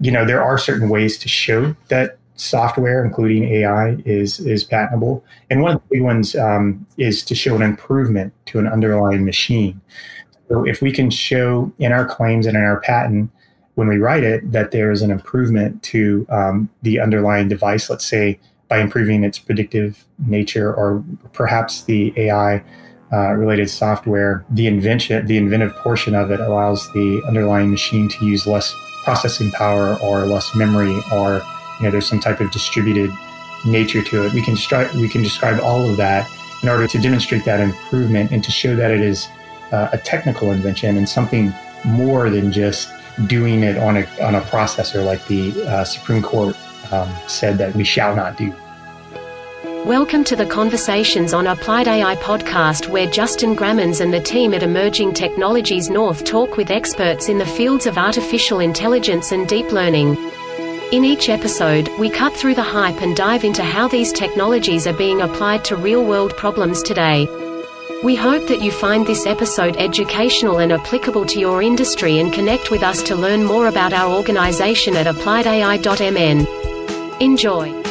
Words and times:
you 0.00 0.10
know, 0.10 0.24
there 0.24 0.42
are 0.42 0.58
certain 0.58 0.88
ways 0.88 1.18
to 1.18 1.28
show 1.28 1.76
that 1.88 2.18
software, 2.34 3.04
including 3.04 3.44
AI, 3.44 3.96
is 4.04 4.40
is 4.40 4.64
patentable. 4.64 5.24
And 5.50 5.62
one 5.62 5.76
of 5.76 5.82
the 5.82 5.96
big 5.96 6.02
ones 6.02 6.34
um, 6.34 6.86
is 6.96 7.22
to 7.24 7.34
show 7.34 7.54
an 7.54 7.62
improvement 7.62 8.32
to 8.46 8.58
an 8.58 8.66
underlying 8.66 9.24
machine. 9.24 9.80
So 10.48 10.64
if 10.66 10.82
we 10.82 10.90
can 10.90 11.10
show 11.10 11.72
in 11.78 11.92
our 11.92 12.04
claims 12.04 12.46
and 12.46 12.56
in 12.56 12.62
our 12.62 12.80
patent 12.80 13.30
when 13.74 13.88
we 13.88 13.98
write 13.98 14.24
it 14.24 14.50
that 14.50 14.72
there 14.72 14.90
is 14.90 15.00
an 15.00 15.10
improvement 15.10 15.82
to 15.84 16.26
um, 16.28 16.68
the 16.82 16.98
underlying 16.98 17.48
device, 17.48 17.88
let's 17.88 18.04
say 18.04 18.40
by 18.68 18.78
improving 18.78 19.22
its 19.22 19.38
predictive 19.38 20.04
nature 20.26 20.74
or 20.74 21.04
perhaps 21.32 21.84
the 21.84 22.12
AI 22.16 22.62
uh, 23.12 23.32
related 23.32 23.68
software, 23.70 24.44
the 24.50 24.66
invention, 24.66 25.26
the 25.26 25.36
inventive 25.36 25.74
portion 25.76 26.14
of 26.14 26.30
it 26.30 26.40
allows 26.40 26.92
the 26.92 27.22
underlying 27.26 27.70
machine 27.70 28.08
to 28.08 28.24
use 28.24 28.46
less 28.46 28.74
processing 29.10 29.50
power 29.50 29.98
or 29.98 30.26
less 30.26 30.54
memory 30.54 31.00
or 31.12 31.42
you 31.78 31.84
know 31.84 31.90
there's 31.90 32.06
some 32.06 32.20
type 32.20 32.40
of 32.40 32.48
distributed 32.52 33.10
nature 33.64 34.02
to 34.02 34.24
it. 34.24 34.32
We 34.32 34.40
can 34.40 34.54
stri- 34.54 34.92
we 34.94 35.08
can 35.08 35.22
describe 35.22 35.60
all 35.60 35.88
of 35.90 35.96
that 35.96 36.30
in 36.62 36.68
order 36.68 36.86
to 36.86 36.98
demonstrate 36.98 37.44
that 37.44 37.58
improvement 37.58 38.30
and 38.30 38.44
to 38.44 38.50
show 38.52 38.76
that 38.76 38.92
it 38.92 39.00
is 39.00 39.28
uh, 39.72 39.88
a 39.92 39.98
technical 39.98 40.52
invention 40.52 40.96
and 40.96 41.08
something 41.08 41.52
more 41.84 42.30
than 42.30 42.52
just 42.52 42.92
doing 43.26 43.64
it 43.64 43.76
on 43.78 43.96
a 43.96 44.04
on 44.22 44.36
a 44.36 44.40
processor 44.42 45.04
like 45.04 45.26
the 45.26 45.60
uh, 45.66 45.84
Supreme 45.84 46.22
Court 46.22 46.54
um, 46.92 47.12
said 47.26 47.58
that 47.58 47.74
we 47.74 47.82
shall 47.82 48.14
not 48.14 48.36
do. 48.36 48.54
Welcome 49.86 50.24
to 50.24 50.36
the 50.36 50.44
Conversations 50.44 51.32
on 51.32 51.46
Applied 51.46 51.88
AI 51.88 52.14
podcast, 52.16 52.86
where 52.86 53.10
Justin 53.10 53.54
Grammens 53.54 54.02
and 54.02 54.12
the 54.12 54.20
team 54.20 54.52
at 54.52 54.62
Emerging 54.62 55.14
Technologies 55.14 55.88
North 55.88 56.22
talk 56.22 56.58
with 56.58 56.70
experts 56.70 57.30
in 57.30 57.38
the 57.38 57.46
fields 57.46 57.86
of 57.86 57.96
artificial 57.96 58.60
intelligence 58.60 59.32
and 59.32 59.48
deep 59.48 59.72
learning. 59.72 60.18
In 60.92 61.02
each 61.02 61.30
episode, 61.30 61.88
we 61.98 62.10
cut 62.10 62.34
through 62.34 62.56
the 62.56 62.62
hype 62.62 63.00
and 63.00 63.16
dive 63.16 63.42
into 63.42 63.62
how 63.62 63.88
these 63.88 64.12
technologies 64.12 64.86
are 64.86 64.92
being 64.92 65.22
applied 65.22 65.64
to 65.64 65.76
real 65.76 66.04
world 66.04 66.36
problems 66.36 66.82
today. 66.82 67.26
We 68.04 68.14
hope 68.14 68.48
that 68.48 68.60
you 68.60 68.72
find 68.72 69.06
this 69.06 69.24
episode 69.24 69.76
educational 69.78 70.58
and 70.58 70.72
applicable 70.72 71.24
to 71.24 71.40
your 71.40 71.62
industry 71.62 72.18
and 72.18 72.30
connect 72.30 72.70
with 72.70 72.82
us 72.82 73.02
to 73.04 73.16
learn 73.16 73.44
more 73.44 73.68
about 73.68 73.94
our 73.94 74.14
organization 74.14 74.94
at 74.94 75.06
appliedai.mn. 75.06 76.46
Enjoy. 77.22 77.89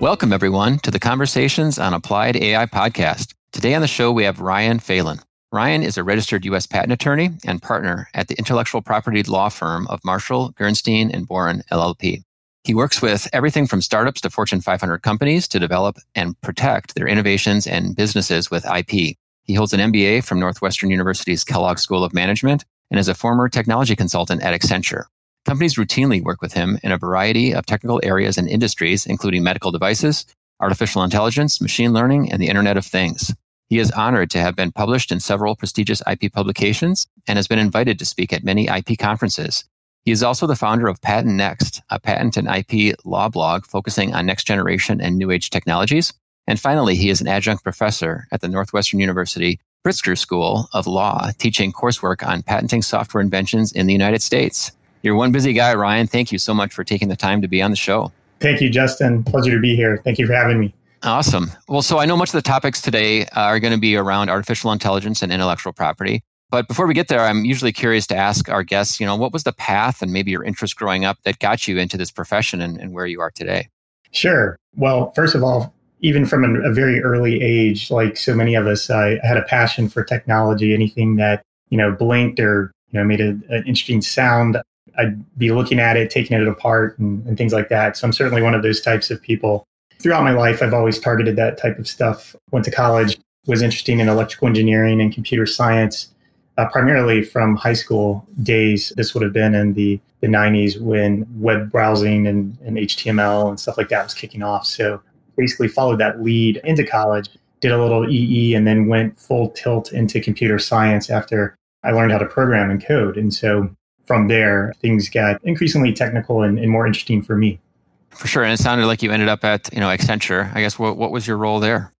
Welcome, 0.00 0.32
everyone, 0.32 0.78
to 0.78 0.90
the 0.90 0.98
Conversations 0.98 1.78
on 1.78 1.92
Applied 1.92 2.34
AI 2.34 2.64
podcast. 2.64 3.34
Today 3.52 3.74
on 3.74 3.82
the 3.82 3.86
show, 3.86 4.10
we 4.10 4.24
have 4.24 4.40
Ryan 4.40 4.78
Phelan. 4.78 5.18
Ryan 5.52 5.82
is 5.82 5.98
a 5.98 6.02
registered 6.02 6.46
U.S. 6.46 6.66
patent 6.66 6.92
attorney 6.92 7.32
and 7.44 7.60
partner 7.60 8.08
at 8.14 8.28
the 8.28 8.34
intellectual 8.38 8.80
property 8.80 9.22
law 9.24 9.50
firm 9.50 9.86
of 9.88 10.02
Marshall, 10.02 10.54
Gerstein, 10.56 11.10
and 11.10 11.28
Borun, 11.28 11.62
LLP. 11.68 12.22
He 12.64 12.72
works 12.72 13.02
with 13.02 13.28
everything 13.34 13.66
from 13.66 13.82
startups 13.82 14.22
to 14.22 14.30
Fortune 14.30 14.62
500 14.62 15.02
companies 15.02 15.46
to 15.48 15.58
develop 15.58 15.98
and 16.14 16.40
protect 16.40 16.94
their 16.94 17.06
innovations 17.06 17.66
and 17.66 17.94
businesses 17.94 18.50
with 18.50 18.64
IP. 18.64 19.18
He 19.42 19.52
holds 19.54 19.74
an 19.74 19.92
MBA 19.92 20.24
from 20.24 20.40
Northwestern 20.40 20.88
University's 20.88 21.44
Kellogg 21.44 21.78
School 21.78 22.04
of 22.04 22.14
Management 22.14 22.64
and 22.90 22.98
is 22.98 23.08
a 23.08 23.14
former 23.14 23.50
technology 23.50 23.94
consultant 23.94 24.42
at 24.42 24.58
Accenture. 24.58 25.04
Companies 25.44 25.76
routinely 25.76 26.22
work 26.22 26.42
with 26.42 26.52
him 26.52 26.78
in 26.82 26.92
a 26.92 26.98
variety 26.98 27.52
of 27.52 27.66
technical 27.66 28.00
areas 28.02 28.36
and 28.36 28.48
industries, 28.48 29.06
including 29.06 29.42
medical 29.42 29.70
devices, 29.70 30.26
artificial 30.60 31.02
intelligence, 31.02 31.60
machine 31.60 31.92
learning, 31.92 32.30
and 32.30 32.40
the 32.40 32.48
Internet 32.48 32.76
of 32.76 32.84
Things. 32.84 33.34
He 33.68 33.78
is 33.78 33.90
honored 33.92 34.30
to 34.30 34.40
have 34.40 34.56
been 34.56 34.72
published 34.72 35.12
in 35.12 35.20
several 35.20 35.56
prestigious 35.56 36.02
IP 36.10 36.32
publications 36.32 37.06
and 37.26 37.36
has 37.36 37.46
been 37.46 37.58
invited 37.58 37.98
to 37.98 38.04
speak 38.04 38.32
at 38.32 38.44
many 38.44 38.68
IP 38.68 38.98
conferences. 38.98 39.64
He 40.04 40.10
is 40.10 40.22
also 40.22 40.46
the 40.46 40.56
founder 40.56 40.88
of 40.88 41.00
Patent 41.00 41.34
Next, 41.34 41.80
a 41.88 42.00
patent 42.00 42.36
and 42.36 42.48
IP 42.48 42.96
law 43.04 43.28
blog 43.28 43.64
focusing 43.64 44.14
on 44.14 44.26
next 44.26 44.44
generation 44.44 45.00
and 45.00 45.16
new 45.16 45.30
age 45.30 45.50
technologies. 45.50 46.12
And 46.46 46.58
finally, 46.58 46.96
he 46.96 47.10
is 47.10 47.20
an 47.20 47.28
adjunct 47.28 47.62
professor 47.62 48.26
at 48.32 48.40
the 48.40 48.48
Northwestern 48.48 48.98
University 48.98 49.60
Pritzker 49.86 50.18
School 50.18 50.68
of 50.72 50.86
Law, 50.86 51.30
teaching 51.38 51.72
coursework 51.72 52.26
on 52.26 52.42
patenting 52.42 52.82
software 52.82 53.22
inventions 53.22 53.72
in 53.72 53.86
the 53.86 53.92
United 53.92 54.20
States. 54.20 54.72
You're 55.02 55.14
one 55.14 55.32
busy 55.32 55.52
guy, 55.52 55.74
Ryan. 55.74 56.06
Thank 56.06 56.32
you 56.32 56.38
so 56.38 56.52
much 56.52 56.72
for 56.72 56.84
taking 56.84 57.08
the 57.08 57.16
time 57.16 57.40
to 57.42 57.48
be 57.48 57.62
on 57.62 57.70
the 57.70 57.76
show. 57.76 58.12
Thank 58.40 58.60
you, 58.60 58.70
Justin. 58.70 59.22
Pleasure 59.24 59.52
to 59.52 59.60
be 59.60 59.76
here. 59.76 60.00
Thank 60.04 60.18
you 60.18 60.26
for 60.26 60.32
having 60.32 60.58
me. 60.58 60.74
Awesome. 61.02 61.50
Well, 61.68 61.82
so 61.82 61.98
I 61.98 62.06
know 62.06 62.16
much 62.16 62.28
of 62.30 62.34
the 62.34 62.42
topics 62.42 62.82
today 62.82 63.24
uh, 63.26 63.40
are 63.40 63.60
going 63.60 63.72
to 63.72 63.80
be 63.80 63.96
around 63.96 64.28
artificial 64.28 64.72
intelligence 64.72 65.22
and 65.22 65.32
intellectual 65.32 65.72
property. 65.72 66.22
But 66.50 66.68
before 66.68 66.86
we 66.86 66.94
get 66.94 67.08
there, 67.08 67.20
I'm 67.20 67.44
usually 67.44 67.72
curious 67.72 68.06
to 68.08 68.16
ask 68.16 68.48
our 68.48 68.62
guests, 68.62 68.98
you 68.98 69.06
know, 69.06 69.16
what 69.16 69.32
was 69.32 69.44
the 69.44 69.52
path 69.52 70.02
and 70.02 70.12
maybe 70.12 70.30
your 70.32 70.42
interest 70.42 70.76
growing 70.76 71.04
up 71.04 71.18
that 71.22 71.38
got 71.38 71.68
you 71.68 71.78
into 71.78 71.96
this 71.96 72.10
profession 72.10 72.60
and, 72.60 72.78
and 72.78 72.92
where 72.92 73.06
you 73.06 73.20
are 73.20 73.30
today? 73.30 73.68
Sure. 74.10 74.56
Well, 74.74 75.12
first 75.12 75.34
of 75.34 75.44
all, 75.44 75.72
even 76.00 76.26
from 76.26 76.44
a, 76.44 76.68
a 76.68 76.72
very 76.72 77.00
early 77.02 77.40
age, 77.40 77.90
like 77.90 78.16
so 78.16 78.34
many 78.34 78.54
of 78.54 78.66
us, 78.66 78.90
I 78.90 79.18
had 79.22 79.36
a 79.36 79.42
passion 79.42 79.88
for 79.88 80.02
technology. 80.02 80.74
Anything 80.74 81.16
that 81.16 81.42
you 81.68 81.78
know 81.78 81.92
blinked 81.92 82.40
or 82.40 82.72
you 82.90 82.98
know 82.98 83.04
made 83.04 83.20
a, 83.20 83.28
an 83.28 83.64
interesting 83.66 84.02
sound, 84.02 84.60
I'd 84.98 85.38
be 85.38 85.52
looking 85.52 85.78
at 85.78 85.96
it, 85.96 86.10
taking 86.10 86.40
it 86.40 86.46
apart, 86.46 86.98
and, 86.98 87.26
and 87.26 87.36
things 87.36 87.52
like 87.52 87.68
that. 87.68 87.96
So 87.96 88.06
I'm 88.06 88.12
certainly 88.12 88.42
one 88.42 88.54
of 88.54 88.62
those 88.62 88.80
types 88.80 89.10
of 89.10 89.20
people. 89.22 89.64
Throughout 90.00 90.24
my 90.24 90.32
life, 90.32 90.62
I've 90.62 90.74
always 90.74 90.98
targeted 90.98 91.36
that 91.36 91.58
type 91.58 91.78
of 91.78 91.86
stuff. 91.86 92.34
Went 92.50 92.64
to 92.64 92.70
college, 92.70 93.18
was 93.46 93.62
interested 93.62 93.98
in 93.98 94.08
electrical 94.08 94.48
engineering 94.48 95.00
and 95.00 95.12
computer 95.12 95.46
science, 95.46 96.08
uh, 96.56 96.68
primarily 96.68 97.22
from 97.22 97.56
high 97.56 97.74
school 97.74 98.26
days. 98.42 98.92
This 98.96 99.14
would 99.14 99.22
have 99.22 99.32
been 99.32 99.54
in 99.54 99.74
the, 99.74 100.00
the 100.20 100.26
90s 100.26 100.80
when 100.80 101.26
web 101.40 101.70
browsing 101.70 102.26
and, 102.26 102.56
and 102.64 102.76
HTML 102.76 103.48
and 103.48 103.60
stuff 103.60 103.76
like 103.76 103.88
that 103.90 104.04
was 104.04 104.14
kicking 104.14 104.42
off. 104.42 104.66
So 104.66 105.00
basically 105.36 105.68
followed 105.68 105.98
that 105.98 106.22
lead 106.22 106.60
into 106.64 106.84
college, 106.84 107.28
did 107.60 107.72
a 107.72 107.82
little 107.82 108.08
EE, 108.08 108.54
and 108.54 108.66
then 108.66 108.86
went 108.86 109.18
full 109.18 109.50
tilt 109.50 109.92
into 109.92 110.20
computer 110.20 110.58
science 110.58 111.10
after 111.10 111.54
I 111.82 111.92
learned 111.92 112.12
how 112.12 112.18
to 112.18 112.26
program 112.26 112.70
and 112.70 112.84
code. 112.84 113.16
And 113.16 113.32
so 113.32 113.74
from 114.10 114.26
there, 114.26 114.74
things 114.80 115.08
got 115.08 115.40
increasingly 115.44 115.92
technical 115.92 116.42
and, 116.42 116.58
and 116.58 116.68
more 116.68 116.84
interesting 116.84 117.22
for 117.22 117.36
me. 117.36 117.60
For 118.08 118.26
sure. 118.26 118.42
And 118.42 118.52
it 118.52 118.56
sounded 118.56 118.88
like 118.88 119.04
you 119.04 119.12
ended 119.12 119.28
up 119.28 119.44
at, 119.44 119.72
you 119.72 119.78
know, 119.78 119.86
Accenture. 119.86 120.52
I 120.52 120.62
guess 120.62 120.80
what, 120.80 120.96
what 120.96 121.12
was 121.12 121.28
your 121.28 121.36
role 121.36 121.60
there? 121.60 121.92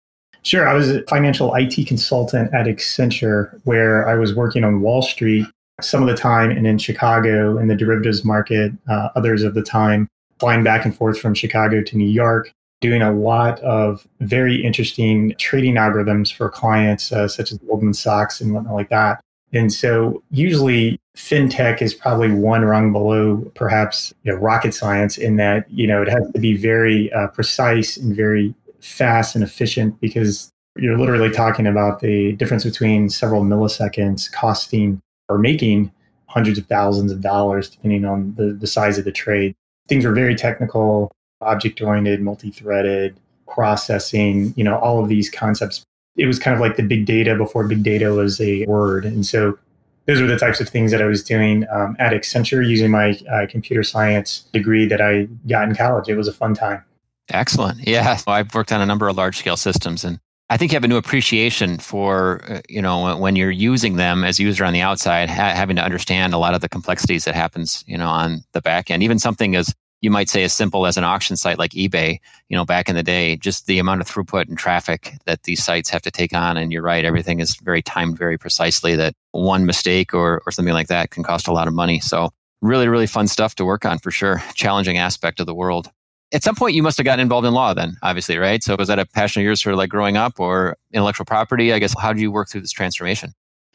Sure. 0.43 0.69
I 0.69 0.75
was 0.75 0.91
a 0.91 1.05
financial 1.05 1.55
IT 1.55 1.87
consultant 1.87 2.53
at 2.53 2.67
Accenture 2.67 3.61
where 3.63 4.09
I 4.09 4.17
was 4.17 4.35
working 4.35 4.65
on 4.65 4.81
Wall 4.81 5.03
Street 5.03 5.47
some 5.81 6.03
of 6.03 6.09
the 6.09 6.17
time 6.17 6.51
and 6.51 6.67
in 6.67 6.79
Chicago 6.79 7.57
in 7.59 7.69
the 7.69 7.77
derivatives 7.77 8.25
market, 8.25 8.73
uh, 8.89 9.11
others 9.15 9.45
of 9.45 9.55
the 9.55 9.63
time 9.63 10.09
flying 10.41 10.65
back 10.65 10.85
and 10.85 10.97
forth 10.97 11.17
from 11.17 11.33
Chicago 11.33 11.81
to 11.81 11.97
New 11.97 12.09
York, 12.09 12.51
doing 12.81 13.03
a 13.03 13.13
lot 13.13 13.61
of 13.61 14.05
very 14.19 14.65
interesting 14.65 15.33
trading 15.39 15.77
algorithms 15.77 16.33
for 16.33 16.51
clients 16.51 17.13
uh, 17.13 17.29
such 17.29 17.53
as 17.53 17.59
Goldman 17.59 17.95
Sachs 17.95 18.41
and 18.41 18.53
whatnot 18.53 18.75
like 18.75 18.89
that. 18.89 19.21
And 19.53 19.73
so 19.73 20.23
usually 20.31 21.01
fintech 21.17 21.83
is 21.83 21.93
probably 21.93 22.31
one 22.31 22.65
rung 22.65 22.93
below 22.93 23.39
perhaps 23.55 24.15
you 24.23 24.33
know, 24.33 24.39
rocket 24.39 24.75
science 24.75 25.19
in 25.19 25.37
that, 25.37 25.71
you 25.71 25.87
know, 25.87 26.03
it 26.03 26.09
has 26.09 26.31
to 26.33 26.39
be 26.39 26.57
very 26.57 27.13
uh, 27.13 27.29
precise 27.29 27.97
and 27.97 28.15
very 28.15 28.55
fast 28.81 29.35
and 29.35 29.45
efficient 29.45 30.01
because 30.01 30.51
you're 30.77 30.99
literally 30.99 31.31
talking 31.31 31.67
about 31.67 32.01
the 32.01 32.33
difference 32.33 32.65
between 32.65 33.11
several 33.11 33.43
milliseconds 33.43 34.31
costing 34.33 35.01
or 35.29 35.39
making 35.39 35.93
hundreds 36.27 36.59
of 36.59 36.67
thousands 36.67 37.11
of 37.11 37.21
dollars 37.21 37.69
depending 37.69 38.05
on 38.05 38.35
the, 38.37 38.53
the 38.53 38.67
size 38.67 38.99
of 38.99 39.05
the 39.05 39.13
trade. 39.13 39.55
Things 39.89 40.05
are 40.05 40.13
very 40.13 40.37
technical, 40.37 41.11
object 41.41 41.81
oriented, 41.81 42.21
multi 42.21 42.51
threaded, 42.51 43.19
processing, 43.49 44.55
you 44.57 44.63
know, 44.63 44.79
all 44.79 45.03
of 45.03 45.09
these 45.09 45.29
concepts 45.29 45.85
it 46.17 46.27
was 46.27 46.39
kind 46.39 46.55
of 46.55 46.61
like 46.61 46.77
the 46.77 46.83
big 46.83 47.07
data 47.07 47.35
before 47.35 47.67
big 47.67 47.83
data 47.83 48.13
was 48.13 48.41
a 48.41 48.65
word. 48.67 49.05
And 49.05 49.25
so 49.25 49.59
those 50.07 50.21
were 50.21 50.27
the 50.27 50.39
types 50.39 50.61
of 50.61 50.69
things 50.69 50.91
that 50.91 51.01
I 51.01 51.07
was 51.07 51.23
doing 51.23 51.67
um, 51.71 51.97
at 51.99 52.13
Accenture 52.13 52.67
using 52.67 52.91
my 52.91 53.19
uh, 53.31 53.47
computer 53.49 53.83
science 53.83 54.41
degree 54.53 54.87
that 54.87 55.01
I 55.01 55.29
got 55.49 55.69
in 55.69 55.75
college. 55.75 56.09
It 56.09 56.17
was 56.17 56.29
a 56.29 56.33
fun 56.33 56.55
time. 56.55 56.85
Excellent. 57.31 57.87
Yeah. 57.87 58.19
Well, 58.27 58.37
I've 58.37 58.53
worked 58.55 58.73
on 58.73 58.81
a 58.81 58.87
number 58.87 59.09
of 59.09 59.17
large 59.17 59.39
scale 59.39 59.57
systems 59.57 60.05
and 60.05 60.19
I 60.51 60.57
think 60.57 60.73
you 60.73 60.77
have 60.77 60.85
a 60.85 60.89
new 60.89 60.97
appreciation 60.97 61.79
for, 61.79 62.43
uh, 62.49 62.61
you 62.69 62.83
know, 62.83 63.17
when 63.17 63.37
you're 63.37 63.53
using 63.53 63.95
them 63.95 64.25
as 64.25 64.41
a 64.41 64.43
user 64.43 64.65
on 64.65 64.73
the 64.73 64.81
outside, 64.81 65.31
ha- 65.31 65.55
having 65.55 65.77
to 65.77 65.83
understand 65.83 66.35
a 66.35 66.39
lot 66.39 66.55
of 66.55 66.61
the 66.61 66.69
complexities 66.69 67.25
that 67.25 67.37
happens, 67.37 67.85
you 67.87 67.97
know, 67.97 68.09
on 68.09 68.43
the 68.53 68.61
back 68.61 68.91
end. 68.91 69.05
Even 69.05 69.21
something 69.21 69.55
as 69.55 69.73
you 70.01 70.11
might 70.11 70.29
say 70.29 70.43
as 70.45 70.53
simple 70.53 70.87
as 70.87 70.97
an 70.97 71.05
auction 71.05 71.37
site 71.37 71.59
like 71.59 71.73
eBay, 71.73 72.19
you 72.49 72.57
know, 72.57 72.65
back 72.65 72.89
in 72.89 72.97
the 72.97 73.03
day, 73.03 73.37
just 73.37 73.67
the 73.67 73.79
amount 73.79 74.01
of 74.01 74.09
throughput 74.09 74.49
and 74.49 74.57
traffic 74.57 75.15
that 75.27 75.43
these 75.43 75.63
sites 75.63 75.91
have 75.91 76.03
to 76.03 76.11
take 76.11 76.35
on. 76.35 76.57
And 76.57 76.73
you're 76.73 76.83
right, 76.83 77.05
everything 77.05 77.41
is 77.41 77.57
very 77.57 77.83
timed 77.83 78.19
very 78.19 78.39
precisely 78.39 78.97
that 78.97 79.15
one 79.33 79.67
mistake 79.67 80.15
or, 80.15 80.43
or 80.47 80.53
something 80.53 80.75
like 80.75 80.89
that 80.89 81.11
can 81.11 81.23
cost 81.23 81.49
a 81.49 81.53
lot 81.53 81.69
of 81.69 81.75
money. 81.75 82.01
So 82.01 82.31
really, 82.63 82.89
really 82.89 83.07
fun 83.07 83.29
stuff 83.29 83.55
to 83.57 83.65
work 83.65 83.85
on 83.85 83.99
for 83.99 84.11
sure. 84.11 84.43
Challenging 84.55 84.99
aspect 84.99 85.41
of 85.41 85.47
the 85.47 85.55
world. 85.55 85.91
At 86.33 86.45
some 86.45 86.55
point, 86.55 86.75
you 86.75 86.83
must 86.83 86.97
have 86.97 87.05
gotten 87.05 87.21
involved 87.21 87.47
in 87.47 87.55
law 87.55 87.75
then, 87.75 87.97
obviously, 88.03 88.39
right? 88.39 88.63
So 88.63 88.77
was 88.79 88.87
that 88.87 89.01
a 89.01 89.07
passion 89.07 89.41
of 89.41 89.45
yours 89.45 89.61
for 89.61 89.75
like 89.75 89.91
growing 89.91 90.17
up 90.17 90.39
or 90.39 90.77
intellectual 90.93 91.25
property? 91.25 91.73
I 91.73 91.81
guess, 91.81 91.99
how 91.99 92.13
do 92.13 92.21
you 92.21 92.31
work 92.31 92.49
through 92.49 92.61
this 92.61 92.71
transformation? 92.71 93.33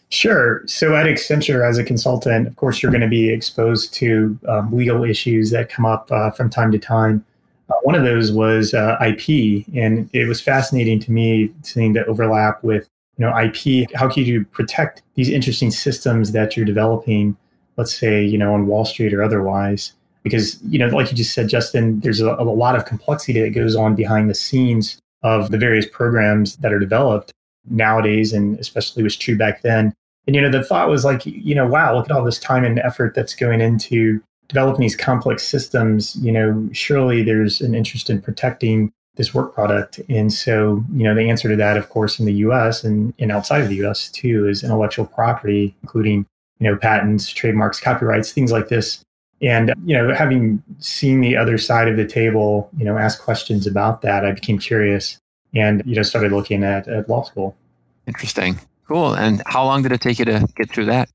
Sure. 0.09 0.61
So 0.67 0.95
at 0.95 1.07
Accenture, 1.07 1.67
as 1.67 1.77
a 1.77 1.83
consultant, 1.83 2.47
of 2.47 2.55
course, 2.55 2.81
you're 2.81 2.91
going 2.91 3.01
to 3.01 3.07
be 3.07 3.29
exposed 3.29 3.93
to 3.95 4.37
um, 4.47 4.75
legal 4.75 5.03
issues 5.03 5.49
that 5.51 5.69
come 5.69 5.85
up 5.85 6.11
uh, 6.11 6.31
from 6.31 6.49
time 6.49 6.71
to 6.71 6.79
time. 6.79 7.25
Uh, 7.69 7.73
one 7.83 7.95
of 7.95 8.03
those 8.03 8.31
was 8.31 8.73
uh, 8.73 8.97
IP, 9.01 9.65
and 9.75 10.09
it 10.13 10.27
was 10.27 10.39
fascinating 10.39 10.99
to 10.99 11.11
me 11.11 11.51
seeing 11.63 11.93
the 11.93 12.05
overlap 12.05 12.63
with 12.63 12.87
you 13.17 13.25
know 13.25 13.35
IP. 13.35 13.89
How 13.95 14.07
can 14.07 14.23
you 14.23 14.45
protect 14.45 15.01
these 15.15 15.29
interesting 15.29 15.71
systems 15.71 16.31
that 16.33 16.55
you're 16.55 16.65
developing? 16.65 17.35
Let's 17.77 17.93
say 17.93 18.23
you 18.23 18.37
know 18.37 18.53
on 18.53 18.67
Wall 18.67 18.85
Street 18.85 19.13
or 19.13 19.23
otherwise, 19.23 19.93
because 20.21 20.61
you 20.63 20.77
know 20.77 20.87
like 20.89 21.09
you 21.09 21.17
just 21.17 21.33
said, 21.33 21.49
Justin, 21.49 21.99
there's 22.01 22.21
a, 22.21 22.35
a 22.35 22.43
lot 22.43 22.75
of 22.75 22.85
complexity 22.85 23.41
that 23.41 23.55
goes 23.55 23.75
on 23.75 23.95
behind 23.95 24.29
the 24.29 24.35
scenes 24.35 24.99
of 25.23 25.49
the 25.49 25.57
various 25.57 25.87
programs 25.87 26.57
that 26.57 26.71
are 26.71 26.79
developed 26.79 27.33
nowadays, 27.69 28.33
and 28.33 28.59
especially 28.59 29.03
was 29.03 29.17
true 29.17 29.37
back 29.37 29.61
then. 29.61 29.93
And 30.27 30.35
you 30.35 30.41
know 30.41 30.49
the 30.49 30.63
thought 30.63 30.89
was 30.89 31.05
like, 31.05 31.25
you 31.25 31.53
know, 31.55 31.67
wow, 31.67 31.95
look 31.95 32.05
at 32.05 32.11
all 32.11 32.23
this 32.23 32.39
time 32.39 32.63
and 32.63 32.79
effort 32.79 33.13
that's 33.13 33.35
going 33.35 33.61
into 33.61 34.21
developing 34.47 34.81
these 34.81 34.95
complex 34.95 35.43
systems, 35.43 36.15
you 36.17 36.31
know, 36.31 36.69
surely 36.71 37.23
there's 37.23 37.61
an 37.61 37.73
interest 37.73 38.09
in 38.09 38.21
protecting 38.21 38.91
this 39.15 39.33
work 39.33 39.53
product. 39.53 39.99
And 40.09 40.31
so, 40.31 40.83
you 40.93 41.03
know, 41.03 41.15
the 41.15 41.29
answer 41.29 41.47
to 41.49 41.55
that, 41.55 41.77
of 41.77 41.89
course, 41.89 42.19
in 42.19 42.25
the 42.25 42.33
US 42.33 42.83
and, 42.83 43.13
and 43.17 43.31
outside 43.31 43.61
of 43.61 43.69
the 43.69 43.83
US 43.85 44.11
too, 44.11 44.47
is 44.47 44.63
intellectual 44.63 45.05
property, 45.05 45.75
including, 45.83 46.25
you 46.59 46.69
know, 46.69 46.75
patents, 46.77 47.29
trademarks, 47.29 47.79
copyrights, 47.79 48.31
things 48.31 48.51
like 48.51 48.67
this. 48.67 49.01
And, 49.41 49.73
you 49.85 49.97
know, 49.97 50.13
having 50.13 50.63
seen 50.79 51.21
the 51.21 51.37
other 51.37 51.57
side 51.57 51.87
of 51.87 51.97
the 51.97 52.05
table, 52.05 52.69
you 52.77 52.85
know, 52.85 52.97
ask 52.97 53.21
questions 53.21 53.67
about 53.67 54.01
that, 54.01 54.25
I 54.25 54.31
became 54.31 54.59
curious 54.59 55.17
and, 55.55 55.81
you 55.85 55.95
know, 55.95 56.03
started 56.03 56.31
looking 56.31 56.63
at, 56.63 56.87
at 56.87 57.09
law 57.09 57.23
school. 57.23 57.55
Interesting. 58.07 58.59
Cool. 58.87 59.13
And 59.13 59.41
how 59.45 59.63
long 59.63 59.81
did 59.81 59.91
it 59.91 60.01
take 60.01 60.19
you 60.19 60.25
to 60.25 60.47
get 60.55 60.69
through 60.69 60.85
that? 60.85 61.09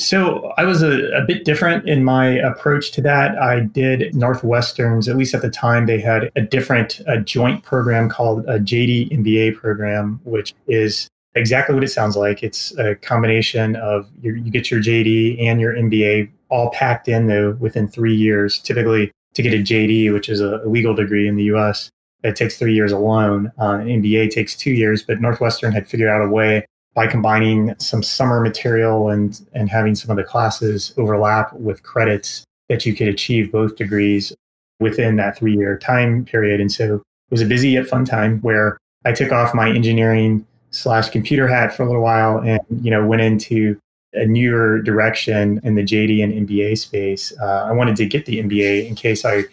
So 0.00 0.54
I 0.56 0.64
was 0.64 0.82
a, 0.82 1.10
a, 1.10 1.26
bit 1.26 1.44
different 1.44 1.86
in 1.86 2.04
my 2.04 2.26
approach 2.26 2.90
to 2.92 3.02
that. 3.02 3.36
I 3.36 3.60
did 3.60 4.14
Northwestern's, 4.14 5.08
at 5.08 5.16
least 5.16 5.34
at 5.34 5.42
the 5.42 5.50
time, 5.50 5.84
they 5.84 6.00
had 6.00 6.30
a 6.36 6.40
different 6.40 7.02
a 7.06 7.20
joint 7.20 7.64
program 7.64 8.08
called 8.08 8.48
a 8.48 8.58
JD 8.58 9.12
MBA 9.12 9.56
program, 9.56 10.18
which 10.24 10.54
is 10.66 11.06
exactly 11.34 11.74
what 11.74 11.84
it 11.84 11.88
sounds 11.88 12.16
like. 12.16 12.42
It's 12.42 12.76
a 12.78 12.94
combination 12.94 13.76
of 13.76 14.08
your, 14.22 14.36
you 14.36 14.50
get 14.50 14.70
your 14.70 14.80
JD 14.80 15.42
and 15.42 15.60
your 15.60 15.74
MBA 15.74 16.30
all 16.48 16.70
packed 16.70 17.06
in 17.06 17.26
though 17.26 17.50
within 17.60 17.86
three 17.86 18.16
years. 18.16 18.58
Typically, 18.58 19.12
to 19.34 19.42
get 19.42 19.52
a 19.52 19.58
JD, 19.58 20.14
which 20.14 20.30
is 20.30 20.40
a 20.40 20.62
legal 20.64 20.94
degree 20.94 21.28
in 21.28 21.36
the 21.36 21.44
US, 21.54 21.90
it 22.22 22.36
takes 22.36 22.58
three 22.58 22.74
years 22.74 22.92
alone. 22.92 23.52
Uh, 23.58 23.78
MBA 23.78 24.30
takes 24.30 24.56
two 24.56 24.72
years, 24.72 25.02
but 25.02 25.20
Northwestern 25.20 25.72
had 25.72 25.88
figured 25.88 26.10
out 26.10 26.22
a 26.22 26.28
way 26.28 26.66
by 26.94 27.06
combining 27.06 27.74
some 27.78 28.02
summer 28.02 28.40
material 28.40 29.08
and 29.08 29.40
and 29.54 29.70
having 29.70 29.94
some 29.94 30.10
of 30.10 30.16
the 30.16 30.28
classes 30.28 30.92
overlap 30.96 31.52
with 31.54 31.82
credits 31.82 32.44
that 32.68 32.84
you 32.84 32.94
could 32.94 33.08
achieve 33.08 33.52
both 33.52 33.76
degrees 33.76 34.32
within 34.80 35.16
that 35.16 35.36
three 35.36 35.54
year 35.54 35.78
time 35.78 36.24
period. 36.24 36.60
And 36.60 36.70
so 36.70 36.96
it 36.96 37.02
was 37.30 37.42
a 37.42 37.46
busy 37.46 37.70
yet 37.70 37.86
fun 37.86 38.04
time 38.04 38.40
where 38.40 38.78
I 39.04 39.12
took 39.12 39.32
off 39.32 39.54
my 39.54 39.70
engineering 39.70 40.46
slash 40.70 41.10
computer 41.10 41.48
hat 41.48 41.74
for 41.74 41.82
a 41.82 41.86
little 41.86 42.02
while 42.02 42.38
and 42.38 42.60
you 42.82 42.90
know 42.90 43.04
went 43.06 43.22
into 43.22 43.78
a 44.12 44.26
newer 44.26 44.80
direction 44.82 45.60
in 45.62 45.74
the 45.74 45.82
JD 45.82 46.22
and 46.22 46.48
MBA 46.48 46.78
space. 46.78 47.32
Uh, 47.40 47.64
I 47.64 47.72
wanted 47.72 47.96
to 47.96 48.06
get 48.06 48.26
the 48.26 48.42
MBA 48.42 48.88
in 48.88 48.94
case 48.94 49.24
I, 49.24 49.44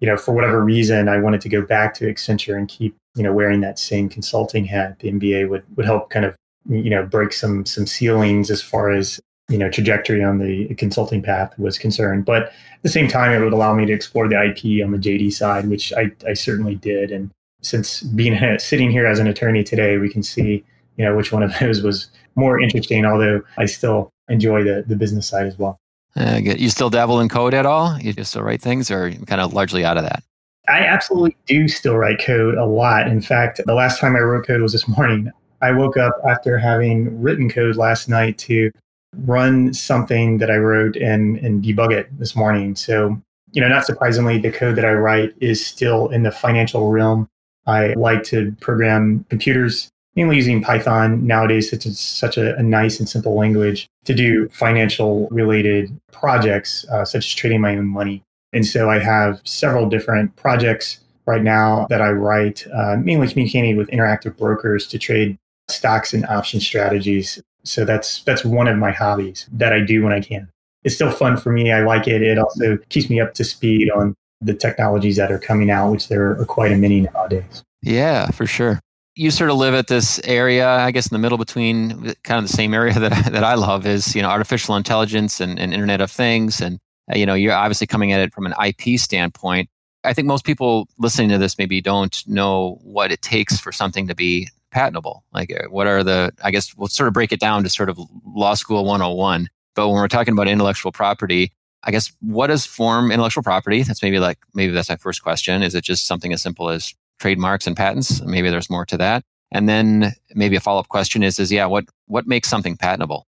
you 0.00 0.06
know, 0.06 0.16
for 0.16 0.32
whatever 0.32 0.64
reason, 0.64 1.08
I 1.08 1.18
wanted 1.18 1.40
to 1.42 1.48
go 1.48 1.62
back 1.62 1.94
to 1.94 2.06
Accenture 2.06 2.56
and 2.56 2.68
keep, 2.68 2.96
you 3.14 3.22
know, 3.22 3.32
wearing 3.32 3.60
that 3.60 3.78
same 3.78 4.08
consulting 4.08 4.64
hat. 4.64 4.98
The 4.98 5.12
MBA 5.12 5.48
would 5.48 5.64
would 5.76 5.86
help 5.86 6.10
kind 6.10 6.24
of 6.24 6.34
you 6.68 6.90
know 6.90 7.04
break 7.04 7.32
some 7.32 7.64
some 7.64 7.86
ceilings 7.86 8.50
as 8.50 8.62
far 8.62 8.90
as 8.90 9.20
you 9.48 9.58
know 9.58 9.70
trajectory 9.70 10.22
on 10.22 10.38
the 10.38 10.74
consulting 10.74 11.22
path 11.22 11.58
was 11.58 11.78
concerned. 11.78 12.24
But 12.24 12.44
at 12.44 12.82
the 12.82 12.88
same 12.88 13.08
time 13.08 13.32
it 13.32 13.42
would 13.42 13.52
allow 13.52 13.74
me 13.74 13.86
to 13.86 13.92
explore 13.92 14.28
the 14.28 14.42
ip 14.42 14.84
on 14.84 14.92
the 14.92 14.98
jd 14.98 15.32
side 15.32 15.68
which 15.68 15.92
i, 15.94 16.10
I 16.26 16.34
certainly 16.34 16.74
did. 16.74 17.10
And 17.10 17.30
since 17.62 18.02
being 18.02 18.38
sitting 18.58 18.90
here 18.90 19.06
as 19.06 19.18
an 19.18 19.26
attorney 19.26 19.64
today 19.64 19.98
we 19.98 20.10
can 20.10 20.22
see 20.22 20.64
you 20.96 21.04
know 21.04 21.16
which 21.16 21.32
one 21.32 21.42
of 21.42 21.52
those 21.60 21.82
was 21.82 22.08
more 22.36 22.60
interesting 22.60 23.04
although 23.04 23.42
i 23.58 23.66
still 23.66 24.10
enjoy 24.28 24.62
the, 24.62 24.84
the 24.86 24.96
business 24.96 25.26
side 25.26 25.46
as 25.46 25.58
well 25.58 25.79
uh, 26.16 26.40
you 26.42 26.68
still 26.68 26.90
dabble 26.90 27.20
in 27.20 27.28
code 27.28 27.54
at 27.54 27.66
all 27.66 27.98
you 28.00 28.12
just 28.12 28.30
still 28.30 28.42
write 28.42 28.60
things 28.60 28.90
or 28.90 29.10
kind 29.26 29.40
of 29.40 29.52
largely 29.52 29.84
out 29.84 29.96
of 29.96 30.04
that 30.04 30.22
I 30.68 30.80
absolutely 30.80 31.36
do 31.46 31.66
still 31.66 31.96
write 31.96 32.20
code 32.20 32.54
a 32.54 32.64
lot. 32.64 33.08
In 33.08 33.20
fact, 33.20 33.60
the 33.66 33.74
last 33.74 33.98
time 33.98 34.14
I 34.14 34.20
wrote 34.20 34.46
code 34.46 34.62
was 34.62 34.72
this 34.72 34.86
morning. 34.88 35.32
I 35.62 35.72
woke 35.72 35.96
up 35.96 36.14
after 36.28 36.58
having 36.58 37.20
written 37.20 37.50
code 37.50 37.76
last 37.76 38.08
night 38.08 38.38
to 38.38 38.70
run 39.16 39.74
something 39.74 40.38
that 40.38 40.50
I 40.50 40.56
wrote 40.56 40.96
and, 40.96 41.38
and 41.38 41.62
debug 41.62 41.92
it 41.92 42.16
this 42.18 42.36
morning. 42.36 42.76
So, 42.76 43.20
you 43.52 43.60
know, 43.60 43.68
not 43.68 43.84
surprisingly, 43.84 44.38
the 44.38 44.52
code 44.52 44.76
that 44.76 44.84
I 44.84 44.92
write 44.92 45.34
is 45.40 45.64
still 45.64 46.08
in 46.08 46.22
the 46.22 46.30
financial 46.30 46.90
realm. 46.90 47.28
I 47.66 47.94
like 47.94 48.22
to 48.24 48.56
program 48.60 49.26
computers, 49.28 49.90
mainly 50.16 50.36
using 50.36 50.62
Python 50.62 51.26
nowadays. 51.26 51.72
It's 51.72 52.00
such 52.00 52.36
a, 52.36 52.56
a 52.56 52.62
nice 52.62 52.98
and 52.98 53.08
simple 53.08 53.34
language 53.34 53.88
to 54.04 54.14
do 54.14 54.48
financial 54.48 55.28
related 55.30 55.98
projects, 56.12 56.84
uh, 56.88 57.04
such 57.04 57.26
as 57.26 57.34
trading 57.34 57.60
my 57.60 57.76
own 57.76 57.86
money. 57.86 58.22
And 58.52 58.66
so 58.66 58.90
I 58.90 58.98
have 58.98 59.40
several 59.44 59.88
different 59.88 60.34
projects 60.36 61.00
right 61.26 61.42
now 61.42 61.86
that 61.88 62.02
I 62.02 62.10
write, 62.10 62.66
uh, 62.74 62.96
mainly 62.96 63.28
communicating 63.28 63.76
with 63.76 63.88
interactive 63.90 64.36
brokers 64.36 64.86
to 64.88 64.98
trade 64.98 65.38
stocks 65.68 66.12
and 66.12 66.26
option 66.26 66.60
strategies. 66.60 67.40
So 67.62 67.84
that's 67.84 68.22
that's 68.24 68.44
one 68.44 68.66
of 68.66 68.76
my 68.78 68.90
hobbies 68.90 69.46
that 69.52 69.72
I 69.72 69.80
do 69.80 70.02
when 70.02 70.12
I 70.12 70.20
can. 70.20 70.48
It's 70.82 70.94
still 70.94 71.10
fun 71.10 71.36
for 71.36 71.52
me. 71.52 71.70
I 71.70 71.82
like 71.82 72.08
it. 72.08 72.22
It 72.22 72.38
also 72.38 72.78
keeps 72.88 73.10
me 73.10 73.20
up 73.20 73.34
to 73.34 73.44
speed 73.44 73.90
on 73.90 74.14
the 74.40 74.54
technologies 74.54 75.16
that 75.16 75.30
are 75.30 75.38
coming 75.38 75.70
out, 75.70 75.90
which 75.92 76.08
there 76.08 76.30
are 76.30 76.44
quite 76.46 76.72
a 76.72 76.76
many 76.76 77.02
nowadays. 77.02 77.62
Yeah, 77.82 78.30
for 78.30 78.46
sure. 78.46 78.80
You 79.16 79.30
sort 79.30 79.50
of 79.50 79.56
live 79.56 79.74
at 79.74 79.88
this 79.88 80.20
area, 80.24 80.68
I 80.68 80.92
guess, 80.92 81.10
in 81.10 81.14
the 81.14 81.18
middle 81.18 81.38
between 81.38 82.14
kind 82.22 82.42
of 82.42 82.48
the 82.48 82.56
same 82.56 82.72
area 82.72 82.94
that 82.98 83.12
I, 83.12 83.28
that 83.30 83.44
I 83.44 83.54
love 83.54 83.86
is 83.86 84.14
you 84.14 84.22
know 84.22 84.28
artificial 84.28 84.76
intelligence 84.76 85.40
and, 85.40 85.58
and 85.58 85.72
Internet 85.72 86.00
of 86.00 86.10
Things, 86.10 86.60
and 86.60 86.78
uh, 87.12 87.16
you 87.16 87.26
know 87.26 87.34
you're 87.34 87.52
obviously 87.52 87.86
coming 87.86 88.12
at 88.12 88.20
it 88.20 88.32
from 88.32 88.46
an 88.46 88.54
IP 88.64 88.98
standpoint. 88.98 89.68
I 90.04 90.14
think 90.14 90.26
most 90.26 90.44
people 90.44 90.88
listening 90.98 91.28
to 91.30 91.38
this 91.38 91.58
maybe 91.58 91.80
don't 91.82 92.22
know 92.26 92.78
what 92.82 93.12
it 93.12 93.20
takes 93.20 93.60
for 93.60 93.70
something 93.70 94.06
to 94.08 94.14
be 94.14 94.48
patentable? 94.70 95.24
Like, 95.32 95.52
uh, 95.52 95.68
what 95.68 95.86
are 95.86 96.02
the, 96.02 96.32
I 96.42 96.50
guess 96.50 96.74
we'll 96.76 96.88
sort 96.88 97.08
of 97.08 97.14
break 97.14 97.32
it 97.32 97.40
down 97.40 97.62
to 97.64 97.70
sort 97.70 97.88
of 97.88 97.98
law 98.24 98.54
school 98.54 98.84
101. 98.84 99.48
But 99.74 99.88
when 99.88 99.96
we're 99.96 100.08
talking 100.08 100.32
about 100.32 100.48
intellectual 100.48 100.92
property, 100.92 101.52
I 101.84 101.90
guess 101.90 102.12
what 102.20 102.48
does 102.48 102.66
form 102.66 103.10
intellectual 103.10 103.42
property? 103.42 103.82
That's 103.82 104.02
maybe 104.02 104.18
like, 104.18 104.38
maybe 104.54 104.72
that's 104.72 104.88
my 104.88 104.96
first 104.96 105.22
question. 105.22 105.62
Is 105.62 105.74
it 105.74 105.84
just 105.84 106.06
something 106.06 106.32
as 106.32 106.42
simple 106.42 106.68
as 106.68 106.94
trademarks 107.20 107.66
and 107.66 107.76
patents? 107.76 108.20
Maybe 108.22 108.50
there's 108.50 108.70
more 108.70 108.86
to 108.86 108.96
that. 108.96 109.22
And 109.52 109.68
then 109.68 110.12
maybe 110.34 110.56
a 110.56 110.60
follow 110.60 110.80
up 110.80 110.88
question 110.88 111.22
is, 111.22 111.38
is 111.38 111.52
yeah, 111.52 111.66
what, 111.66 111.84
what 112.06 112.26
makes 112.26 112.48
something 112.48 112.76
patentable? 112.76 113.26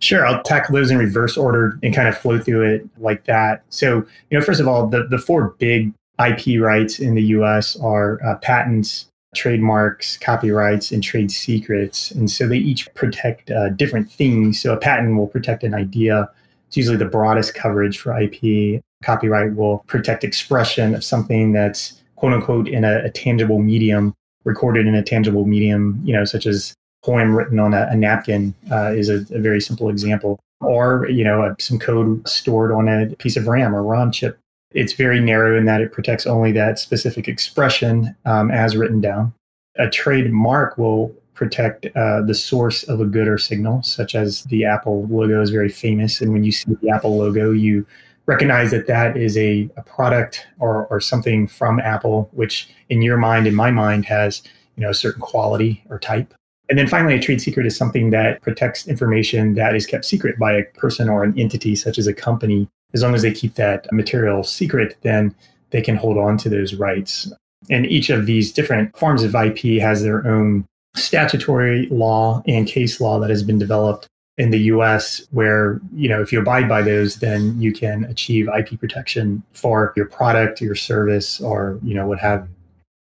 Sure, 0.00 0.26
I'll 0.26 0.42
tackle 0.42 0.74
those 0.74 0.90
in 0.90 0.96
reverse 0.96 1.36
order 1.36 1.78
and 1.82 1.94
kind 1.94 2.08
of 2.08 2.16
flow 2.16 2.38
through 2.38 2.74
it 2.74 2.88
like 2.98 3.24
that. 3.24 3.62
So, 3.68 3.96
you 4.30 4.38
know, 4.38 4.40
first 4.40 4.60
of 4.60 4.66
all, 4.66 4.86
the, 4.86 5.06
the 5.06 5.18
four 5.18 5.54
big 5.58 5.92
IP 6.18 6.60
rights 6.60 6.98
in 6.98 7.14
the 7.14 7.22
US 7.22 7.78
are 7.80 8.18
uh, 8.24 8.36
patents, 8.36 9.06
trademarks, 9.34 10.16
copyrights, 10.16 10.90
and 10.90 11.02
trade 11.02 11.30
secrets. 11.30 12.10
And 12.10 12.30
so 12.30 12.48
they 12.48 12.56
each 12.56 12.92
protect 12.94 13.50
uh, 13.50 13.68
different 13.70 14.10
things. 14.10 14.60
So 14.60 14.72
a 14.72 14.78
patent 14.78 15.16
will 15.16 15.26
protect 15.26 15.64
an 15.64 15.74
idea. 15.74 16.30
It's 16.68 16.78
usually 16.78 16.96
the 16.96 17.04
broadest 17.04 17.54
coverage 17.54 17.98
for 17.98 18.18
IP. 18.18 18.82
Copyright 19.02 19.54
will 19.54 19.78
protect 19.86 20.24
expression 20.24 20.94
of 20.94 21.04
something 21.04 21.52
that's 21.52 21.99
quote 22.20 22.32
unquote 22.32 22.68
in 22.68 22.84
a, 22.84 23.04
a 23.04 23.10
tangible 23.10 23.58
medium, 23.58 24.14
recorded 24.44 24.86
in 24.86 24.94
a 24.94 25.02
tangible 25.02 25.46
medium, 25.46 26.00
you 26.04 26.12
know, 26.12 26.24
such 26.24 26.46
as 26.46 26.74
poem 27.04 27.34
written 27.34 27.58
on 27.58 27.74
a, 27.74 27.88
a 27.90 27.96
napkin 27.96 28.54
uh, 28.70 28.92
is 28.92 29.08
a, 29.08 29.24
a, 29.34 29.40
very 29.40 29.60
simple 29.60 29.88
example. 29.88 30.38
Or, 30.60 31.08
you 31.08 31.24
know, 31.24 31.54
some 31.58 31.78
code 31.78 32.28
stored 32.28 32.70
on 32.70 32.88
a 32.88 33.06
piece 33.16 33.36
of 33.36 33.46
RAM 33.46 33.74
or 33.74 33.82
ROM 33.82 34.12
chip 34.12 34.38
it's 34.72 34.92
very 34.92 35.20
narrow 35.20 35.58
in 35.58 35.64
that 35.64 35.80
it 35.80 35.92
protects 35.92 36.26
only 36.26 36.52
that 36.52 36.78
specific 36.78 37.26
expression 37.28 38.14
um, 38.24 38.50
as 38.50 38.76
written 38.76 39.00
down. 39.00 39.32
A 39.78 39.88
trademark 39.88 40.78
will 40.78 41.14
protect 41.34 41.86
uh, 41.96 42.22
the 42.22 42.34
source 42.34 42.82
of 42.84 43.00
a 43.00 43.06
good 43.06 43.26
or 43.26 43.38
signal, 43.38 43.82
such 43.82 44.14
as 44.14 44.44
the 44.44 44.64
Apple 44.64 45.06
logo 45.06 45.40
is 45.40 45.50
very 45.50 45.68
famous. 45.68 46.20
And 46.20 46.32
when 46.32 46.44
you 46.44 46.52
see 46.52 46.76
the 46.80 46.90
Apple 46.90 47.16
logo, 47.16 47.50
you 47.50 47.86
recognize 48.26 48.70
that 48.70 48.86
that 48.86 49.16
is 49.16 49.36
a, 49.36 49.68
a 49.76 49.82
product 49.82 50.46
or, 50.58 50.86
or 50.86 51.00
something 51.00 51.46
from 51.46 51.80
Apple, 51.80 52.28
which 52.32 52.68
in 52.88 53.02
your 53.02 53.16
mind, 53.16 53.46
in 53.46 53.54
my 53.54 53.70
mind, 53.70 54.04
has 54.06 54.42
you 54.76 54.82
know 54.82 54.90
a 54.90 54.94
certain 54.94 55.20
quality 55.20 55.82
or 55.88 55.98
type. 55.98 56.34
And 56.68 56.78
then 56.78 56.86
finally, 56.86 57.14
a 57.14 57.20
trade 57.20 57.42
secret 57.42 57.66
is 57.66 57.76
something 57.76 58.10
that 58.10 58.40
protects 58.42 58.86
information 58.86 59.54
that 59.54 59.74
is 59.74 59.86
kept 59.86 60.04
secret 60.04 60.38
by 60.38 60.52
a 60.52 60.64
person 60.78 61.08
or 61.08 61.24
an 61.24 61.36
entity, 61.38 61.74
such 61.74 61.98
as 61.98 62.06
a 62.06 62.14
company, 62.14 62.68
as 62.92 63.02
long 63.02 63.14
as 63.14 63.22
they 63.22 63.32
keep 63.32 63.54
that 63.54 63.86
material 63.92 64.42
secret, 64.42 64.96
then 65.02 65.34
they 65.70 65.82
can 65.82 65.96
hold 65.96 66.18
on 66.18 66.36
to 66.38 66.48
those 66.48 66.74
rights. 66.74 67.32
And 67.68 67.86
each 67.86 68.10
of 68.10 68.26
these 68.26 68.52
different 68.52 68.96
forms 68.96 69.22
of 69.22 69.34
IP 69.34 69.80
has 69.80 70.02
their 70.02 70.26
own 70.26 70.66
statutory 70.96 71.86
law 71.86 72.42
and 72.46 72.66
case 72.66 73.00
law 73.00 73.20
that 73.20 73.30
has 73.30 73.42
been 73.42 73.58
developed. 73.58 74.06
In 74.40 74.48
the 74.48 74.58
US 74.74 75.20
where, 75.32 75.78
you 75.94 76.08
know, 76.08 76.22
if 76.22 76.32
you 76.32 76.40
abide 76.40 76.66
by 76.66 76.80
those, 76.80 77.16
then 77.16 77.60
you 77.60 77.74
can 77.74 78.04
achieve 78.04 78.48
IP 78.48 78.80
protection 78.80 79.42
for 79.52 79.92
your 79.96 80.06
product, 80.06 80.62
your 80.62 80.74
service, 80.74 81.42
or, 81.42 81.78
you 81.82 81.92
know, 81.92 82.06
what 82.06 82.18
have. 82.20 82.48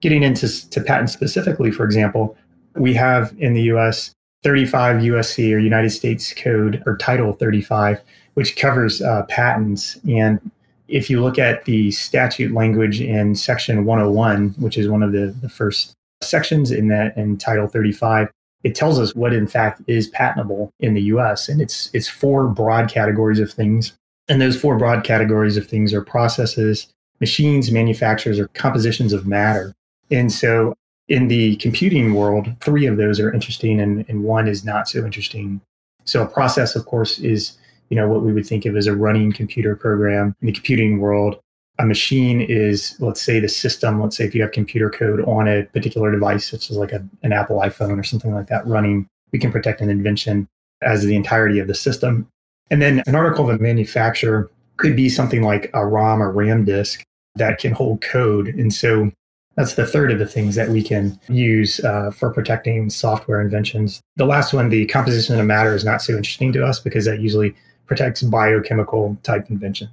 Getting 0.00 0.22
into 0.22 0.46
to 0.70 0.80
patents 0.80 1.12
specifically, 1.12 1.72
for 1.72 1.84
example, 1.84 2.36
we 2.76 2.94
have 2.94 3.34
in 3.38 3.54
the 3.54 3.62
US 3.72 4.12
35 4.44 5.02
USC 5.02 5.52
or 5.52 5.58
United 5.58 5.90
States 5.90 6.32
Code 6.32 6.80
or 6.86 6.96
Title 6.96 7.32
35, 7.32 8.00
which 8.34 8.54
covers 8.54 9.02
uh, 9.02 9.24
patents. 9.24 9.98
And 10.08 10.38
if 10.86 11.10
you 11.10 11.20
look 11.20 11.40
at 11.40 11.64
the 11.64 11.90
statute 11.90 12.54
language 12.54 13.00
in 13.00 13.34
Section 13.34 13.84
101, 13.84 14.50
which 14.58 14.78
is 14.78 14.88
one 14.88 15.02
of 15.02 15.10
the, 15.10 15.34
the 15.40 15.48
first 15.48 15.94
sections 16.22 16.70
in 16.70 16.86
that 16.88 17.16
in 17.16 17.36
Title 17.36 17.66
35, 17.66 18.30
it 18.64 18.74
tells 18.74 18.98
us 18.98 19.14
what 19.14 19.32
in 19.32 19.46
fact 19.46 19.82
is 19.86 20.08
patentable 20.08 20.72
in 20.80 20.94
the 20.94 21.02
US. 21.02 21.48
And 21.48 21.60
it's 21.60 21.90
it's 21.92 22.08
four 22.08 22.48
broad 22.48 22.90
categories 22.90 23.40
of 23.40 23.52
things. 23.52 23.96
And 24.28 24.40
those 24.40 24.60
four 24.60 24.76
broad 24.76 25.04
categories 25.04 25.56
of 25.56 25.66
things 25.66 25.94
are 25.94 26.02
processes, 26.02 26.88
machines, 27.20 27.70
manufacturers, 27.70 28.40
or 28.40 28.48
compositions 28.48 29.12
of 29.12 29.26
matter. 29.26 29.72
And 30.10 30.32
so 30.32 30.74
in 31.08 31.28
the 31.28 31.56
computing 31.56 32.14
world, 32.14 32.48
three 32.60 32.86
of 32.86 32.96
those 32.96 33.20
are 33.20 33.32
interesting 33.32 33.80
and, 33.80 34.04
and 34.08 34.24
one 34.24 34.48
is 34.48 34.64
not 34.64 34.88
so 34.88 35.04
interesting. 35.04 35.60
So 36.04 36.22
a 36.22 36.26
process, 36.26 36.74
of 36.74 36.86
course, 36.86 37.18
is 37.18 37.56
you 37.88 37.96
know 37.96 38.08
what 38.08 38.22
we 38.22 38.32
would 38.32 38.46
think 38.46 38.64
of 38.64 38.76
as 38.76 38.86
a 38.86 38.96
running 38.96 39.32
computer 39.32 39.76
program 39.76 40.34
in 40.40 40.46
the 40.46 40.52
computing 40.52 40.98
world. 40.98 41.38
A 41.78 41.86
machine 41.86 42.40
is, 42.40 42.96
let's 43.00 43.20
say, 43.20 43.38
the 43.38 43.48
system. 43.48 44.00
Let's 44.00 44.16
say 44.16 44.24
if 44.24 44.34
you 44.34 44.42
have 44.42 44.52
computer 44.52 44.90
code 44.90 45.20
on 45.24 45.46
a 45.46 45.64
particular 45.64 46.10
device, 46.10 46.50
such 46.50 46.70
as 46.70 46.76
like 46.76 46.92
a, 46.92 47.06
an 47.22 47.32
Apple 47.32 47.58
iPhone 47.58 47.98
or 47.98 48.02
something 48.02 48.34
like 48.34 48.46
that 48.48 48.66
running, 48.66 49.08
we 49.32 49.38
can 49.38 49.52
protect 49.52 49.80
an 49.80 49.90
invention 49.90 50.48
as 50.82 51.02
the 51.02 51.16
entirety 51.16 51.58
of 51.58 51.68
the 51.68 51.74
system. 51.74 52.28
And 52.70 52.80
then 52.80 53.02
an 53.06 53.14
article 53.14 53.48
of 53.48 53.54
a 53.54 53.62
manufacturer 53.62 54.50
could 54.76 54.96
be 54.96 55.08
something 55.08 55.42
like 55.42 55.70
a 55.74 55.86
ROM 55.86 56.22
or 56.22 56.32
RAM 56.32 56.64
disk 56.64 57.02
that 57.34 57.58
can 57.58 57.72
hold 57.72 58.00
code. 58.00 58.48
And 58.48 58.72
so 58.72 59.10
that's 59.56 59.74
the 59.74 59.86
third 59.86 60.12
of 60.12 60.18
the 60.18 60.26
things 60.26 60.54
that 60.54 60.68
we 60.68 60.82
can 60.82 61.18
use 61.28 61.80
uh, 61.80 62.10
for 62.10 62.30
protecting 62.30 62.90
software 62.90 63.40
inventions. 63.40 64.00
The 64.16 64.26
last 64.26 64.52
one, 64.52 64.68
the 64.68 64.86
composition 64.86 65.38
of 65.38 65.46
matter, 65.46 65.74
is 65.74 65.84
not 65.84 66.02
so 66.02 66.14
interesting 66.14 66.52
to 66.52 66.64
us 66.64 66.78
because 66.78 67.06
that 67.06 67.20
usually 67.20 67.54
protects 67.86 68.22
biochemical 68.22 69.16
type 69.22 69.48
invention. 69.48 69.88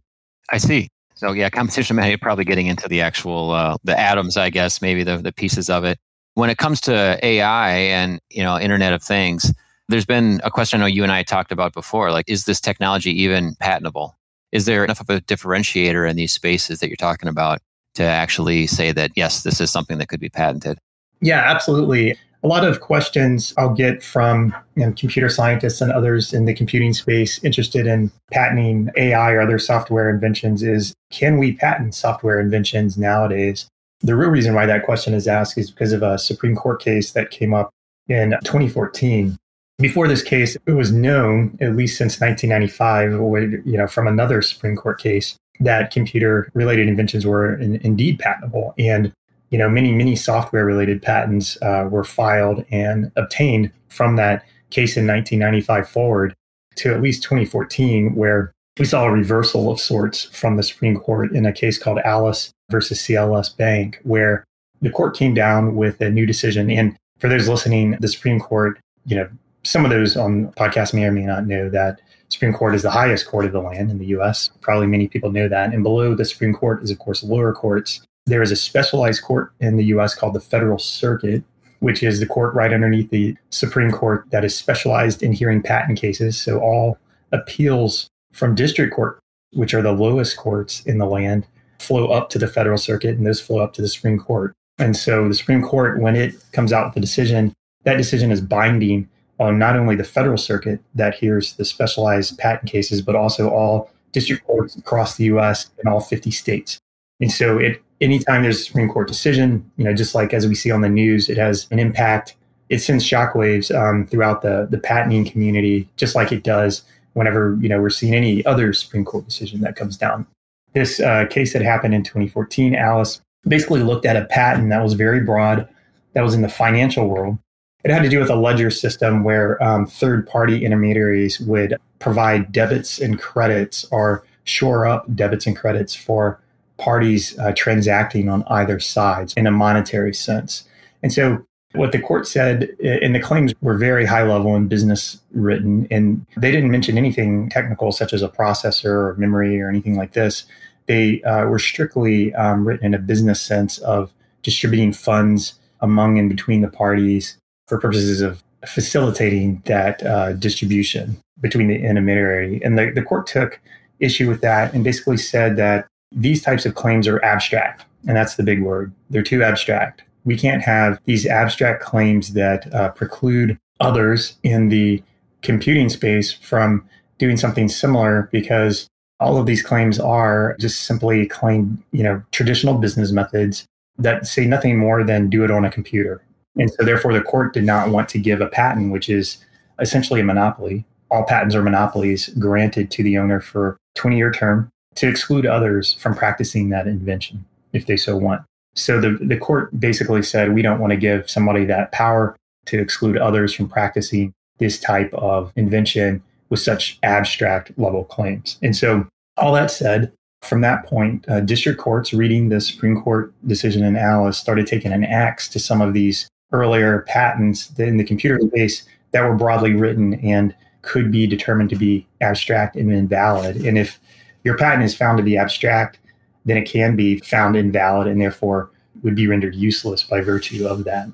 I 0.49 0.57
see. 0.57 0.89
So 1.23 1.31
yeah, 1.31 1.49
composition 1.49 1.97
of 1.97 2.03
matter, 2.03 2.17
probably 2.17 2.43
getting 2.43 2.67
into 2.67 2.89
the 2.89 2.99
actual 2.99 3.51
uh, 3.51 3.77
the 3.85 3.97
atoms, 3.97 4.35
I 4.35 4.49
guess, 4.49 4.81
maybe 4.81 5.05
the 5.05 5.17
the 5.17 5.31
pieces 5.31 5.69
of 5.69 5.85
it. 5.85 5.97
When 6.33 6.49
it 6.49 6.57
comes 6.57 6.81
to 6.81 7.17
AI 7.25 7.69
and 7.71 8.19
you 8.29 8.43
know 8.43 8.59
Internet 8.59 8.91
of 8.91 9.01
Things, 9.01 9.53
there's 9.87 10.05
been 10.05 10.41
a 10.43 10.51
question 10.51 10.81
I 10.81 10.83
know 10.83 10.87
you 10.87 11.01
and 11.01 11.13
I 11.13 11.23
talked 11.23 11.53
about 11.53 11.73
before. 11.73 12.11
Like, 12.11 12.25
is 12.27 12.43
this 12.43 12.59
technology 12.59 13.11
even 13.21 13.55
patentable? 13.55 14.17
Is 14.51 14.65
there 14.65 14.83
enough 14.83 14.99
of 14.99 15.09
a 15.09 15.21
differentiator 15.21 16.09
in 16.09 16.17
these 16.17 16.33
spaces 16.33 16.81
that 16.81 16.89
you're 16.89 16.97
talking 16.97 17.29
about 17.29 17.59
to 17.93 18.03
actually 18.03 18.67
say 18.67 18.91
that, 18.91 19.11
yes, 19.15 19.43
this 19.43 19.61
is 19.61 19.71
something 19.71 19.99
that 19.99 20.09
could 20.09 20.19
be 20.19 20.29
patented? 20.29 20.77
Yeah, 21.21 21.39
absolutely. 21.39 22.17
A 22.43 22.47
lot 22.47 22.65
of 22.65 22.81
questions 22.81 23.53
I'll 23.57 23.73
get 23.73 24.03
from 24.03 24.53
you 24.75 24.85
know, 24.85 24.93
computer 24.97 25.29
scientists 25.29 25.79
and 25.79 25.91
others 25.91 26.33
in 26.33 26.43
the 26.45 26.53
computing 26.53 26.93
space 26.93 27.41
interested 27.43 27.87
in 27.87 28.11
patenting 28.31 28.89
AI 28.97 29.31
or 29.31 29.41
other 29.41 29.57
software 29.57 30.09
inventions 30.09 30.61
is 30.61 30.93
can 31.09 31.37
we 31.37 31.53
patent 31.53 31.95
software 31.95 32.39
inventions 32.39 32.97
nowadays? 32.97 33.67
The 34.01 34.15
real 34.15 34.29
reason 34.29 34.53
why 34.53 34.65
that 34.65 34.83
question 34.83 35.13
is 35.13 35.27
asked 35.27 35.57
is 35.57 35.71
because 35.71 35.93
of 35.93 36.03
a 36.03 36.19
Supreme 36.19 36.55
Court 36.55 36.81
case 36.81 37.11
that 37.11 37.31
came 37.31 37.53
up 37.53 37.69
in 38.09 38.31
2014 38.43 39.37
before 39.79 40.07
this 40.07 40.21
case, 40.21 40.55
it 40.67 40.71
was 40.71 40.91
known, 40.91 41.57
at 41.59 41.75
least 41.75 41.97
since 41.97 42.19
1995, 42.19 43.65
you 43.65 43.77
know, 43.77 43.87
from 43.87 44.07
another 44.07 44.41
Supreme 44.41 44.75
Court 44.75 44.99
case, 44.99 45.35
that 45.59 45.91
computer 45.91 46.49
related 46.53 46.87
inventions 46.87 47.25
were 47.25 47.55
in, 47.55 47.77
indeed 47.77 48.19
patentable. 48.19 48.73
And, 48.77 49.11
you 49.53 49.59
know, 49.59 49.69
many, 49.69 49.91
many 49.91 50.15
software 50.15 50.65
related 50.65 50.99
patents 50.99 51.61
uh, 51.61 51.87
were 51.87 52.03
filed 52.03 52.65
and 52.71 53.11
obtained 53.15 53.71
from 53.87 54.15
that 54.15 54.43
case 54.71 54.97
in 54.97 55.05
1995 55.05 55.87
forward 55.87 56.33
to 56.77 56.91
at 56.91 57.03
least 57.03 57.21
2014, 57.21 58.15
where 58.15 58.51
we 58.79 58.85
saw 58.85 59.05
a 59.05 59.11
reversal 59.11 59.71
of 59.71 59.79
sorts 59.79 60.23
from 60.23 60.55
the 60.55 60.63
Supreme 60.63 60.97
Court 60.97 61.31
in 61.33 61.45
a 61.45 61.53
case 61.53 61.77
called 61.77 61.99
Alice 61.99 62.51
versus 62.71 62.99
CLS 62.99 63.55
Bank, 63.55 63.99
where 64.01 64.43
the 64.81 64.89
court 64.89 65.15
came 65.15 65.35
down 65.35 65.75
with 65.75 66.01
a 66.01 66.09
new 66.09 66.25
decision. 66.25 66.71
And 66.71 66.97
for 67.19 67.29
those 67.29 67.47
listening, 67.47 67.95
the 67.99 68.07
Supreme 68.07 68.39
Court, 68.39 68.79
you 69.05 69.15
know, 69.15 69.29
some 69.61 69.85
of 69.85 69.91
those 69.91 70.17
on 70.17 70.51
podcasts 70.53 70.95
may 70.95 71.05
or 71.05 71.11
may 71.11 71.25
not 71.25 71.45
know 71.45 71.69
that 71.69 72.01
Supreme 72.29 72.53
Court 72.53 72.73
is 72.73 72.81
the 72.81 72.89
highest 72.89 73.27
court 73.27 73.45
of 73.45 73.51
the 73.51 73.61
land 73.61 73.91
in 73.91 73.99
the 73.99 74.07
US. 74.17 74.49
Probably 74.61 74.87
many 74.87 75.07
people 75.07 75.31
know 75.31 75.47
that. 75.47 75.75
And 75.75 75.83
below 75.83 76.15
the 76.15 76.25
Supreme 76.25 76.53
Court 76.53 76.81
is, 76.81 76.89
of 76.89 76.97
course, 76.97 77.21
lower 77.21 77.53
courts. 77.53 78.01
There 78.25 78.41
is 78.41 78.51
a 78.51 78.55
specialized 78.55 79.21
court 79.21 79.51
in 79.59 79.77
the 79.77 79.85
US 79.85 80.15
called 80.15 80.33
the 80.33 80.39
Federal 80.39 80.79
Circuit, 80.79 81.43
which 81.79 82.01
is 82.01 82.19
the 82.19 82.25
court 82.25 82.53
right 82.53 82.73
underneath 82.73 83.09
the 83.09 83.35
Supreme 83.49 83.91
Court 83.91 84.25
that 84.31 84.45
is 84.45 84.55
specialized 84.55 85.21
in 85.21 85.33
hearing 85.33 85.61
patent 85.61 85.99
cases. 85.99 86.39
So 86.39 86.59
all 86.59 86.97
appeals 87.31 88.07
from 88.31 88.55
district 88.55 88.93
court, 88.93 89.19
which 89.51 89.73
are 89.73 89.81
the 89.81 89.91
lowest 89.91 90.37
courts 90.37 90.81
in 90.85 90.97
the 90.97 91.05
land, 91.05 91.45
flow 91.79 92.07
up 92.07 92.29
to 92.29 92.39
the 92.39 92.47
Federal 92.47 92.77
Circuit 92.77 93.17
and 93.17 93.25
those 93.25 93.41
flow 93.41 93.59
up 93.59 93.73
to 93.73 93.81
the 93.81 93.89
Supreme 93.89 94.17
Court. 94.17 94.53
And 94.79 94.95
so 94.95 95.27
the 95.27 95.35
Supreme 95.35 95.61
Court, 95.61 95.99
when 95.99 96.15
it 96.15 96.33
comes 96.53 96.71
out 96.71 96.87
with 96.87 96.97
a 96.97 97.01
decision, 97.01 97.53
that 97.83 97.97
decision 97.97 98.31
is 98.31 98.39
binding 98.39 99.09
on 99.39 99.59
not 99.59 99.75
only 99.75 99.95
the 99.95 100.03
federal 100.03 100.37
circuit 100.37 100.79
that 100.95 101.15
hears 101.15 101.53
the 101.55 101.65
specialized 101.65 102.37
patent 102.37 102.71
cases, 102.71 103.01
but 103.01 103.15
also 103.15 103.49
all 103.49 103.91
district 104.13 104.45
courts 104.45 104.75
across 104.77 105.17
the 105.17 105.25
U.S. 105.25 105.69
and 105.79 105.91
all 105.91 105.99
50 105.99 106.31
states. 106.31 106.79
And 107.19 107.31
so, 107.31 107.57
it, 107.57 107.82
anytime 108.03 108.43
there's 108.43 108.59
a 108.59 108.63
Supreme 108.63 108.89
Court 108.89 109.07
decision, 109.07 109.69
you 109.77 109.83
know, 109.83 109.93
just 109.93 110.13
like 110.13 110.33
as 110.33 110.47
we 110.47 110.55
see 110.55 110.71
on 110.71 110.81
the 110.81 110.89
news, 110.89 111.29
it 111.29 111.37
has 111.37 111.67
an 111.71 111.79
impact. 111.79 112.35
It 112.69 112.79
sends 112.79 113.05
shockwaves 113.05 113.73
um, 113.75 114.05
throughout 114.05 114.41
the 114.41 114.67
the 114.69 114.77
patenting 114.77 115.25
community, 115.25 115.87
just 115.97 116.15
like 116.15 116.31
it 116.31 116.43
does 116.43 116.83
whenever 117.13 117.57
you 117.61 117.69
know 117.69 117.79
we're 117.79 117.89
seeing 117.89 118.13
any 118.13 118.45
other 118.45 118.73
Supreme 118.73 119.05
Court 119.05 119.25
decision 119.25 119.61
that 119.61 119.75
comes 119.75 119.97
down. 119.97 120.27
This 120.73 120.99
uh, 120.99 121.25
case 121.29 121.53
that 121.53 121.61
happened 121.61 121.93
in 121.93 122.03
2014, 122.03 122.75
Alice 122.75 123.21
basically 123.47 123.81
looked 123.81 124.05
at 124.05 124.15
a 124.15 124.25
patent 124.25 124.69
that 124.69 124.81
was 124.81 124.93
very 124.93 125.19
broad, 125.19 125.67
that 126.13 126.21
was 126.21 126.33
in 126.33 126.41
the 126.41 126.49
financial 126.49 127.07
world, 127.07 127.37
it 127.83 127.91
had 127.91 128.03
to 128.03 128.09
do 128.09 128.19
with 128.19 128.29
a 128.29 128.35
ledger 128.35 128.69
system 128.69 129.23
where 129.23 129.61
um, 129.61 129.85
third 129.85 130.25
party 130.25 130.65
intermediaries 130.65 131.39
would 131.41 131.75
provide 131.99 132.51
debits 132.51 132.99
and 132.99 133.19
credits 133.19 133.85
or 133.91 134.25
shore 134.45 134.85
up 134.85 135.13
debits 135.15 135.45
and 135.45 135.55
credits 135.55 135.93
for 135.93 136.39
parties 136.77 137.37
uh, 137.39 137.53
transacting 137.55 138.29
on 138.29 138.43
either 138.47 138.79
sides 138.79 139.33
in 139.35 139.47
a 139.47 139.51
monetary 139.51 140.13
sense. 140.13 140.63
And 141.01 141.13
so 141.13 141.45
what 141.73 141.91
the 141.91 141.99
court 141.99 142.27
said, 142.27 142.69
and 142.83 143.15
the 143.15 143.19
claims 143.19 143.53
were 143.61 143.77
very 143.77 144.05
high 144.05 144.23
level 144.23 144.55
and 144.55 144.69
business 144.69 145.19
written, 145.31 145.87
and 145.89 146.25
they 146.37 146.51
didn't 146.51 146.71
mention 146.71 146.97
anything 146.97 147.49
technical 147.49 147.91
such 147.91 148.13
as 148.13 148.21
a 148.21 148.29
processor 148.29 148.85
or 148.85 149.15
memory 149.17 149.59
or 149.59 149.69
anything 149.69 149.95
like 149.95 150.13
this. 150.13 150.45
They 150.85 151.21
uh, 151.23 151.45
were 151.45 151.59
strictly 151.59 152.33
um, 152.35 152.67
written 152.67 152.85
in 152.85 152.93
a 152.93 152.99
business 152.99 153.41
sense 153.41 153.79
of 153.79 154.13
distributing 154.43 154.93
funds 154.93 155.55
among 155.81 156.19
and 156.19 156.29
between 156.29 156.61
the 156.61 156.67
parties 156.67 157.37
for 157.67 157.79
purposes 157.79 158.21
of 158.21 158.43
facilitating 158.65 159.61
that 159.65 160.03
uh, 160.05 160.33
distribution 160.33 161.17
between 161.41 161.67
the 161.67 161.75
intermediary. 161.75 162.61
And 162.63 162.77
the, 162.77 162.91
the 162.91 163.01
court 163.01 163.27
took 163.27 163.59
issue 163.99 164.29
with 164.29 164.41
that 164.41 164.73
and 164.73 164.83
basically 164.83 165.17
said 165.17 165.55
that 165.57 165.87
these 166.15 166.41
types 166.41 166.65
of 166.65 166.75
claims 166.75 167.07
are 167.07 167.23
abstract. 167.23 167.85
And 168.07 168.17
that's 168.17 168.35
the 168.35 168.43
big 168.43 168.61
word. 168.61 168.91
They're 169.09 169.23
too 169.23 169.43
abstract. 169.43 170.03
We 170.25 170.37
can't 170.37 170.61
have 170.61 170.99
these 171.05 171.25
abstract 171.25 171.83
claims 171.83 172.33
that 172.33 172.73
uh, 172.73 172.89
preclude 172.91 173.57
others 173.79 174.37
in 174.43 174.69
the 174.69 175.03
computing 175.41 175.89
space 175.89 176.31
from 176.31 176.87
doing 177.17 177.37
something 177.37 177.67
similar 177.67 178.29
because 178.31 178.87
all 179.19 179.37
of 179.37 179.45
these 179.45 179.61
claims 179.61 179.99
are 179.99 180.55
just 180.59 180.81
simply 180.81 181.25
claim, 181.27 181.83
you 181.91 182.03
know, 182.03 182.21
traditional 182.31 182.75
business 182.75 183.11
methods 183.11 183.65
that 183.97 184.25
say 184.25 184.45
nothing 184.45 184.77
more 184.77 185.03
than 185.03 185.29
do 185.29 185.43
it 185.43 185.51
on 185.51 185.63
a 185.63 185.71
computer. 185.71 186.21
And 186.55 186.71
so, 186.71 186.83
therefore, 186.83 187.13
the 187.13 187.21
court 187.21 187.53
did 187.53 187.63
not 187.63 187.89
want 187.89 188.09
to 188.09 188.19
give 188.19 188.41
a 188.41 188.47
patent, 188.47 188.91
which 188.91 189.09
is 189.09 189.37
essentially 189.79 190.19
a 190.19 190.23
monopoly. 190.23 190.85
All 191.09 191.23
patents 191.23 191.55
are 191.55 191.61
monopolies 191.61 192.29
granted 192.39 192.91
to 192.91 193.03
the 193.03 193.17
owner 193.17 193.39
for 193.39 193.77
20 193.95 194.17
year 194.17 194.31
term 194.31 194.71
to 194.95 195.07
exclude 195.07 195.45
others 195.45 195.93
from 195.93 196.15
practicing 196.15 196.69
that 196.69 196.87
invention 196.87 197.45
if 197.73 197.85
they 197.85 197.97
so 197.97 198.15
want. 198.15 198.43
So, 198.75 198.99
the, 198.99 199.17
the 199.21 199.37
court 199.37 199.79
basically 199.79 200.23
said, 200.23 200.53
we 200.53 200.61
don't 200.61 200.79
want 200.79 200.91
to 200.91 200.97
give 200.97 201.29
somebody 201.29 201.65
that 201.65 201.91
power 201.91 202.35
to 202.65 202.79
exclude 202.79 203.17
others 203.17 203.53
from 203.53 203.69
practicing 203.69 204.33
this 204.57 204.79
type 204.79 205.13
of 205.13 205.51
invention 205.55 206.23
with 206.49 206.59
such 206.59 206.97
abstract 207.03 207.71
level 207.77 208.03
claims. 208.03 208.57
And 208.61 208.75
so, 208.75 209.07
all 209.37 209.53
that 209.53 209.71
said, 209.71 210.11
from 210.41 210.61
that 210.61 210.85
point, 210.85 211.25
uh, 211.29 211.39
district 211.39 211.79
courts 211.79 212.13
reading 212.13 212.49
the 212.49 212.59
Supreme 212.59 212.99
Court 213.01 213.33
decision 213.47 213.83
in 213.83 213.95
Alice 213.95 214.37
started 214.37 214.67
taking 214.67 214.91
an 214.91 215.03
axe 215.03 215.47
to 215.49 215.59
some 215.59 215.81
of 215.81 215.93
these 215.93 216.27
earlier 216.51 217.01
patents 217.07 217.71
in 217.79 217.97
the 217.97 218.03
computer 218.03 218.39
space 218.47 218.85
that 219.11 219.23
were 219.23 219.35
broadly 219.35 219.73
written 219.73 220.15
and 220.15 220.53
could 220.81 221.11
be 221.11 221.25
determined 221.25 221.69
to 221.69 221.75
be 221.75 222.05
abstract 222.21 222.75
and 222.75 222.91
invalid. 222.91 223.55
And 223.65 223.77
if 223.77 223.99
your 224.43 224.57
patent 224.57 224.83
is 224.83 224.95
found 224.95 225.17
to 225.17 225.23
be 225.23 225.37
abstract, 225.37 225.99
then 226.45 226.57
it 226.57 226.63
can 226.63 226.95
be 226.95 227.19
found 227.19 227.55
invalid 227.55 228.07
and 228.07 228.19
therefore 228.19 228.69
would 229.01 229.15
be 229.15 229.27
rendered 229.27 229.55
useless 229.55 230.03
by 230.03 230.21
virtue 230.21 230.67
of 230.67 230.83
that. 230.83 231.07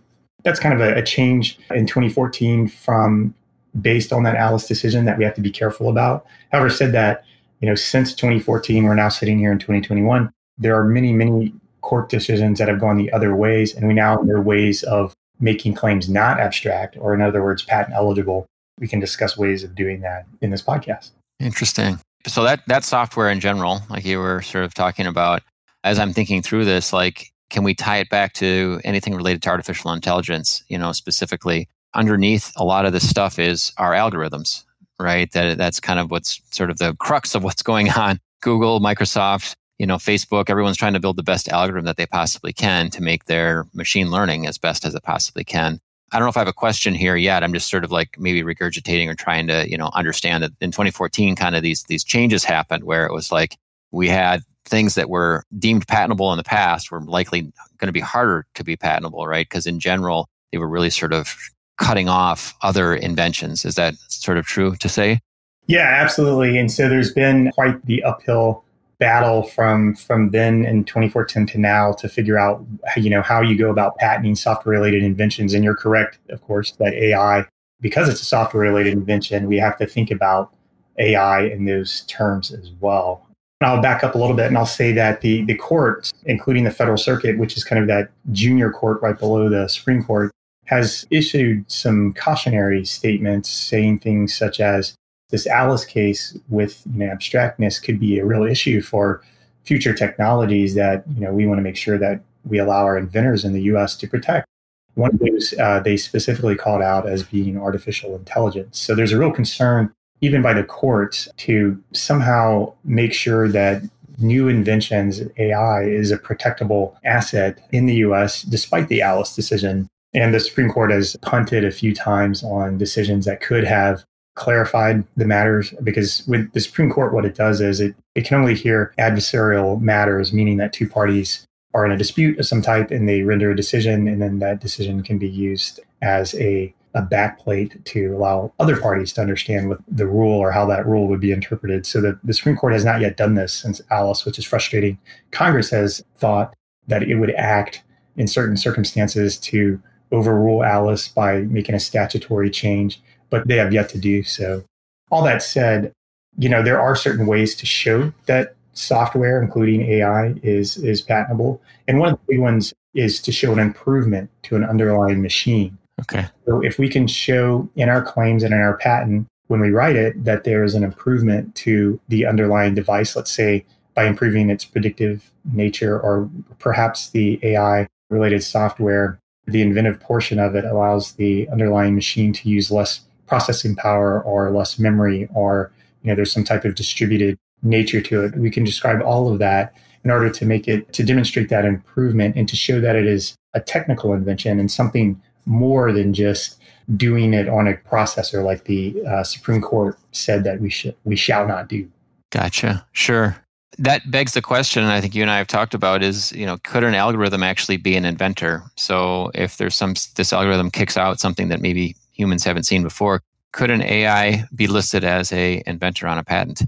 That's 0.44 0.60
kind 0.60 0.74
of 0.74 0.82
a, 0.82 0.96
a 0.96 1.04
change 1.04 1.60
in 1.72 1.86
2014 1.86 2.68
from 2.68 3.34
based 3.80 4.12
on 4.12 4.24
that 4.24 4.36
Alice 4.36 4.68
decision 4.68 5.06
that 5.06 5.18
we 5.18 5.24
have 5.24 5.36
to 5.36 5.42
be 5.42 5.52
careful 5.52 5.90
about. 5.90 6.26
However, 6.52 6.70
said 6.70 6.92
that, 6.94 7.24
you 7.62 7.68
know, 7.68 7.76
since 7.76 8.14
2014, 8.14 8.84
we're 8.84 8.96
now 8.96 9.10
sitting 9.10 9.38
here 9.38 9.52
in 9.52 9.60
2021, 9.60 10.32
there 10.58 10.76
are 10.76 10.84
many, 10.84 11.14
many 11.14 11.54
court 11.82 12.10
decisions 12.10 12.60
that 12.60 12.68
have 12.68 12.80
gone 12.80 12.98
the 12.98 13.12
other 13.12 13.36
ways, 13.36 13.76
and 13.76 13.88
we 13.88 13.94
now 13.94 14.16
know 14.18 14.40
ways 14.40 14.84
of 14.84 15.14
making 15.40 15.74
claims 15.74 16.10
not 16.10 16.40
abstract, 16.40 16.98
or 17.00 17.14
in 17.14 17.22
other 17.22 17.44
words, 17.44 17.64
patent 17.64 17.96
eligible. 17.96 18.46
We 18.80 18.88
can 18.88 19.00
discuss 19.00 19.38
ways 19.38 19.64
of 19.64 19.76
doing 19.76 20.02
that 20.02 20.26
in 20.42 20.52
this 20.52 20.62
podcast. 20.62 21.12
Interesting. 21.40 22.00
So 22.28 22.44
that 22.44 22.62
that 22.68 22.84
software 22.84 23.30
in 23.30 23.40
general, 23.40 23.82
like 23.90 24.06
you 24.06 24.20
were 24.20 24.42
sort 24.42 24.66
of 24.66 24.74
talking 24.74 25.06
about, 25.06 25.42
as 25.84 26.00
I'm 26.00 26.14
thinking 26.14 26.42
through 26.42 26.66
this, 26.66 26.92
like 26.92 27.32
can 27.50 27.64
we 27.64 27.74
tie 27.74 27.98
it 27.98 28.10
back 28.10 28.34
to 28.34 28.80
anything 28.84 29.16
related 29.16 29.42
to 29.44 29.50
artificial 29.50 29.92
intelligence? 29.92 30.64
You 30.68 30.78
know, 30.78 30.92
specifically 30.92 31.68
underneath 31.94 32.52
a 32.56 32.64
lot 32.64 32.86
of 32.86 32.94
this 32.94 33.10
stuff 33.10 33.40
is 33.40 33.72
our 33.78 33.94
algorithms, 33.94 34.64
right? 35.00 35.32
That 35.32 35.58
that's 35.58 35.80
kind 35.80 36.00
of 36.00 36.12
what's 36.12 36.42
sort 36.52 36.70
of 36.70 36.78
the 36.78 36.96
crux 36.96 37.36
of 37.36 37.44
what's 37.44 37.64
going 37.64 37.90
on. 37.90 38.20
Google, 38.42 38.80
Microsoft, 38.80 39.56
you 39.80 39.86
know, 39.86 39.96
Facebook, 39.96 40.50
everyone's 40.50 40.78
trying 40.78 40.94
to 40.94 41.00
build 41.00 41.18
the 41.18 41.24
best 41.24 41.50
algorithm 41.50 41.86
that 41.86 41.98
they 41.98 42.06
possibly 42.06 42.54
can 42.54 42.90
to 42.92 43.02
make 43.02 43.26
their 43.26 43.66
machine 43.74 44.12
learning 44.12 44.46
as 44.46 44.58
best 44.58 44.86
as 44.86 44.94
it 44.94 45.04
possibly 45.04 45.44
can. 45.44 45.80
I 46.12 46.18
don't 46.18 46.26
know 46.26 46.30
if 46.30 46.38
I 46.38 46.42
have 46.42 46.48
a 46.48 46.54
question 46.54 46.94
here 46.94 47.16
yet. 47.16 47.44
I'm 47.44 47.54
just 47.54 47.70
sort 47.70 47.84
of 47.84 47.92
like 47.92 48.18
maybe 48.20 48.44
regurgitating 48.44 49.08
or 49.08 49.16
trying 49.16 49.48
to, 49.48 49.70
you 49.70 49.78
know, 49.78 49.90
understand 49.94 50.44
that 50.44 50.52
in 50.62 50.72
2014 50.72 51.36
kind 51.36 51.56
of 51.56 51.64
these 51.64 51.84
these 51.84 52.04
changes 52.04 52.44
happened 52.44 52.84
where 52.84 53.06
it 53.06 53.14
was 53.14 53.32
like 53.32 53.58
we 53.92 54.08
had 54.08 54.42
things 54.66 54.96
that 54.96 55.10
were 55.10 55.44
deemed 55.58 55.88
patentable 55.88 56.32
in 56.32 56.38
the 56.38 56.44
past 56.44 56.92
were 56.92 57.02
likely 57.02 57.42
going 57.78 57.88
to 57.88 57.92
be 57.92 58.00
harder 58.00 58.46
to 58.56 58.64
be 58.64 58.76
patentable, 58.76 59.28
right? 59.28 59.48
Because 59.48 59.66
in 59.66 59.80
general, 59.80 60.30
they 60.52 60.58
were 60.58 60.70
really 60.70 60.90
sort 60.90 61.14
of 61.14 61.36
cutting 61.78 62.10
off 62.10 62.54
other 62.62 62.94
inventions. 62.94 63.66
Is 63.66 63.76
that 63.76 63.96
sort 64.10 64.38
of 64.38 64.46
true 64.46 64.76
to 64.78 64.90
say? 64.90 65.20
Yeah, 65.68 65.88
absolutely. 66.02 66.58
And 66.58 66.72
so 66.72 66.90
there's 66.90 67.14
been 67.14 67.52
quite 67.52 67.84
the 67.86 68.04
uphill 68.04 68.64
battle 69.00 69.44
from 69.44 69.96
from 69.96 70.32
then 70.32 70.66
in 70.66 70.84
2014 70.84 71.48
to 71.48 71.58
now 71.58 71.94
to 71.94 72.10
figure 72.10 72.38
out 72.38 72.66
you 72.98 73.10
know 73.10 73.22
how 73.22 73.42
you 73.42 73.58
go 73.58 73.70
about 73.70 73.98
patenting 73.98 74.36
software 74.36 74.74
related 74.74 75.04
inventions 75.04 75.54
and 75.54 75.64
you're 75.64 75.76
correct 75.76 76.20
of 76.30 76.42
course 76.42 76.74
that 76.74 76.94
AI 76.94 77.46
because 77.80 78.10
it's 78.10 78.22
a 78.22 78.26
software 78.26 78.64
related 78.64 78.94
invention 78.94 79.48
we 79.48 79.58
have 79.58 79.78
to 79.78 79.86
think 79.86 80.12
about 80.12 80.54
AI 81.00 81.46
in 81.46 81.66
those 81.66 82.02
terms 82.02 82.52
as 82.52 82.72
well. 82.80 83.26
And 83.62 83.70
I'll 83.70 83.82
back 83.82 84.04
up 84.04 84.16
a 84.16 84.18
little 84.18 84.36
bit 84.36 84.48
and 84.48 84.58
I'll 84.58 84.66
say 84.66 84.92
that 84.94 85.22
the 85.22 85.44
the 85.44 85.56
courts 85.56 86.14
including 86.26 86.64
the 86.64 86.72
federal 86.72 86.98
circuit 86.98 87.38
which 87.38 87.58
is 87.58 87.64
kind 87.64 87.82
of 87.82 87.88
that 87.88 88.12
junior 88.32 88.70
court 88.70 89.02
right 89.02 89.18
below 89.18 89.50
the 89.50 89.68
Supreme 89.68 90.04
Court 90.04 90.32
has 90.66 91.08
issued 91.10 91.70
some 91.70 92.14
cautionary 92.14 92.86
statements 92.86 93.50
saying 93.50 94.00
things 94.00 94.36
such 94.36 94.60
as 94.60 94.94
this 95.30 95.48
Alice 95.48 95.86
case 95.86 96.38
with 96.50 96.84
you 96.94 97.06
know, 97.06 97.12
abstractness 97.12 97.82
could 97.82 98.00
be 98.00 98.20
a 98.20 98.26
real 98.26 98.44
issue 98.44 98.82
for 98.82 99.22
future 99.64 99.94
technologies 99.94 100.76
that 100.76 101.04
you 101.14 101.22
know 101.22 101.34
we 101.34 101.46
want 101.46 101.60
to 101.60 101.64
make 101.64 101.78
sure 101.78 101.98
that 101.98 102.22
we 102.46 102.58
allow 102.58 102.84
our 102.84 102.98
inventors 102.98 103.46
in 103.46 103.54
the 103.54 103.62
U.S. 103.64 103.96
to 103.98 104.08
protect. 104.08 104.48
One 104.96 105.12
of 105.14 105.20
those 105.20 105.54
uh, 105.60 105.80
they 105.80 105.98
specifically 105.98 106.56
called 106.56 106.82
out 106.82 107.08
as 107.08 107.24
being 107.24 107.58
artificial 107.58 108.16
intelligence. 108.16 108.80
So 108.80 108.96
there's 108.96 109.12
a 109.12 109.20
real 109.20 109.32
concern, 109.32 109.94
even 110.22 110.42
by 110.42 110.54
the 110.54 110.64
courts, 110.64 111.30
to 111.38 111.82
somehow 111.94 112.74
make 112.84 113.14
sure 113.14 113.48
that 113.50 113.84
new 114.18 114.48
inventions, 114.48 115.22
AI, 115.38 115.84
is 115.84 116.12
a 116.12 116.18
protectable 116.18 116.96
asset 117.06 117.60
in 117.72 117.86
the 117.86 117.96
U.S. 117.96 118.42
despite 118.42 118.88
the 118.88 119.02
Alice 119.02 119.36
decision. 119.36 119.88
And 120.14 120.34
the 120.34 120.40
Supreme 120.40 120.72
Court 120.72 120.92
has 120.92 121.16
punted 121.22 121.64
a 121.64 121.72
few 121.72 121.94
times 121.94 122.44
on 122.44 122.80
decisions 122.80 123.26
that 123.26 123.42
could 123.42 123.64
have 123.64 124.04
clarified 124.40 125.04
the 125.18 125.26
matters 125.26 125.74
because 125.84 126.26
with 126.26 126.52
the 126.54 126.62
Supreme 126.62 126.90
Court, 126.90 127.14
what 127.14 127.26
it 127.26 127.36
does 127.36 127.60
is 127.62 127.80
it, 127.80 127.94
it 128.16 128.26
can 128.26 128.40
only 128.40 128.56
hear 128.56 128.94
adversarial 128.98 129.80
matters, 129.82 130.34
meaning 130.34 130.58
that 130.58 130.74
two 130.74 130.90
parties 130.90 131.46
are 131.74 131.86
in 131.86 131.92
a 131.92 131.98
dispute 131.98 132.40
of 132.40 132.48
some 132.48 132.62
type 132.62 132.90
and 132.90 133.08
they 133.08 133.22
render 133.22 133.52
a 133.52 133.56
decision, 133.56 134.08
and 134.08 134.22
then 134.22 134.40
that 134.40 134.62
decision 134.62 135.04
can 135.04 135.20
be 135.20 135.30
used 135.30 135.82
as 136.02 136.34
a, 136.36 136.74
a 136.96 137.02
backplate 137.04 137.84
to 137.84 138.16
allow 138.16 138.52
other 138.60 138.80
parties 138.80 139.14
to 139.14 139.22
understand 139.22 139.70
what 139.70 139.80
the 139.88 140.08
rule 140.08 140.40
or 140.40 140.52
how 140.52 140.66
that 140.66 140.88
rule 140.88 141.08
would 141.08 141.20
be 141.20 141.32
interpreted. 141.32 141.86
So 141.86 142.02
the, 142.02 142.18
the 142.24 142.34
Supreme 142.34 142.56
Court 142.56 142.74
has 142.74 142.86
not 142.86 143.02
yet 143.02 143.18
done 143.18 143.36
this 143.36 143.54
since 143.54 143.82
Alice, 143.92 144.26
which 144.26 144.40
is 144.40 144.46
frustrating. 144.46 144.98
Congress 145.32 145.70
has 145.70 146.04
thought 146.18 146.56
that 146.88 147.04
it 147.04 147.16
would 147.16 147.36
act 147.36 147.84
in 148.16 148.28
certain 148.28 148.58
circumstances 148.58 149.38
to 149.38 149.82
overrule 150.12 150.64
Alice 150.64 151.10
by 151.10 151.42
making 151.42 151.76
a 151.76 151.80
statutory 151.80 152.50
change 152.50 153.02
but 153.30 153.48
they 153.48 153.58
have 153.58 153.74
yet 153.74 153.90
to 153.90 153.98
do 153.98 154.24
so. 154.24 154.64
All 155.12 155.24
that 155.24 155.42
said, 155.42 155.92
you 156.38 156.50
know, 156.50 156.64
there 156.64 156.80
are 156.80 156.96
certain 156.96 157.26
ways 157.26 157.56
to 157.56 157.66
show 157.66 158.14
that 158.26 158.56
software, 158.74 159.42
including 159.42 159.82
AI, 159.82 160.36
is 160.44 160.78
is 160.78 161.02
patentable. 161.02 161.62
And 161.88 162.00
one 162.00 162.10
of 162.14 162.20
the 162.20 162.34
big 162.34 162.40
ones 162.40 162.74
is 162.94 163.22
to 163.22 163.32
show 163.32 163.52
an 163.54 163.60
improvement 163.60 164.30
to 164.44 164.56
an 164.56 164.64
underlying 164.64 165.22
machine. 165.22 165.78
Okay. 166.02 166.26
So 166.46 166.62
if 166.62 166.80
we 166.80 166.90
can 166.90 167.08
show 167.08 167.70
in 167.76 167.90
our 167.90 168.02
claims 168.02 168.44
and 168.44 168.54
in 168.54 168.60
our 168.60 168.78
patent 168.78 169.28
when 169.48 169.60
we 169.60 169.72
write 169.72 169.96
it 169.96 170.24
that 170.24 170.44
there 170.44 170.64
is 170.64 170.76
an 170.76 170.84
improvement 170.84 171.54
to 171.56 172.00
the 172.08 172.26
underlying 172.26 172.76
device, 172.76 173.16
let's 173.16 173.32
say 173.32 173.66
by 173.96 174.06
improving 174.06 174.50
its 174.50 174.64
predictive 174.64 175.32
nature 175.52 176.00
or 176.00 176.30
perhaps 176.60 177.10
the 177.10 177.40
AI 177.44 177.88
related 178.10 178.44
software, 178.44 179.20
the 179.46 179.62
inventive 179.62 180.00
portion 180.00 180.40
of 180.40 180.56
it 180.56 180.66
allows 180.66 181.14
the 181.14 181.50
underlying 181.50 181.96
machine 181.96 182.32
to 182.32 182.48
use 182.48 182.72
less 182.72 183.02
processing 183.30 183.76
power 183.76 184.22
or 184.24 184.52
less 184.52 184.80
memory 184.80 185.30
or 185.34 185.72
you 186.02 186.10
know 186.10 186.16
there's 186.16 186.32
some 186.32 186.44
type 186.44 186.66
of 186.66 186.76
distributed 186.76 187.38
nature 187.62 188.02
to 188.02 188.26
it 188.26 188.36
we 188.36 188.50
can 188.50 188.64
describe 188.64 189.02
all 189.02 189.32
of 189.32 189.40
that 189.40 189.74
in 190.04 190.12
order 190.12 190.30
to 190.30 190.46
make 190.46 190.68
it 190.68 190.92
to 190.94 191.04
demonstrate 191.04 191.50
that 191.50 191.66
improvement 191.66 192.36
and 192.36 192.50
to 192.50 192.56
show 192.56 192.82
that 192.82 192.96
it 192.96 193.06
is 193.06 193.36
a 193.54 193.60
technical 193.60 194.14
invention 194.14 194.60
and 194.60 194.72
something 194.72 195.22
more 195.46 195.92
than 195.92 196.14
just 196.14 196.60
doing 196.96 197.34
it 197.34 197.48
on 197.48 197.68
a 197.68 197.74
processor 197.74 198.44
like 198.44 198.66
the 198.66 198.96
uh, 199.06 199.24
supreme 199.24 199.62
court 199.62 199.98
said 200.12 200.44
that 200.44 200.60
we 200.60 200.70
should 200.70 200.96
we 201.04 201.16
shall 201.16 201.48
not 201.48 201.68
do. 201.68 201.90
Gotcha. 202.32 202.86
Sure. 202.92 203.36
That 203.78 204.10
begs 204.12 204.34
the 204.34 204.42
question 204.42 204.84
i 204.84 205.00
think 205.00 205.16
you 205.16 205.22
and 205.22 205.32
i 205.32 205.38
have 205.38 205.48
talked 205.48 205.74
about 205.74 206.04
is 206.04 206.32
you 206.34 206.46
know 206.46 206.58
could 206.64 206.84
an 206.84 206.96
algorithm 206.96 207.44
actually 207.44 207.78
be 207.78 207.96
an 207.96 208.06
inventor? 208.06 208.64
So 208.76 209.32
if 209.36 209.58
there's 209.58 209.76
some 209.76 209.94
this 210.16 210.34
algorithm 210.34 210.72
kicks 210.72 210.98
out 210.98 211.20
something 211.20 211.50
that 211.50 211.62
maybe 211.62 211.96
humans 212.20 212.44
haven't 212.44 212.64
seen 212.64 212.84
before. 212.84 213.22
Could 213.52 213.72
an 213.72 213.82
AI 213.82 214.46
be 214.54 214.68
listed 214.68 215.04
as 215.04 215.32
a 215.32 215.64
inventor 215.66 216.08
on 216.08 216.18
a 216.18 216.24
patent? 216.24 216.62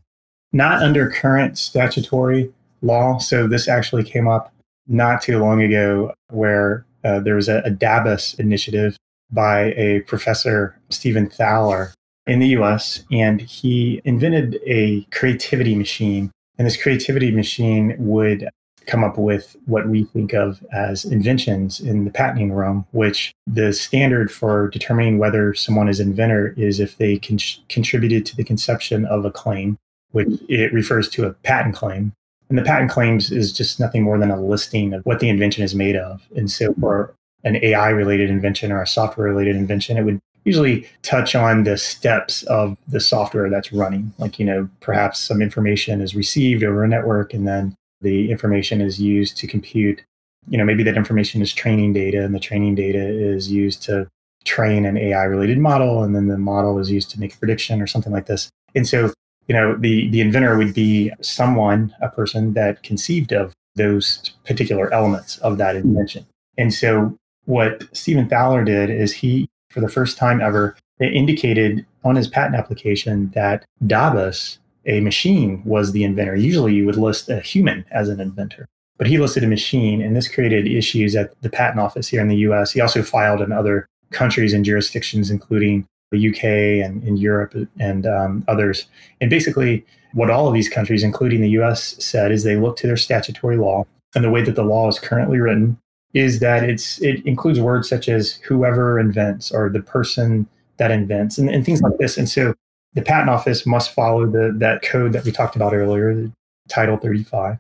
Not 0.54 0.82
under 0.82 1.10
current 1.10 1.58
statutory 1.58 2.52
law. 2.82 3.20
So 3.20 3.48
this 3.48 3.68
actually 3.68 4.04
came 4.04 4.28
up 4.28 4.54
not 4.88 5.22
too 5.22 5.40
long 5.40 5.62
ago, 5.62 6.14
where 6.30 6.86
uh, 7.04 7.20
there 7.20 7.36
was 7.36 7.48
a, 7.48 7.62
a 7.66 8.40
initiative 8.40 8.98
by 9.32 9.74
a 9.74 10.02
professor, 10.02 10.78
Stephen 10.90 11.30
Thaler, 11.30 11.94
in 12.28 12.40
the 12.40 12.48
US, 12.50 13.04
and 13.12 13.42
he 13.42 14.02
invented 14.04 14.60
a 14.66 15.02
creativity 15.12 15.76
machine. 15.76 16.32
And 16.58 16.68
this 16.68 16.82
creativity 16.82 17.32
machine 17.32 17.96
would 17.98 18.50
come 18.86 19.04
up 19.04 19.18
with 19.18 19.56
what 19.66 19.88
we 19.88 20.04
think 20.06 20.34
of 20.34 20.64
as 20.72 21.06
inventions 21.06 21.80
in 21.80 22.06
the 22.06 22.12
patenting 22.12 22.54
realm, 22.54 22.86
which 22.92 23.34
the 23.48 23.74
standard 23.74 24.32
for 24.32 24.70
determining 24.70 25.18
whether 25.18 25.54
someone 25.54 25.88
is 25.88 26.00
inventor 26.00 26.54
is 26.58 26.80
if 26.80 26.98
they 26.98 27.18
con- 27.18 27.40
contributed 27.70 28.26
to 28.26 28.36
the 28.36 28.44
conception 28.44 29.06
of 29.06 29.26
a 29.26 29.32
claim, 29.32 29.78
which 30.12 30.28
it 30.50 30.74
refers 30.74 31.10
to 31.10 31.26
a 31.26 31.34
patent 31.34 31.76
claim. 31.76 32.14
And 32.50 32.58
the 32.58 32.64
patent 32.64 32.92
claims 32.92 33.32
is 33.32 33.54
just 33.54 33.80
nothing 33.80 34.04
more 34.04 34.18
than 34.18 34.32
a 34.32 34.42
listing 34.42 34.94
of 34.94 35.06
what 35.06 35.20
the 35.20 35.30
invention 35.30 35.64
is 35.64 35.74
made 35.74 35.96
of. 35.96 36.22
And 36.36 36.52
so 36.52 36.74
for 36.80 37.14
an 37.44 37.58
AI 37.64 37.90
related 37.90 38.30
invention 38.30 38.72
or 38.72 38.82
a 38.82 38.88
software 38.88 39.28
related 39.28 39.56
invention, 39.56 39.98
it 39.98 40.04
would 40.04 40.20
usually 40.44 40.88
touch 41.04 41.36
on 41.36 41.64
the 41.64 41.78
steps 41.78 42.44
of 42.44 42.76
the 42.88 43.00
software 43.00 43.50
that's 43.50 43.72
running. 43.72 44.14
Like, 44.18 44.40
you 44.40 44.46
know, 44.46 44.70
perhaps 44.80 45.20
some 45.20 45.42
information 45.42 46.02
is 46.02 46.16
received 46.16 46.64
over 46.64 46.84
a 46.84 46.88
network 46.88 47.34
and 47.34 47.48
then 47.48 47.76
the 48.02 48.32
information 48.32 48.82
is 48.82 49.00
used 49.00 49.38
to 49.38 49.48
compute 49.48 50.04
you 50.48 50.58
know 50.58 50.66
maybe 50.66 50.84
that 50.84 50.98
information 50.98 51.42
is 51.42 51.54
training 51.54 51.94
data 51.94 52.24
and 52.24 52.34
the 52.34 52.40
training 52.40 52.76
data 52.76 53.00
is 53.00 53.52
used 53.52 53.84
to 53.84 54.08
train 54.44 54.86
an 54.86 54.98
ai 54.98 55.24
related 55.24 55.60
model 55.60 56.04
and 56.04 56.16
then 56.16 56.28
the 56.28 56.38
model 56.38 56.80
is 56.80 56.90
used 56.90 57.10
to 57.12 57.20
make 57.20 57.34
a 57.34 57.38
prediction 57.38 57.82
or 57.82 57.88
something 57.88 58.12
like 58.12 58.26
this. 58.26 58.50
And 58.74 58.88
so 58.88 59.14
you 59.48 59.56
know 59.56 59.76
the 59.76 60.10
the 60.10 60.22
inventor 60.22 60.58
would 60.58 60.74
be 60.74 61.12
someone 61.22 61.94
a 62.02 62.10
person 62.10 62.54
that 62.54 62.84
conceived 62.84 63.32
of 63.32 63.54
those 63.76 64.32
particular 64.46 64.92
elements 64.94 65.38
of 65.40 65.58
that 65.58 65.76
hmm. 65.76 65.90
invention. 65.90 66.26
And 66.58 66.74
so 66.74 67.16
what 67.46 67.84
stephen 67.96 68.30
thaler 68.30 68.64
did 68.64 68.90
is 68.90 69.14
he 69.14 69.50
for 69.70 69.82
the 69.82 69.90
first 69.90 70.18
time 70.18 70.42
ever 70.42 70.76
indicated 71.00 71.86
on 72.04 72.16
his 72.16 72.28
patent 72.28 72.56
application 72.56 73.32
that 73.34 73.66
DABUS, 73.86 74.58
a 74.86 75.00
machine, 75.00 75.62
was 75.66 75.92
the 75.92 76.04
inventor. 76.04 76.36
Usually 76.36 76.74
you 76.74 76.86
would 76.86 76.98
list 76.98 77.30
a 77.30 77.40
human 77.40 77.86
as 77.92 78.10
an 78.10 78.20
inventor, 78.20 78.68
but 78.98 79.08
he 79.08 79.18
listed 79.18 79.44
a 79.44 79.48
machine, 79.48 80.02
and 80.02 80.16
this 80.16 80.28
created 80.28 80.68
issues 80.68 81.16
at 81.16 81.40
the 81.42 81.50
patent 81.50 81.80
office 81.80 82.08
here 82.08 82.22
in 82.22 82.28
the 82.28 82.38
US. 82.38 82.72
He 82.72 82.82
also 82.82 83.04
filed 83.04 83.42
in 83.42 83.52
other 83.52 83.88
countries 84.12 84.54
and 84.54 84.66
jurisdictions, 84.66 85.30
including 85.30 85.88
the 86.12 86.30
UK 86.30 86.86
and 86.86 87.04
in 87.04 87.18
Europe 87.18 87.56
and 87.80 88.06
um, 88.06 88.44
others. 88.48 88.86
And 89.22 89.30
basically, 89.30 89.86
what 90.14 90.30
all 90.30 90.48
of 90.48 90.54
these 90.54 90.70
countries, 90.70 91.04
including 91.04 91.42
the 91.42 91.50
US, 91.62 91.96
said 92.04 92.32
is 92.32 92.44
they 92.44 92.58
look 92.58 92.78
to 92.78 92.88
their 92.88 92.98
statutory 92.98 93.58
law. 93.58 93.86
And 94.14 94.24
the 94.24 94.30
way 94.30 94.44
that 94.44 94.56
the 94.56 94.64
law 94.64 94.90
is 94.90 95.00
currently 95.00 95.40
written 95.40 95.78
is 96.14 96.40
that 96.40 96.64
it's 96.64 97.02
it 97.02 97.26
includes 97.26 97.60
words 97.60 97.88
such 97.88 98.10
as 98.10 98.34
whoever 98.44 99.00
invents 99.00 99.52
or 99.52 99.70
the 99.70 99.80
person 99.80 100.48
that 100.78 100.92
invents 100.92 101.38
and, 101.38 101.50
and 101.50 101.66
things 101.66 101.82
like 101.82 101.98
this. 101.98 102.18
And 102.18 102.28
so 102.28 102.54
the 102.94 103.02
patent 103.02 103.30
office 103.30 103.66
must 103.66 103.92
follow 103.92 104.26
the 104.26 104.54
that 104.58 104.82
code 104.82 105.14
that 105.14 105.24
we 105.24 105.32
talked 105.32 105.56
about 105.56 105.74
earlier, 105.74 106.30
Title 106.68 106.98
35 106.98 107.58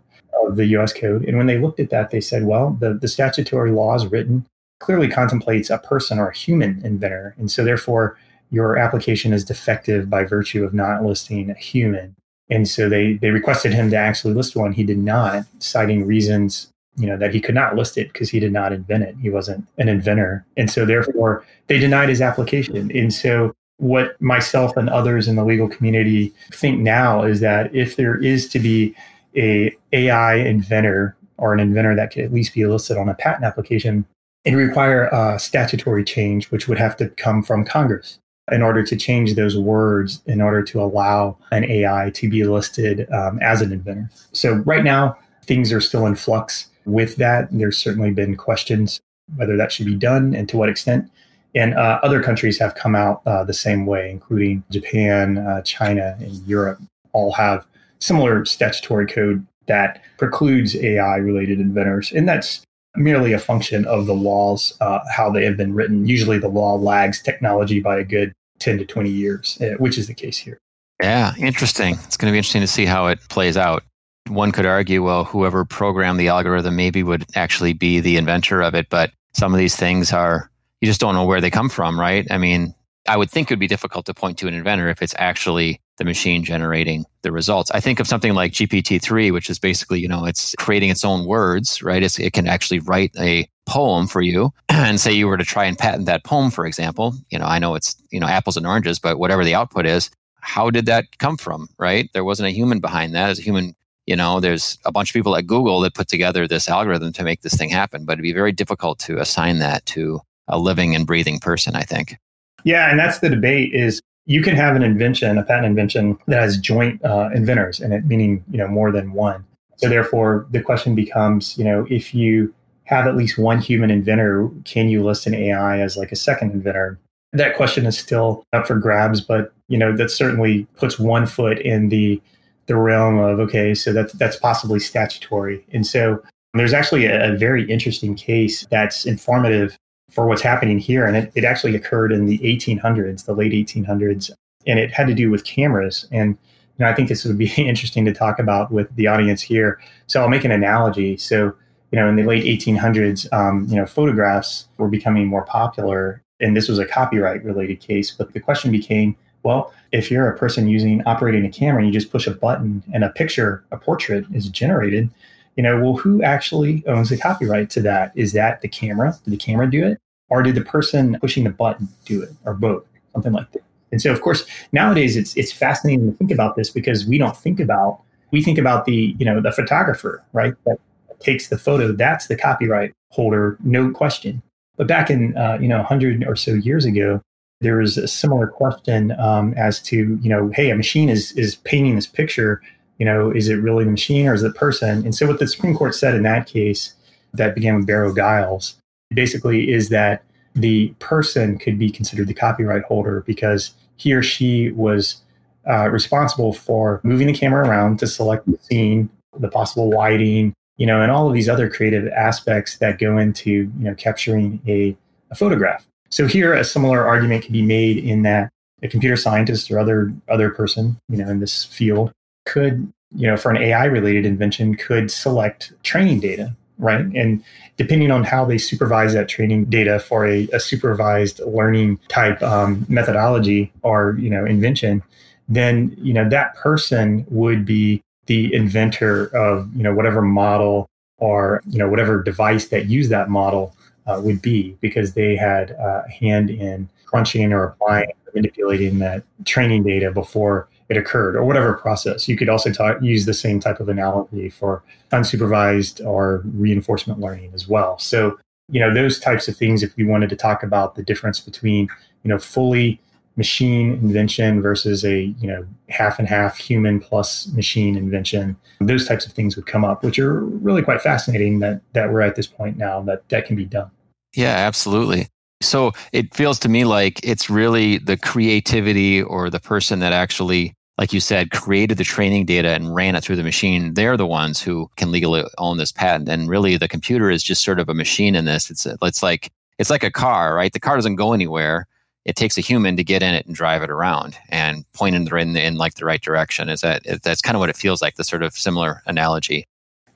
of 0.48 0.56
the 0.56 0.66
US 0.78 0.94
code. 0.94 1.24
And 1.26 1.38
when 1.38 1.48
they 1.48 1.58
looked 1.58 1.80
at 1.80 1.90
that, 1.90 2.12
they 2.12 2.22
said, 2.22 2.46
well, 2.46 2.78
the, 2.80 2.94
the 2.94 3.08
statutory 3.08 3.72
law 3.72 3.96
is 3.96 4.08
written 4.08 4.46
clearly 4.80 5.08
contemplates 5.08 5.70
a 5.70 5.78
person 5.78 6.20
or 6.20 6.30
a 6.30 6.36
human 6.36 6.82
inventor. 6.84 7.36
And 7.38 7.52
so 7.52 7.64
therefore 7.64 8.18
your 8.50 8.78
application 8.78 9.32
is 9.32 9.46
defective 9.46 10.10
by 10.10 10.24
virtue 10.24 10.66
of 10.66 10.74
not 10.74 11.04
listing 11.04 11.50
a 11.50 11.54
human. 11.54 12.16
And 12.50 12.68
so 12.68 12.90
they 12.90 13.14
they 13.14 13.30
requested 13.30 13.74
him 13.74 13.90
to 13.92 13.96
actually 13.96 14.34
list 14.34 14.56
one. 14.56 14.74
He 14.74 14.84
did 14.84 14.98
not, 14.98 15.46
citing 15.60 16.06
reasons 16.06 16.68
you 16.98 17.08
know 17.08 17.16
that 17.16 17.34
he 17.34 17.40
could 17.40 17.56
not 17.56 17.78
list 17.78 17.98
it 17.98 18.12
because 18.12 18.30
he 18.30 18.40
did 18.40 18.52
not 18.52 18.74
invent 18.74 19.04
it. 19.04 19.16
He 19.22 19.30
wasn't 19.30 19.66
an 19.78 19.88
inventor, 19.88 20.46
and 20.58 20.70
so 20.70 20.86
therefore 20.86 21.46
they 21.68 21.80
denied 21.80 22.10
his 22.10 22.20
application. 22.20 22.92
And 22.94 23.14
so 23.14 23.54
what 23.82 24.22
myself 24.22 24.78
and 24.78 24.90
others 24.90 25.28
in 25.28 25.36
the 25.36 25.44
legal 25.44 25.68
community 25.68 26.32
think 26.52 26.80
now 26.80 27.24
is 27.24 27.40
that 27.40 27.74
if 27.76 27.96
there 27.96 28.16
is 28.16 28.48
to 28.48 28.60
be 28.60 28.96
a 29.36 29.76
AI 29.92 30.36
inventor 30.36 31.16
or 31.38 31.52
an 31.52 31.60
inventor 31.60 31.96
that 31.96 32.12
could 32.12 32.24
at 32.24 32.32
least 32.32 32.54
be 32.54 32.64
listed 32.68 32.96
on 32.96 33.10
a 33.10 33.16
patent 33.16 33.44
application, 33.44 34.06
it 34.46 34.54
require 34.54 35.06
a 35.08 35.40
statutory 35.40 36.04
change, 36.04 36.52
which 36.52 36.68
would 36.68 36.78
have 36.78 36.96
to 36.98 37.10
come 37.10 37.42
from 37.42 37.66
Congress 37.66 38.20
in 38.52 38.62
order 38.62 38.84
to 38.84 38.96
change 38.96 39.34
those 39.34 39.58
words 39.58 40.22
in 40.28 40.42
order 40.42 40.62
to 40.62 40.80
allow 40.80 41.36
an 41.52 41.64
AI 41.64 42.12
to 42.14 42.30
be 42.30 42.44
listed 42.44 43.12
um, 43.12 43.40
as 43.42 43.62
an 43.62 43.72
inventor. 43.72 44.12
So 44.32 44.56
right 44.58 44.84
now, 44.84 45.18
things 45.46 45.74
are 45.74 45.82
still 45.82 46.06
in 46.06 46.14
flux 46.14 46.68
with 46.86 47.16
that. 47.16 47.48
There's 47.50 47.80
certainly 47.80 48.12
been 48.12 48.38
questions 48.38 49.02
whether 49.38 49.58
that 49.58 49.72
should 49.72 49.86
be 49.86 49.96
done 49.96 50.36
and 50.36 50.48
to 50.50 50.58
what 50.58 50.70
extent. 50.70 51.10
And 51.54 51.74
uh, 51.74 52.00
other 52.02 52.24
countries 52.24 52.60
have 52.60 52.76
come 52.76 52.96
out 52.96 53.22
uh, 53.26 53.44
the 53.44 53.54
same 53.54 53.86
way, 53.86 54.10
including 54.10 54.64
Japan, 54.72 55.38
uh, 55.38 55.62
China, 55.64 56.16
and 56.20 56.32
Europe, 56.48 56.80
all 57.14 57.34
have 57.34 57.66
similar 58.00 58.46
statutory 58.46 59.06
code 59.06 59.46
that 59.68 60.02
precludes 60.18 60.76
AI 60.76 61.18
related 61.18 61.60
inventors. 61.60 62.12
And 62.12 62.28
that's 62.28 62.64
merely 62.96 63.34
a 63.34 63.40
function 63.40 63.86
of 63.86 64.06
the 64.06 64.14
laws, 64.14 64.76
uh, 64.82 65.00
how 65.14 65.30
they 65.30 65.46
have 65.46 65.58
been 65.58 65.74
written. 65.74 66.08
Usually 66.08 66.40
the 66.40 66.48
law 66.48 66.76
lags 66.76 67.22
technology 67.22 67.80
by 67.80 68.00
a 68.00 68.04
good 68.04 68.34
10 68.60 68.78
to 68.80 68.86
20 68.86 69.10
years, 69.10 69.58
uh, 69.62 69.76
which 69.78 69.98
is 69.98 70.08
the 70.08 70.14
case 70.14 70.38
here. 70.38 70.58
Yeah, 71.02 71.34
interesting. 71.38 71.96
It's 72.06 72.18
going 72.18 72.30
to 72.30 72.34
be 72.34 72.38
interesting 72.38 72.62
to 72.62 72.68
see 72.68 72.86
how 72.86 73.08
it 73.08 73.20
plays 73.30 73.58
out. 73.58 73.84
One 74.28 74.52
could 74.52 74.68
argue, 74.68 75.04
well, 75.04 75.24
whoever 75.24 75.66
programmed 75.66 76.20
the 76.20 76.28
algorithm 76.28 76.76
maybe 76.76 77.02
would 77.02 77.26
actually 77.36 77.74
be 77.74 78.00
the 78.00 78.18
inventor 78.18 78.62
of 78.62 78.76
it, 78.76 78.88
but 78.90 79.12
some 79.34 79.54
of 79.54 79.58
these 79.58 79.76
things 79.76 80.14
are, 80.14 80.51
you 80.82 80.88
just 80.88 81.00
don't 81.00 81.16
know 81.16 81.26
where 81.26 81.42
they 81.42 81.50
come 81.50 81.70
from, 81.70 82.00
right? 82.00 82.28
I 82.30 82.38
mean, 82.38 82.74
I 83.08 83.18
would 83.18 83.32
think 83.32 83.50
it 83.50 83.54
would 83.54 83.60
be 83.60 83.68
difficult 83.68 84.06
to 84.08 84.14
point 84.14 84.38
to 84.40 84.48
an 84.48 84.54
inventor 84.54 84.90
if 84.90 85.02
it's 85.02 85.16
actually 85.18 85.80
the 85.98 86.06
machine 86.06 86.44
generating 86.44 87.06
the 87.24 87.32
results. 87.32 87.72
I 87.72 87.80
think 87.80 88.00
of 88.00 88.08
something 88.08 88.34
like 88.34 88.52
GPT-3, 88.54 89.32
which 89.32 89.50
is 89.50 89.60
basically, 89.60 90.00
you 90.00 90.08
know, 90.08 90.26
it's 90.26 90.56
creating 90.58 90.90
its 90.90 91.06
own 91.06 91.26
words, 91.26 91.82
right? 91.82 92.02
It's, 92.04 92.20
it 92.20 92.34
can 92.34 92.48
actually 92.48 92.80
write 92.80 93.12
a 93.20 93.48
poem 93.66 94.08
for 94.08 94.22
you 94.22 94.52
and 94.70 95.00
say 95.00 95.14
you 95.14 95.28
were 95.28 95.38
to 95.38 95.46
try 95.46 95.66
and 95.66 95.78
patent 95.78 96.06
that 96.08 96.24
poem, 96.24 96.52
for 96.52 96.66
example, 96.66 97.16
you 97.30 97.40
know, 97.40 97.46
I 97.46 97.60
know 97.60 97.76
it's, 97.76 97.96
you 98.12 98.20
know, 98.20 98.28
apples 98.28 98.58
and 98.58 98.68
oranges, 98.68 99.00
but 99.00 99.20
whatever 99.20 99.44
the 99.44 99.56
output 99.56 99.86
is, 99.86 100.10
how 100.42 100.70
did 100.70 100.86
that 100.88 101.18
come 101.20 101.38
from, 101.38 101.70
right? 101.78 102.10
There 102.14 102.24
wasn't 102.24 102.50
a 102.50 102.52
human 102.52 102.80
behind 102.80 103.14
that. 103.14 103.30
As 103.30 103.40
a 103.40 103.44
human, 103.44 103.76
you 104.08 104.16
know, 104.16 104.40
there's 104.40 104.80
a 104.86 104.92
bunch 104.92 105.12
of 105.12 105.14
people 105.14 105.36
at 105.36 105.46
Google 105.46 105.80
that 105.82 105.94
put 105.94 106.08
together 106.08 106.48
this 106.48 106.68
algorithm 106.68 107.14
to 107.14 107.24
make 107.24 107.42
this 107.42 107.56
thing 107.56 107.70
happen, 107.70 108.06
but 108.06 108.14
it'd 108.14 108.24
be 108.24 108.34
very 108.34 108.52
difficult 108.52 108.98
to 109.00 109.20
assign 109.20 109.60
that 109.60 109.86
to 109.88 110.22
a 110.52 110.60
living 110.60 110.96
and 110.96 111.08
breathing 111.08 111.40
person, 111.40 111.76
I 111.76 111.82
think. 111.82 112.18
Yeah, 112.64 112.90
and 112.90 113.00
that's 113.00 113.20
the 113.20 113.30
debate 113.30 113.74
is 113.74 114.02
you 114.26 114.42
can 114.42 114.56
have 114.56 114.76
an 114.76 114.84
invention, 114.84 115.38
a 115.38 115.44
patent 115.44 115.66
invention 115.66 116.18
that 116.28 116.42
has 116.42 116.58
joint 116.58 117.04
uh, 117.04 117.30
inventors 117.34 117.80
in 117.80 117.92
it, 117.92 118.06
meaning, 118.06 118.44
you 118.52 118.58
know, 118.58 118.68
more 118.68 118.92
than 118.92 119.14
one. 119.14 119.44
So 119.78 119.90
therefore 119.90 120.46
the 120.52 120.62
question 120.62 120.94
becomes, 120.94 121.58
you 121.58 121.64
know, 121.64 121.88
if 121.90 122.14
you 122.14 122.54
have 122.84 123.08
at 123.08 123.16
least 123.16 123.38
one 123.38 123.60
human 123.60 123.90
inventor, 123.90 124.50
can 124.64 124.90
you 124.90 125.04
list 125.04 125.26
an 125.26 125.34
AI 125.34 125.80
as 125.80 125.98
like 125.98 126.12
a 126.12 126.16
second 126.16 126.52
inventor? 126.52 127.00
That 127.34 127.56
question 127.56 127.86
is 127.86 127.98
still 127.98 128.44
up 128.54 128.68
for 128.68 128.76
grabs, 128.76 129.22
but 129.22 129.54
you 129.70 129.78
know 129.78 129.96
that 129.96 130.12
certainly 130.12 130.68
puts 130.76 131.00
one 131.00 131.26
foot 131.26 131.60
in 131.60 131.88
the 131.88 132.22
the 132.66 132.76
realm 132.76 133.18
of 133.18 133.40
okay, 133.40 133.74
so 133.74 133.94
that's 133.94 134.12
that's 134.14 134.36
possibly 134.36 134.80
statutory. 134.80 135.66
And 135.72 135.88
so 135.88 136.22
there's 136.54 136.74
actually 136.74 137.06
a, 137.06 137.34
a 137.34 137.38
very 137.38 137.64
interesting 137.72 138.16
case 138.16 138.68
that's 138.70 139.06
informative 139.06 139.78
for 140.12 140.28
what's 140.28 140.42
happening 140.42 140.78
here, 140.78 141.06
and 141.06 141.18
it, 141.18 141.32
it 141.36 141.44
actually 141.44 141.76
occurred 141.76 142.12
in 142.12 142.26
the 142.26 142.38
1800s, 142.40 143.26
the 143.26 143.34
late 143.34 143.54
1800s, 143.54 144.30
and 144.68 144.78
it 144.78 144.92
had 144.92 145.08
to 145.08 145.14
do 145.14 145.32
with 145.32 145.44
cameras. 145.46 146.08
And 146.12 146.38
you 146.78 146.86
know, 146.86 146.92
I 146.92 146.94
think 146.94 147.10
this 147.10 147.26
would 147.26 147.38
be 147.38 147.52
interesting 147.58 148.06
to 148.06 148.14
talk 148.14 148.38
about 148.38 148.72
with 148.72 148.94
the 148.96 149.08
audience 149.08 149.42
here. 149.42 149.80
So 150.08 150.22
I'll 150.22 150.30
make 150.30 150.44
an 150.44 150.52
analogy. 150.52 151.18
So 151.18 151.56
you 151.92 152.00
know, 152.00 152.08
in 152.08 152.16
the 152.16 152.24
late 152.24 152.46
1800s, 152.46 153.32
um, 153.34 153.68
you 153.70 153.76
know, 153.76 153.86
photographs 153.86 154.68
were 154.78 154.88
becoming 154.88 155.28
more 155.28 155.44
popular, 155.44 156.24
and 156.40 156.56
this 156.56 156.70
was 156.70 156.80
a 156.80 156.86
copyright 156.86 157.44
related 157.44 157.80
case. 157.80 158.12
But 158.12 158.34
the 158.34 158.40
question 158.40 158.72
became, 158.72 159.16
well, 159.44 159.74
if 159.92 160.10
you're 160.10 160.30
a 160.30 160.38
person 160.38 160.70
using 160.70 161.02
operating 161.04 161.46
a 161.46 161.50
camera 161.50 161.82
and 161.82 161.88
you 161.88 162.00
just 162.00 162.12
push 162.12 162.28
a 162.28 162.32
button 162.32 162.84
and 162.94 163.04
a 163.04 163.10
picture, 163.10 163.64
a 163.72 163.78
portrait 163.78 164.26
is 164.34 164.48
generated, 164.48 165.10
you 165.56 165.64
know, 165.64 165.80
well, 165.80 165.98
who 165.98 166.24
actually 166.24 166.84
owns 166.88 167.10
the 167.10 167.18
copyright 167.18 167.70
to 167.72 167.82
that? 167.82 168.12
Is 168.16 168.34
that 168.34 168.62
the 168.62 168.68
camera? 168.68 169.18
Did 169.24 169.32
the 169.32 169.38
camera 169.38 169.70
do 169.70 169.86
it, 169.86 170.00
or 170.30 170.44
did 170.44 170.56
the 170.56 170.62
person 170.62 171.18
pushing 171.20 171.44
the 171.44 171.50
button 171.50 171.88
do 172.06 172.22
it, 172.22 172.32
or 172.46 172.54
both? 172.54 172.86
Something 173.14 173.34
like 173.34 173.52
that. 173.52 173.64
And 173.92 174.02
so, 174.02 174.12
of 174.12 174.22
course, 174.22 174.46
nowadays 174.72 175.18
it's 175.18 175.36
it's 175.36 175.52
fascinating 175.52 176.12
to 176.12 176.18
think 176.18 176.32
about 176.32 176.56
this 176.56 176.70
because 176.70 177.06
we 177.06 177.18
don't 177.18 177.36
think 177.36 177.60
about 177.60 178.02
we 178.32 178.42
think 178.42 178.58
about 178.58 178.86
the 178.86 179.16
you 179.20 179.26
know 179.26 179.42
the 179.42 179.52
photographer, 179.52 180.24
right? 180.34 180.54
That 180.66 180.78
takes 181.20 181.50
the 181.50 181.58
photo, 181.58 181.92
that's 181.92 182.28
the 182.28 182.36
copyright 182.36 182.94
holder, 183.12 183.58
no 183.64 183.92
question. 183.92 184.42
But 184.78 184.88
back 184.88 185.10
in 185.10 185.38
uh, 185.38 185.58
you 185.62 185.68
know 185.68 185.78
100 185.78 186.26
or 186.26 186.36
so 186.36 186.54
years 186.54 186.86
ago, 186.86 187.22
there 187.60 187.78
was 187.78 187.98
a 187.98 188.08
similar 188.08 188.48
question 188.48 189.12
um, 189.20 189.54
as 189.56 189.82
to 189.84 190.18
you 190.22 190.30
know, 190.30 190.52
hey, 190.54 190.70
a 190.70 190.76
machine 190.76 191.10
is 191.10 191.32
is 191.34 191.56
painting 191.56 191.96
this 191.96 192.08
picture. 192.08 192.62
You 193.02 193.06
know, 193.06 193.32
is 193.32 193.50
it 193.50 193.56
really 193.56 193.84
the 193.84 193.90
machine 193.90 194.28
or 194.28 194.36
is 194.36 194.44
it 194.44 194.54
the 194.54 194.60
person? 194.60 195.04
And 195.04 195.16
so 195.16 195.26
what 195.26 195.40
the 195.40 195.48
Supreme 195.48 195.76
Court 195.76 195.96
said 195.96 196.14
in 196.14 196.22
that 196.22 196.46
case, 196.46 196.94
that 197.34 197.56
began 197.56 197.78
with 197.78 197.88
Burrow 197.88 198.14
Giles, 198.14 198.76
basically 199.10 199.72
is 199.72 199.90
that 199.90 200.22
the 200.54 200.90
person 201.00 201.58
could 201.58 201.80
be 201.80 201.90
considered 201.90 202.28
the 202.28 202.36
copyright 202.36 202.84
holder 202.84 203.24
because 203.26 203.72
he 203.96 204.14
or 204.14 204.22
she 204.22 204.70
was 204.74 205.20
uh, 205.68 205.90
responsible 205.90 206.54
for 206.54 207.02
moving 207.04 207.26
the 207.26 207.34
camera 207.34 207.68
around 207.68 207.98
to 207.98 208.06
select 208.06 208.46
the 208.46 208.60
scene, 208.62 209.10
the 209.40 209.50
possible 209.50 209.90
lighting, 209.90 210.54
you 210.78 210.86
know, 210.86 211.02
and 211.02 211.12
all 211.12 211.28
of 211.28 211.34
these 211.34 211.50
other 211.50 211.68
creative 211.72 212.08
aspects 212.10 212.78
that 212.78 213.00
go 213.00 213.18
into, 213.18 213.50
you 213.50 213.72
know, 213.80 213.96
capturing 213.96 214.62
a, 214.68 214.96
a 215.32 215.36
photograph. 215.36 215.88
So 216.12 216.28
here 216.28 216.54
a 216.54 216.64
similar 216.64 217.04
argument 217.04 217.46
can 217.46 217.54
be 217.54 217.64
made 217.64 217.98
in 217.98 218.22
that 218.22 218.52
a 218.84 218.88
computer 218.88 219.18
scientist 219.18 219.72
or 219.72 219.80
other 219.80 220.14
other 220.30 220.52
person, 220.52 221.00
you 221.10 221.18
know, 221.18 221.30
in 221.32 221.40
this 221.40 221.66
field 221.66 222.12
could, 222.46 222.92
you 223.16 223.28
know, 223.28 223.38
for 223.38 223.52
an 223.52 223.58
AI 223.58 223.86
related 223.86 224.26
invention 224.26 224.76
could 224.76 225.12
select 225.12 225.74
training 225.84 226.20
data, 226.20 226.56
right? 226.78 227.06
And 227.16 227.44
depending 227.78 228.12
on 228.12 228.24
how 228.24 228.46
they 228.46 228.58
supervise 228.58 229.14
that 229.14 229.28
training 229.28 229.66
data 229.66 230.00
for 230.00 230.26
a, 230.26 230.48
a 230.54 230.60
supervised 230.60 231.40
learning 231.40 232.00
type 232.08 232.42
um, 232.42 232.86
methodology 232.90 233.72
or, 233.84 234.18
you 234.20 234.30
know, 234.30 234.46
invention, 234.46 235.04
then, 235.50 235.96
you 235.98 236.14
know, 236.14 236.28
that 236.30 236.56
person 236.56 237.26
would 237.30 237.66
be 237.66 238.02
the 238.32 238.54
inventor 238.54 239.26
of 239.36 239.70
you 239.76 239.84
know 239.84 239.94
whatever 239.94 240.22
model 240.22 240.90
or 241.18 241.62
you 241.68 241.78
know 241.78 241.90
whatever 241.90 242.22
device 242.22 242.68
that 242.70 242.86
used 242.86 243.10
that 243.10 243.30
model 243.30 243.76
uh, 244.08 244.22
would 244.24 244.42
be 244.42 244.78
because 244.82 245.14
they 245.14 245.36
had 245.36 245.72
a 245.72 246.10
hand 246.10 246.50
in 246.50 246.88
crunching 247.06 247.52
or 247.52 247.64
applying 247.66 248.10
manipulating 248.34 249.00
that 249.00 249.24
training 249.44 249.84
data 249.84 250.12
before 250.12 250.70
it 250.92 250.98
occurred 250.98 251.38
or 251.38 251.46
whatever 251.46 251.74
process. 251.74 252.28
You 252.28 252.36
could 252.36 252.50
also 252.50 252.70
talk, 252.70 253.02
use 253.02 253.26
the 253.26 253.34
same 253.34 253.62
type 253.62 253.80
of 253.80 253.88
analogy 253.88 254.50
for 254.50 254.84
unsupervised 255.14 256.06
or 256.06 256.42
reinforcement 256.54 257.22
learning 257.22 257.52
as 257.54 257.66
well. 257.66 257.98
So 257.98 258.38
you 258.70 258.82
know 258.82 258.94
those 258.94 259.18
types 259.20 259.48
of 259.48 259.56
things 259.56 259.84
if 259.84 259.96
we 259.96 260.04
wanted 260.04 260.30
to 260.30 260.36
talk 260.36 260.64
about 260.64 260.96
the 260.96 261.04
difference 261.04 261.40
between 261.40 261.88
you 262.24 262.30
know 262.30 262.38
fully 262.38 263.00
machine 263.38 263.94
invention 263.94 264.62
versus 264.62 265.06
a 265.06 265.34
you 265.40 265.48
know 265.48 265.66
half 265.90 266.20
and 266.20 266.28
half 266.28 266.58
human 266.58 267.00
plus 267.00 267.48
machine 267.54 267.96
invention 267.96 268.58
those 268.82 269.08
types 269.08 269.26
of 269.26 269.32
things 269.32 269.56
would 269.56 269.66
come 269.66 269.86
up 269.86 270.04
which 270.04 270.20
are 270.20 270.42
really 270.42 270.82
quite 270.82 271.02
fascinating 271.02 271.60
that 271.60 271.82
that 271.94 272.12
we're 272.12 272.22
at 272.22 272.36
this 272.36 272.48
point 272.48 272.78
now 272.78 273.02
that 273.02 273.28
that 273.30 273.46
can 273.46 273.56
be 273.56 273.66
done. 273.66 273.90
Yeah 274.36 274.56
absolutely. 274.56 275.28
So 275.62 275.92
it 276.12 276.34
feels 276.34 276.58
to 276.60 276.70
me 276.70 276.86
like 276.86 277.20
it's 277.24 277.50
really 277.50 278.00
the 278.00 278.18
creativity 278.18 279.22
or 279.22 279.50
the 279.50 279.60
person 279.60 280.00
that 280.00 280.12
actually 280.12 280.74
like 281.02 281.12
you 281.12 281.20
said 281.20 281.50
created 281.50 281.98
the 281.98 282.04
training 282.04 282.46
data 282.46 282.70
and 282.70 282.94
ran 282.94 283.16
it 283.16 283.24
through 283.24 283.36
the 283.36 283.44
machine 283.44 283.96
they're 283.96 284.16
the 284.16 284.28
ones 284.28 284.62
who 284.62 284.90
can 284.96 285.12
legally 285.12 285.44
own 285.58 285.78
this 285.78 285.92
patent 285.92 286.30
and 286.30 286.48
really 286.48 286.78
the 286.78 286.88
computer 286.88 287.30
is 287.32 287.44
just 287.44 287.64
sort 287.64 287.80
of 287.80 287.90
a 287.90 287.94
machine 287.94 288.36
in 288.36 288.46
this 288.46 288.70
it's 288.70 288.86
it's 288.86 289.24
like 289.24 289.52
it's 289.80 289.90
like 289.90 290.04
a 290.04 290.12
car 290.12 290.56
right 290.56 290.74
the 290.74 290.80
car 290.80 290.96
doesn't 290.96 291.16
go 291.16 291.34
anywhere 291.34 291.88
it 292.26 292.36
takes 292.36 292.58
a 292.58 292.62
human 292.62 292.96
to 292.96 293.04
get 293.04 293.24
in 293.24 293.34
it 293.34 293.46
and 293.46 293.56
drive 293.56 293.82
it 293.82 293.90
around 293.90 294.38
and 294.50 294.86
point 294.94 295.16
in 295.16 295.26
the 295.26 295.36
in, 295.38 295.56
in 295.56 295.78
like 295.78 295.96
the 295.96 296.06
right 296.06 296.22
direction. 296.22 296.70
Is 296.70 296.82
that 296.82 297.04
that's 297.24 297.42
kind 297.42 297.56
of 297.56 297.60
what 297.60 297.70
it 297.70 297.76
feels 297.76 298.02
like? 298.02 298.16
The 298.16 298.24
sort 298.24 298.44
of 298.44 298.54
similar 298.54 299.02
analogy. 299.08 299.68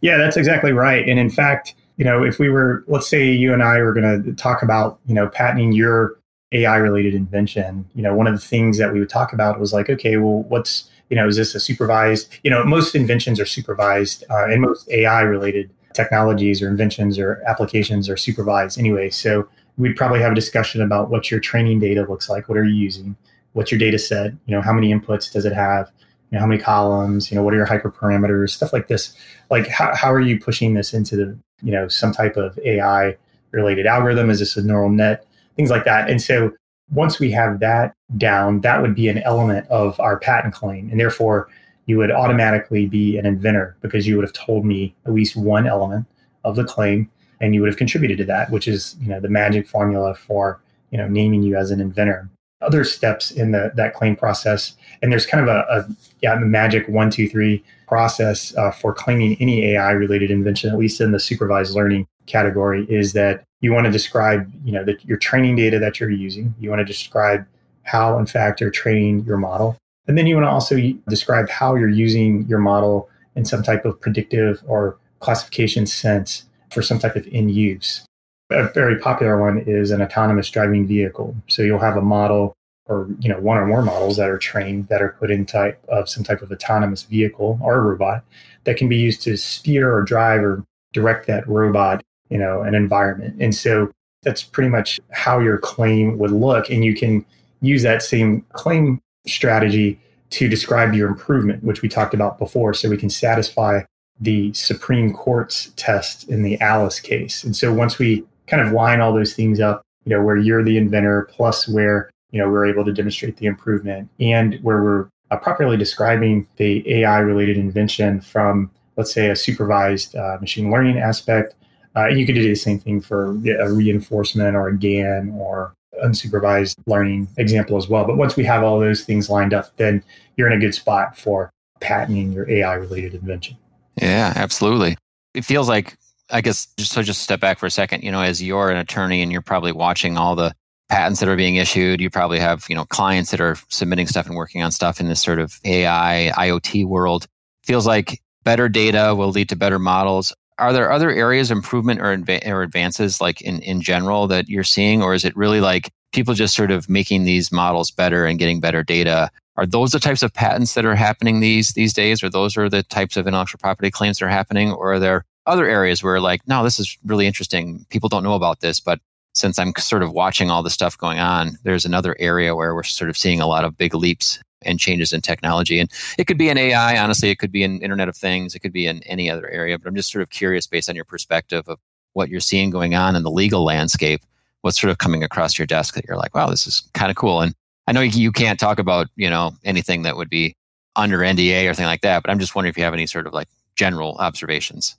Yeah, 0.02 0.18
that's 0.18 0.38
exactly 0.38 0.72
right. 0.72 1.08
And 1.08 1.18
in 1.18 1.30
fact, 1.30 1.74
you 1.98 2.06
know, 2.06 2.24
if 2.24 2.38
we 2.38 2.50
were, 2.50 2.84
let's 2.88 3.08
say 3.08 3.32
you 3.32 3.54
and 3.54 3.64
I 3.64 3.82
were 3.82 3.94
going 3.94 4.24
to 4.24 4.34
talk 4.34 4.62
about, 4.62 5.00
you 5.08 5.16
know, 5.16 5.28
patenting 5.30 5.72
your 5.72 6.20
AI 6.56 6.78
related 6.78 7.14
invention, 7.14 7.88
you 7.96 8.02
know, 8.02 8.16
one 8.16 8.28
of 8.28 8.34
the 8.34 8.46
things 8.46 8.78
that 8.78 8.94
we 8.94 9.00
would 9.00 9.10
talk 9.10 9.34
about 9.34 9.60
was 9.60 9.74
like, 9.74 9.90
okay, 9.90 10.18
well, 10.18 10.44
what's, 10.44 10.90
you 11.10 11.16
know, 11.16 11.28
is 11.28 11.36
this 11.36 11.54
a 11.54 11.60
supervised, 11.60 12.30
you 12.44 12.50
know, 12.50 12.64
most 12.64 12.96
inventions 12.96 13.40
are 13.40 13.46
supervised 13.46 14.24
uh, 14.30 14.46
and 14.46 14.62
most 14.62 14.90
AI 14.90 15.22
related 15.22 15.70
technologies 15.94 16.62
or 16.62 16.68
inventions 16.68 17.20
or 17.20 17.42
applications 17.48 18.10
are 18.10 18.18
supervised 18.18 18.80
anyway. 18.80 19.10
So 19.10 19.48
we'd 19.78 19.96
probably 19.96 20.22
have 20.22 20.32
a 20.32 20.36
discussion 20.36 20.82
about 20.82 21.10
what 21.10 21.30
your 21.30 21.40
training 21.40 21.80
data 21.80 22.06
looks 22.08 22.30
like. 22.30 22.48
What 22.48 22.58
are 22.58 22.66
you 22.66 22.76
using? 22.76 23.16
What's 23.54 23.72
your 23.72 23.80
data 23.80 24.00
set? 24.00 24.32
You 24.46 24.56
know, 24.56 24.62
how 24.62 24.74
many 24.74 24.94
inputs 24.94 25.32
does 25.32 25.46
it 25.46 25.54
have? 25.54 25.92
You 26.32 26.38
know, 26.38 26.40
how 26.40 26.48
many 26.48 26.62
columns? 26.62 27.32
You 27.32 27.36
know, 27.36 27.44
what 27.44 27.54
are 27.54 27.58
your 27.58 27.68
hyperparameters? 27.68 28.52
Stuff 28.52 28.74
like 28.74 28.88
this. 28.88 29.16
Like, 29.50 29.68
how, 29.68 29.96
how 29.96 30.12
are 30.12 30.22
you 30.22 30.40
pushing 30.40 30.74
this 30.74 30.94
into 30.94 31.16
the, 31.16 31.38
you 31.62 31.72
know, 31.72 31.88
some 31.88 32.12
type 32.12 32.38
of 32.38 32.58
AI 32.60 33.18
related 33.52 33.86
algorithm? 33.86 34.30
Is 34.30 34.40
this 34.40 34.58
a 34.58 34.64
neural 34.64 34.90
net? 34.90 35.26
Things 35.56 35.70
like 35.70 35.86
that. 35.86 36.10
And 36.10 36.22
so 36.22 36.52
once 36.92 37.20
we 37.20 37.32
have 37.32 37.60
that 37.60 37.94
down, 38.18 38.62
that 38.62 38.82
would 38.82 38.96
be 38.96 39.08
an 39.08 39.20
element 39.20 39.68
of 39.70 40.00
our 40.00 40.20
patent 40.20 40.54
claim. 40.54 40.90
And 40.90 41.00
therefore, 41.00 41.50
you 41.86 41.98
would 41.98 42.12
automatically 42.12 42.86
be 42.88 43.18
an 43.18 43.26
inventor 43.26 43.76
because 43.82 44.08
you 44.08 44.16
would 44.16 44.26
have 44.26 44.34
told 44.34 44.66
me 44.66 44.96
at 45.06 45.14
least 45.14 45.36
one 45.36 45.68
element 45.68 46.08
of 46.44 46.56
the 46.56 46.64
claim 46.64 47.10
and 47.42 47.54
you 47.54 47.62
would 47.62 47.70
have 47.70 47.78
contributed 47.78 48.18
to 48.18 48.24
that, 48.26 48.50
which 48.50 48.68
is 48.68 48.96
you 49.02 49.10
know 49.10 49.20
the 49.20 49.30
magic 49.30 49.68
formula 49.68 50.14
for 50.16 50.62
you 50.92 50.98
know 50.98 51.08
naming 51.08 51.44
you 51.44 51.56
as 51.56 51.72
an 51.72 51.80
inventor. 51.80 52.30
Other 52.62 52.84
steps 52.84 53.32
in 53.32 53.52
the 53.52 53.72
that 53.76 53.94
claim 53.94 54.16
process, 54.16 54.76
and 55.02 55.12
there's 55.12 55.26
kind 55.26 55.48
of 55.48 55.54
a, 55.54 55.66
a 55.70 55.86
yeah 56.22 56.36
magic 56.36 56.88
one 56.88 57.10
two 57.10 57.28
three 57.30 57.64
process 57.88 58.56
uh, 58.56 58.72
for 58.72 58.94
claiming 58.94 59.38
any 59.40 59.74
AI 59.74 59.92
related 59.92 60.32
invention, 60.32 60.72
at 60.72 60.80
least 60.80 61.02
in 61.02 61.12
the 61.12 61.20
supervised 61.20 61.76
learning 61.76 62.08
category, 62.26 62.86
is 62.90 63.14
that 63.14 63.44
you 63.62 63.74
want 63.74 63.86
to 63.86 63.92
describe 63.92 64.52
you 64.64 64.72
know 64.72 64.84
that 64.84 65.04
your 65.06 65.18
training 65.18 65.56
data 65.56 65.80
that 65.80 66.00
you're 66.00 66.10
using. 66.10 66.54
You 66.60 66.70
want 66.70 66.80
to 66.80 66.86
describe 66.86 67.46
how 67.84 68.18
in 68.18 68.26
fact 68.26 68.62
you're 68.62 68.72
training 68.72 69.26
your 69.26 69.38
model, 69.38 69.78
and 70.08 70.18
then 70.18 70.28
you 70.28 70.36
want 70.36 70.46
to 70.46 70.52
also 70.52 70.78
describe 71.08 71.50
how 71.50 71.76
you're 71.76 71.90
using 71.90 72.46
your 72.48 72.60
model 72.60 73.10
in 73.36 73.46
some 73.46 73.64
type 73.64 73.86
of 73.86 74.00
predictive 74.00 74.64
or 74.68 74.98
classification 75.20 75.86
sense 75.86 76.46
for 76.72 76.82
some 76.82 77.00
type 77.00 77.16
of 77.16 77.28
in 77.28 77.50
use. 77.50 78.06
A 78.52 78.68
very 78.70 79.00
popular 79.00 79.40
one 79.40 79.60
is 79.60 79.92
an 79.92 80.02
autonomous 80.02 80.50
driving 80.50 80.86
vehicle. 80.86 81.36
So 81.48 81.64
you'll 81.64 81.80
have 81.80 81.98
a 81.98 82.02
model 82.02 82.54
or 82.88 83.08
you 83.20 83.30
know 83.30 83.40
one 83.40 83.58
or 83.58 83.66
more 83.66 83.82
models 83.82 84.18
that 84.18 84.30
are 84.30 84.38
trained 84.38 84.88
that 84.90 85.02
are 85.02 85.16
put 85.20 85.32
in 85.32 85.46
type 85.46 85.84
of 85.88 86.08
some 86.08 86.24
type 86.24 86.42
of 86.42 86.52
autonomous 86.52 87.04
vehicle 87.04 87.60
or 87.62 87.82
robot 87.82 88.24
that 88.64 88.78
can 88.78 88.88
be 88.88 88.98
used 88.98 89.22
to 89.24 89.38
steer 89.38 89.94
or 89.94 90.04
drive 90.04 90.42
or 90.42 90.64
direct 90.94 91.28
that 91.28 91.48
robot 91.48 92.04
you 92.30 92.38
know 92.38 92.62
an 92.62 92.76
environment 92.76 93.36
and 93.40 93.54
so 93.54 93.92
that's 94.24 94.44
pretty 94.44 94.70
much 94.70 95.00
how 95.12 95.40
your 95.40 95.58
claim 95.58 96.18
would 96.18 96.32
look 96.32 96.70
and 96.70 96.84
you 96.84 96.96
can 96.96 97.24
use 97.62 97.84
that 97.84 98.02
same 98.02 98.42
claim 98.54 99.00
strategy 99.28 100.00
to 100.30 100.50
describe 100.50 100.94
your 100.94 101.08
improvement 101.08 101.64
which 101.64 101.82
we 101.82 101.90
talked 101.90 102.14
about 102.14 102.40
before 102.40 102.74
so 102.74 102.90
we 102.90 102.98
can 102.98 103.10
satisfy 103.10 103.82
the 104.20 104.54
Supreme 104.54 105.14
Court's 105.14 105.72
test 105.76 106.30
in 106.30 106.44
the 106.44 106.60
Alice 106.62 107.00
case. 107.00 107.44
And 107.44 107.56
so 107.56 107.74
once 107.74 108.00
we 108.00 108.24
kind 108.48 108.62
of 108.66 108.72
line 108.72 109.02
all 109.02 109.14
those 109.14 109.34
things 109.34 109.60
up, 109.60 109.82
you 110.06 110.16
know, 110.16 110.24
where 110.24 110.38
you're 110.38 110.64
the 110.64 110.78
inventor 110.78 111.28
plus 111.32 111.68
where, 111.68 112.10
you 112.32 112.40
know, 112.40 112.50
we're 112.50 112.66
able 112.66 112.86
to 112.86 112.94
demonstrate 112.94 113.38
the 113.38 113.46
improvement 113.46 114.10
and 114.20 114.56
where 114.62 114.82
we're 114.84 115.10
uh, 115.32 115.38
properly 115.38 115.78
describing 115.78 116.48
the 116.58 117.02
AI 117.02 117.20
related 117.20 117.58
invention 117.58 118.22
from, 118.22 118.70
let's 118.98 119.12
say, 119.12 119.30
a 119.30 119.36
supervised 119.36 120.16
uh, 120.16 120.38
machine 120.40 120.72
learning 120.72 120.98
aspect. 120.98 121.56
Uh, 121.96 122.08
you 122.08 122.26
could 122.26 122.36
do 122.36 122.44
the 122.44 122.56
same 122.56 122.80
thing 122.80 123.00
for 123.00 123.32
a 123.32 123.72
reinforcement 123.72 124.56
or 124.56 124.68
a 124.68 124.78
GAN 124.78 125.32
or 125.40 125.74
unsupervised 126.04 126.76
learning 126.88 127.28
example 127.38 127.78
as 127.78 127.88
well. 127.88 128.06
But 128.06 128.18
once 128.18 128.36
we 128.36 128.44
have 128.46 128.64
all 128.64 128.80
those 128.80 129.04
things 129.04 129.30
lined 129.30 129.54
up, 129.54 129.76
then 129.78 130.04
you're 130.36 130.48
in 130.48 130.58
a 130.58 130.60
good 130.60 130.76
spot 130.76 131.18
for 131.18 131.50
patenting 131.80 132.34
your 132.34 132.50
AI 132.50 132.74
related 132.74 133.14
invention. 133.14 133.58
Yeah, 134.02 134.34
absolutely. 134.36 134.98
It 135.34 135.46
feels 135.46 135.70
like, 135.70 135.98
I 136.32 136.42
guess, 136.42 136.68
just 136.78 136.92
so 136.92 137.02
just 137.02 137.22
step 137.22 137.40
back 137.40 137.60
for 137.60 137.66
a 137.66 137.72
second. 137.72 138.04
You 138.04 138.12
know, 138.12 138.22
as 138.22 138.42
you're 138.42 138.72
an 138.72 138.78
attorney 138.78 139.22
and 139.22 139.32
you're 139.32 139.42
probably 139.42 139.72
watching 139.72 140.18
all 140.18 140.36
the 140.36 140.54
patents 140.90 141.20
that 141.20 141.30
are 141.30 141.36
being 141.36 141.56
issued, 141.56 142.02
you 142.02 142.10
probably 142.10 142.40
have 142.40 142.66
you 142.70 142.76
know 142.76 142.86
clients 142.86 143.32
that 143.32 143.42
are 143.42 143.58
submitting 143.70 144.08
stuff 144.08 144.28
and 144.28 144.36
working 144.36 144.62
on 144.62 144.72
stuff 144.72 145.00
in 145.00 145.08
this 145.08 145.22
sort 145.22 145.40
of 145.40 145.60
AI 145.66 146.32
IoT 146.36 146.86
world. 146.86 147.28
Feels 147.64 147.88
like 147.88 148.22
better 148.44 148.70
data 148.70 149.14
will 149.16 149.30
lead 149.30 149.50
to 149.50 149.56
better 149.56 149.80
models. 149.80 150.34
Are 150.58 150.72
there 150.74 150.92
other 150.92 151.12
areas 151.12 151.52
of 151.52 151.58
improvement 151.58 152.00
or, 152.00 152.16
adva- 152.16 152.48
or 152.48 152.62
advances, 152.62 153.20
like 153.20 153.42
in 153.42 153.62
in 153.62 153.82
general, 153.82 154.28
that 154.28 154.48
you're 154.48 154.64
seeing, 154.64 155.02
or 155.04 155.14
is 155.14 155.26
it 155.26 155.36
really 155.36 155.62
like 155.62 155.92
people 156.14 156.34
just 156.34 156.56
sort 156.56 156.72
of 156.72 156.90
making 156.90 157.26
these 157.26 157.52
models 157.52 157.92
better 157.92 158.26
and 158.26 158.40
getting 158.40 158.60
better 158.60 158.84
data? 158.84 159.30
Are 159.58 159.66
those 159.66 159.92
the 159.92 160.00
types 160.00 160.24
of 160.24 160.34
patents 160.34 160.74
that 160.74 160.86
are 160.86 160.96
happening 160.96 161.40
these 161.40 161.74
these 161.74 161.94
days 161.94 162.24
or 162.24 162.30
those 162.30 162.58
are 162.58 162.70
the 162.70 162.84
types 162.84 163.18
of 163.18 163.28
intellectual 163.28 163.60
property 163.60 163.92
claims 163.92 164.20
that 164.20 164.26
are 164.26 164.30
happening 164.30 164.72
or 164.72 164.94
are 164.94 165.00
there 165.00 165.26
other 165.46 165.68
areas 165.68 166.04
where 166.04 166.20
like 166.20 166.42
no 166.48 166.64
this 166.64 166.80
is 166.80 166.98
really 167.06 167.28
interesting. 167.28 167.86
People 167.90 168.10
don't 168.10 168.24
know 168.24 168.34
about 168.36 168.62
this 168.62 168.80
but 168.80 169.00
since 169.36 169.60
i'm 169.60 169.74
sort 169.78 170.02
of 170.02 170.12
watching 170.12 170.50
all 170.50 170.64
the 170.64 170.70
stuff 170.70 170.98
going 170.98 171.20
on 171.20 171.58
there's 171.64 171.86
another 171.86 172.16
area 172.20 172.56
where 172.56 172.74
we're 172.74 172.84
sort 172.84 173.10
of 173.10 173.18
seeing 173.18 173.42
a 173.42 173.48
lot 173.48 173.66
of 173.66 173.78
big 173.78 173.94
leaps 173.94 174.40
and 174.62 174.80
changes 174.80 175.14
in 175.14 175.22
technology 175.22 175.80
and 175.80 175.92
it 176.18 176.26
could 176.26 176.38
be 176.38 176.50
in 176.50 176.58
ai 176.58 176.98
honestly 176.98 177.30
it 177.30 177.38
could 177.38 177.52
be 177.52 177.64
in 177.64 177.82
internet 177.82 178.10
of 178.10 178.16
things 178.16 178.56
it 178.56 178.60
could 178.60 178.74
be 178.74 178.88
in 178.88 179.04
any 179.04 179.30
other 179.30 179.48
area 179.50 179.78
but 179.78 179.88
i'm 179.88 179.96
just 179.96 180.12
sort 180.12 180.22
of 180.22 180.30
curious 180.30 180.66
based 180.66 180.90
on 180.90 180.96
your 180.96 181.06
perspective 181.06 181.68
of 181.68 181.80
what 182.14 182.30
you're 182.30 182.40
seeing 182.40 182.70
going 182.70 182.96
on 182.96 183.16
in 183.16 183.24
the 183.24 183.32
legal 183.32 183.64
landscape 183.64 184.22
what's 184.62 184.80
sort 184.80 184.90
of 184.90 184.98
coming 184.98 185.24
across 185.24 185.60
your 185.60 185.66
desk 185.66 185.94
that 185.94 186.06
you're 186.08 186.18
like 186.18 186.34
wow 186.34 186.50
this 186.50 186.66
is 186.66 186.90
kind 186.94 187.12
of 187.12 187.16
cool 187.18 187.42
and 187.42 187.54
I 187.88 187.92
know 187.92 188.02
you 188.02 188.32
can't 188.32 188.60
talk 188.60 188.80
about, 188.80 189.08
you 189.16 189.30
know, 189.30 189.54
anything 189.64 190.02
that 190.04 190.18
would 190.18 190.30
be 190.30 190.56
under 190.96 191.20
NDA 191.20 191.64
or 191.64 191.68
anything 191.68 191.86
like 191.86 192.02
that, 192.02 192.24
but 192.24 192.32
I'm 192.32 192.40
just 192.40 192.56
wondering 192.56 192.72
if 192.72 192.78
you 192.78 192.84
have 192.84 192.94
any 192.94 193.06
sort 193.06 193.28
of 193.28 193.34
like 193.34 193.48
general 193.76 194.16
observations. 194.16 194.96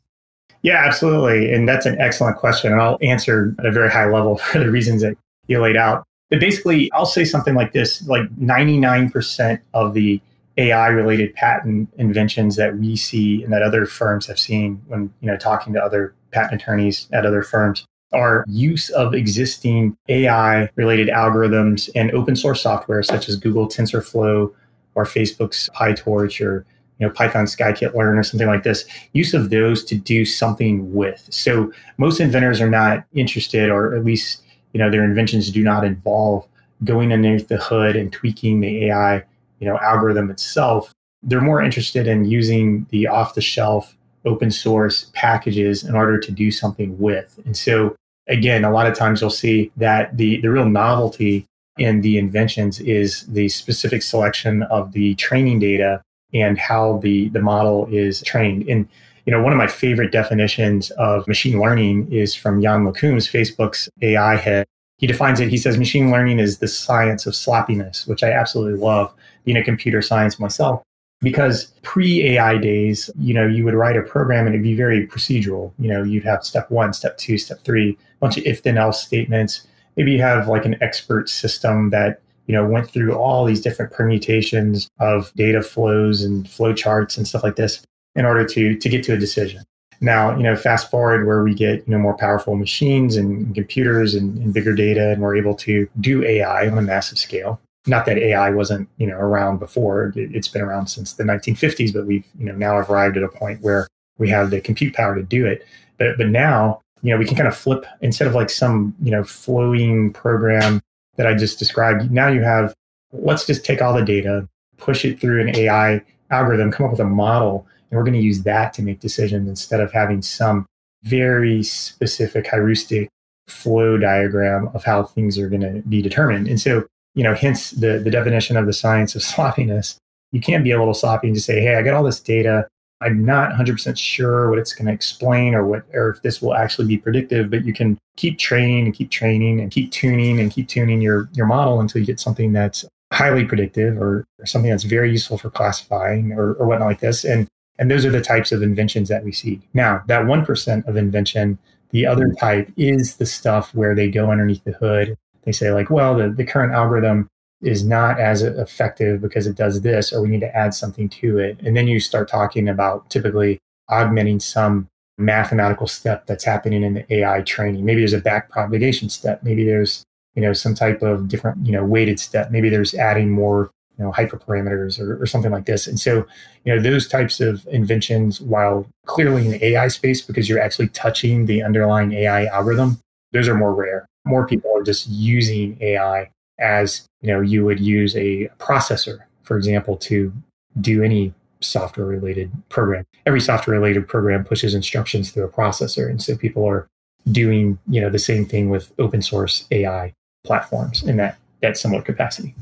Yeah, 0.62 0.82
absolutely. 0.84 1.52
And 1.52 1.68
that's 1.68 1.86
an 1.86 2.00
excellent 2.00 2.36
question. 2.36 2.72
And 2.72 2.80
I'll 2.80 2.98
answer 3.02 3.54
at 3.58 3.66
a 3.66 3.72
very 3.72 3.90
high 3.90 4.06
level 4.06 4.36
for 4.52 4.58
the 4.58 4.70
reasons 4.70 5.02
that 5.02 5.16
you 5.48 5.60
laid 5.60 5.76
out. 5.76 6.04
But 6.30 6.40
basically, 6.40 6.90
I'll 6.92 7.06
say 7.06 7.24
something 7.24 7.54
like 7.54 7.72
this 7.72 8.06
like 8.06 8.28
99% 8.36 9.60
of 9.74 9.94
the 9.94 10.20
AI 10.58 10.88
related 10.88 11.34
patent 11.34 11.88
inventions 11.98 12.56
that 12.56 12.76
we 12.78 12.96
see 12.96 13.42
and 13.42 13.52
that 13.52 13.62
other 13.62 13.86
firms 13.86 14.26
have 14.26 14.38
seen 14.38 14.82
when, 14.86 15.12
you 15.20 15.28
know, 15.28 15.36
talking 15.36 15.72
to 15.74 15.82
other 15.82 16.14
patent 16.32 16.60
attorneys 16.62 17.08
at 17.12 17.26
other 17.26 17.42
firms 17.42 17.86
are 18.12 18.44
use 18.48 18.88
of 18.90 19.14
existing 19.14 19.96
AI 20.08 20.70
related 20.76 21.08
algorithms 21.08 21.90
and 21.94 22.10
open 22.12 22.36
source 22.36 22.62
software 22.62 23.02
such 23.02 23.28
as 23.28 23.36
Google 23.36 23.68
TensorFlow 23.68 24.52
or 24.94 25.04
Facebook's 25.04 25.68
PyTorch 25.74 26.44
or 26.44 26.64
you 26.98 27.06
know 27.06 27.12
Python 27.12 27.44
scikit-learn 27.44 28.16
or 28.16 28.22
something 28.22 28.46
like 28.46 28.62
this 28.62 28.86
use 29.12 29.34
of 29.34 29.50
those 29.50 29.84
to 29.84 29.96
do 29.96 30.24
something 30.24 30.94
with. 30.94 31.26
So 31.30 31.72
most 31.98 32.20
inventors 32.20 32.60
are 32.60 32.70
not 32.70 33.04
interested 33.12 33.70
or 33.70 33.94
at 33.94 34.04
least 34.04 34.42
you 34.76 34.82
know 34.82 34.90
their 34.90 35.04
inventions 35.04 35.50
do 35.50 35.64
not 35.64 35.84
involve 35.84 36.46
going 36.84 37.12
underneath 37.12 37.48
the 37.48 37.56
hood 37.56 37.96
and 37.96 38.12
tweaking 38.12 38.60
the 38.60 38.86
ai 38.86 39.24
you 39.58 39.66
know 39.66 39.78
algorithm 39.78 40.30
itself 40.30 40.92
they're 41.22 41.40
more 41.40 41.62
interested 41.62 42.06
in 42.06 42.24
using 42.24 42.86
the 42.90 43.06
off 43.06 43.34
the 43.34 43.40
shelf 43.40 43.96
open 44.26 44.50
source 44.50 45.10
packages 45.14 45.84
in 45.84 45.94
order 45.94 46.18
to 46.18 46.32
do 46.32 46.50
something 46.50 46.98
with. 46.98 47.38
And 47.46 47.56
so 47.56 47.96
again, 48.28 48.64
a 48.64 48.70
lot 48.70 48.86
of 48.86 48.96
times 48.96 49.20
you'll 49.20 49.30
see 49.30 49.70
that 49.76 50.16
the, 50.16 50.40
the 50.40 50.48
real 50.48 50.68
novelty 50.68 51.46
in 51.78 52.00
the 52.00 52.18
inventions 52.18 52.80
is 52.80 53.22
the 53.26 53.48
specific 53.48 54.02
selection 54.02 54.64
of 54.64 54.92
the 54.92 55.14
training 55.14 55.60
data 55.60 56.02
and 56.34 56.58
how 56.58 56.98
the, 56.98 57.28
the 57.30 57.40
model 57.40 57.86
is 57.90 58.22
trained. 58.22 58.68
And 58.68 58.88
you 59.26 59.32
know, 59.32 59.42
one 59.42 59.52
of 59.52 59.58
my 59.58 59.66
favorite 59.66 60.12
definitions 60.12 60.90
of 60.92 61.26
machine 61.26 61.60
learning 61.60 62.10
is 62.12 62.34
from 62.34 62.60
Yann 62.60 62.84
LeCun's 62.84 63.28
Facebook's 63.28 63.88
AI 64.00 64.36
head. 64.36 64.66
he 64.98 65.06
defines 65.06 65.40
it. 65.40 65.50
He 65.50 65.58
says 65.58 65.76
machine 65.76 66.10
learning 66.10 66.38
is 66.38 66.58
the 66.58 66.68
science 66.68 67.26
of 67.26 67.34
sloppiness, 67.34 68.06
which 68.06 68.22
I 68.22 68.30
absolutely 68.30 68.78
love 68.78 69.12
being 69.44 69.58
a 69.58 69.64
computer 69.64 70.00
science 70.00 70.38
myself. 70.38 70.80
Because 71.20 71.72
pre 71.82 72.22
AI 72.28 72.56
days, 72.58 73.10
you 73.18 73.34
know, 73.34 73.46
you 73.46 73.64
would 73.64 73.74
write 73.74 73.96
a 73.96 74.02
program 74.02 74.46
and 74.46 74.54
it'd 74.54 74.62
be 74.62 74.74
very 74.74 75.06
procedural. 75.06 75.72
You 75.78 75.88
know, 75.88 76.02
you'd 76.02 76.24
have 76.24 76.44
step 76.44 76.70
one, 76.70 76.92
step 76.92 77.18
two, 77.18 77.36
step 77.36 77.64
three, 77.64 77.90
a 77.90 78.20
bunch 78.20 78.36
of 78.36 78.44
if 78.46 78.62
then 78.62 78.78
else 78.78 79.02
statements. 79.02 79.66
Maybe 79.96 80.12
you 80.12 80.20
have 80.20 80.46
like 80.46 80.64
an 80.64 80.80
expert 80.82 81.28
system 81.28 81.90
that 81.90 82.20
you 82.46 82.54
know 82.54 82.66
went 82.66 82.90
through 82.90 83.14
all 83.14 83.44
these 83.44 83.62
different 83.62 83.92
permutations 83.92 84.88
of 85.00 85.32
data 85.34 85.62
flows 85.62 86.22
and 86.22 86.48
flow 86.48 86.72
charts 86.74 87.16
and 87.16 87.26
stuff 87.26 87.42
like 87.42 87.56
this 87.56 87.82
in 88.16 88.24
order 88.24 88.44
to 88.44 88.76
to 88.76 88.88
get 88.88 89.04
to 89.04 89.12
a 89.12 89.16
decision. 89.16 89.62
Now 90.00 90.36
you 90.36 90.42
know 90.42 90.56
fast 90.56 90.90
forward 90.90 91.26
where 91.26 91.42
we 91.42 91.54
get 91.54 91.86
you 91.86 91.92
know 91.92 91.98
more 91.98 92.16
powerful 92.16 92.56
machines 92.56 93.16
and, 93.16 93.54
computers 93.54 94.14
and, 94.14 94.36
and 94.38 94.52
bigger 94.52 94.74
data 94.74 95.12
and 95.12 95.22
we're 95.22 95.36
able 95.36 95.54
to 95.54 95.88
do 96.00 96.24
ai 96.24 96.68
on 96.68 96.78
a 96.78 96.82
massive 96.82 97.18
scale. 97.18 97.60
Not 97.86 98.04
that 98.06 98.18
ai 98.18 98.50
wasn't 98.50 98.88
you 98.96 99.06
know 99.06 99.16
around 99.16 99.58
before. 99.58 100.12
It's 100.16 100.48
been 100.48 100.62
around 100.62 100.88
since 100.88 101.12
the 101.12 101.24
1950s 101.24 101.92
but 101.92 102.06
we've 102.06 102.26
you 102.38 102.46
know 102.46 102.54
now 102.54 102.76
arrived 102.78 103.16
at 103.16 103.22
a 103.22 103.28
point 103.28 103.62
where 103.62 103.86
we 104.18 104.28
have 104.30 104.50
the 104.50 104.60
compute 104.60 104.94
power 104.94 105.14
to 105.14 105.22
do 105.22 105.46
it. 105.46 105.64
But 105.98 106.18
but 106.18 106.28
now 106.28 106.80
you 107.02 107.12
know 107.12 107.18
we 107.18 107.26
can 107.26 107.36
kind 107.36 107.48
of 107.48 107.56
flip 107.56 107.86
instead 108.00 108.26
of 108.26 108.34
like 108.34 108.50
some 108.50 108.94
you 109.02 109.10
know 109.10 109.24
flowing 109.24 110.12
program 110.12 110.82
that 111.16 111.26
I 111.26 111.34
just 111.34 111.58
described, 111.58 112.10
now 112.10 112.28
you 112.28 112.42
have 112.42 112.74
let's 113.12 113.46
just 113.46 113.64
take 113.64 113.80
all 113.80 113.94
the 113.94 114.04
data, 114.04 114.48
push 114.76 115.04
it 115.04 115.20
through 115.20 115.40
an 115.40 115.56
AI 115.56 116.02
algorithm, 116.30 116.70
come 116.70 116.86
up 116.86 116.92
with 116.92 117.00
a 117.00 117.04
model, 117.04 117.66
and 117.90 117.98
we're 117.98 118.04
going 118.04 118.14
to 118.14 118.20
use 118.20 118.42
that 118.42 118.72
to 118.74 118.82
make 118.82 119.00
decisions 119.00 119.48
instead 119.48 119.80
of 119.80 119.92
having 119.92 120.22
some 120.22 120.66
very 121.02 121.62
specific 121.62 122.48
heuristic 122.48 123.08
flow 123.48 123.96
diagram 123.96 124.68
of 124.74 124.84
how 124.84 125.04
things 125.04 125.38
are 125.38 125.48
going 125.48 125.60
to 125.60 125.82
be 125.88 126.02
determined. 126.02 126.48
And 126.48 126.60
so, 126.60 126.84
you 127.14 127.22
know, 127.22 127.34
hence 127.34 127.70
the, 127.70 127.98
the 127.98 128.10
definition 128.10 128.56
of 128.56 128.66
the 128.66 128.72
science 128.72 129.14
of 129.14 129.22
sloppiness. 129.34 129.96
You 130.32 130.40
can't 130.40 130.64
be 130.64 130.72
a 130.72 130.78
little 130.78 130.94
sloppy 130.94 131.28
and 131.28 131.36
just 131.36 131.46
say, 131.46 131.60
hey, 131.60 131.76
I 131.76 131.82
got 131.82 131.94
all 131.94 132.02
this 132.02 132.20
data. 132.20 132.66
I'm 133.00 133.24
not 133.24 133.52
100% 133.52 133.96
sure 133.96 134.50
what 134.50 134.58
it's 134.58 134.72
going 134.72 134.86
to 134.86 134.92
explain 134.92 135.54
or 135.54 135.64
what 135.64 135.84
or 135.92 136.10
if 136.10 136.22
this 136.22 136.40
will 136.40 136.54
actually 136.54 136.88
be 136.88 136.98
predictive, 136.98 137.50
but 137.50 137.64
you 137.64 137.72
can 137.72 137.98
keep 138.16 138.38
training 138.38 138.86
and 138.86 138.94
keep 138.94 139.10
training 139.10 139.60
and 139.60 139.70
keep 139.70 139.90
tuning 139.90 140.40
and 140.40 140.50
keep 140.50 140.66
tuning 140.66 141.02
your 141.02 141.28
your 141.34 141.44
model 141.44 141.78
until 141.78 142.00
you 142.00 142.06
get 142.06 142.18
something 142.18 142.54
that's 142.54 142.86
highly 143.12 143.44
predictive 143.44 144.00
or, 144.00 144.24
or 144.38 144.46
something 144.46 144.70
that's 144.70 144.84
very 144.84 145.10
useful 145.10 145.38
for 145.38 145.50
classifying 145.50 146.32
or, 146.32 146.54
or 146.54 146.66
whatnot 146.66 146.88
like 146.88 147.00
this. 147.00 147.24
And 147.24 147.46
and 147.78 147.90
those 147.90 148.04
are 148.04 148.10
the 148.10 148.20
types 148.20 148.52
of 148.52 148.62
inventions 148.62 149.08
that 149.08 149.24
we 149.24 149.32
see. 149.32 149.60
Now, 149.74 150.02
that 150.06 150.22
1% 150.22 150.86
of 150.86 150.96
invention, 150.96 151.58
the 151.90 152.06
other 152.06 152.32
type 152.40 152.70
is 152.76 153.16
the 153.16 153.26
stuff 153.26 153.74
where 153.74 153.94
they 153.94 154.10
go 154.10 154.30
underneath 154.30 154.64
the 154.64 154.72
hood. 154.72 155.16
They 155.44 155.52
say, 155.52 155.70
like, 155.72 155.90
well, 155.90 156.16
the, 156.16 156.28
the 156.30 156.44
current 156.44 156.72
algorithm 156.72 157.28
is 157.62 157.84
not 157.84 158.20
as 158.20 158.42
effective 158.42 159.20
because 159.20 159.46
it 159.46 159.56
does 159.56 159.80
this, 159.80 160.12
or 160.12 160.22
we 160.22 160.28
need 160.28 160.40
to 160.40 160.56
add 160.56 160.74
something 160.74 161.08
to 161.08 161.38
it. 161.38 161.58
And 161.64 161.76
then 161.76 161.88
you 161.88 162.00
start 162.00 162.28
talking 162.28 162.68
about 162.68 163.08
typically 163.10 163.58
augmenting 163.88 164.40
some 164.40 164.88
mathematical 165.18 165.86
step 165.86 166.26
that's 166.26 166.44
happening 166.44 166.82
in 166.82 166.94
the 166.94 167.14
AI 167.14 167.42
training. 167.42 167.84
Maybe 167.84 168.00
there's 168.00 168.12
a 168.12 168.20
back 168.20 168.50
propagation 168.50 169.08
step. 169.08 169.42
Maybe 169.42 169.64
there's, 169.64 170.04
you 170.34 170.42
know, 170.42 170.52
some 170.52 170.74
type 170.74 171.02
of 171.02 171.28
different, 171.28 171.64
you 171.66 171.72
know, 171.72 171.84
weighted 171.84 172.20
step. 172.20 172.50
Maybe 172.50 172.68
there's 172.68 172.94
adding 172.94 173.30
more, 173.30 173.70
you 173.98 174.04
know, 174.04 174.12
hyperparameters 174.12 175.00
or, 175.00 175.20
or 175.20 175.26
something 175.26 175.50
like 175.50 175.66
this. 175.66 175.86
And 175.86 175.98
so, 175.98 176.26
you 176.64 176.74
know, 176.74 176.80
those 176.80 177.08
types 177.08 177.40
of 177.40 177.66
inventions, 177.68 178.40
while 178.40 178.86
clearly 179.06 179.44
in 179.46 179.52
the 179.52 179.64
AI 179.64 179.88
space, 179.88 180.20
because 180.20 180.48
you're 180.48 180.60
actually 180.60 180.88
touching 180.88 181.46
the 181.46 181.62
underlying 181.62 182.12
AI 182.12 182.46
algorithm, 182.46 182.98
those 183.32 183.48
are 183.48 183.54
more 183.54 183.74
rare. 183.74 184.06
More 184.24 184.46
people 184.46 184.70
are 184.76 184.82
just 184.82 185.08
using 185.08 185.78
AI 185.80 186.30
as 186.58 187.06
you 187.20 187.32
know 187.32 187.40
you 187.40 187.64
would 187.64 187.80
use 187.80 188.16
a 188.16 188.48
processor 188.58 189.18
for 189.42 189.56
example 189.56 189.96
to 189.96 190.32
do 190.80 191.02
any 191.02 191.32
software 191.60 192.06
related 192.06 192.50
program 192.68 193.04
every 193.24 193.40
software 193.40 193.78
related 193.78 194.06
program 194.06 194.44
pushes 194.44 194.74
instructions 194.74 195.30
through 195.30 195.44
a 195.44 195.48
processor 195.48 196.08
and 196.08 196.22
so 196.22 196.36
people 196.36 196.64
are 196.64 196.86
doing 197.30 197.78
you 197.88 198.00
know 198.00 198.10
the 198.10 198.18
same 198.18 198.44
thing 198.44 198.70
with 198.70 198.92
open 198.98 199.20
source 199.20 199.66
ai 199.70 200.12
platforms 200.44 201.02
in 201.02 201.16
that 201.16 201.38
that 201.60 201.76
similar 201.76 202.02
capacity 202.02 202.54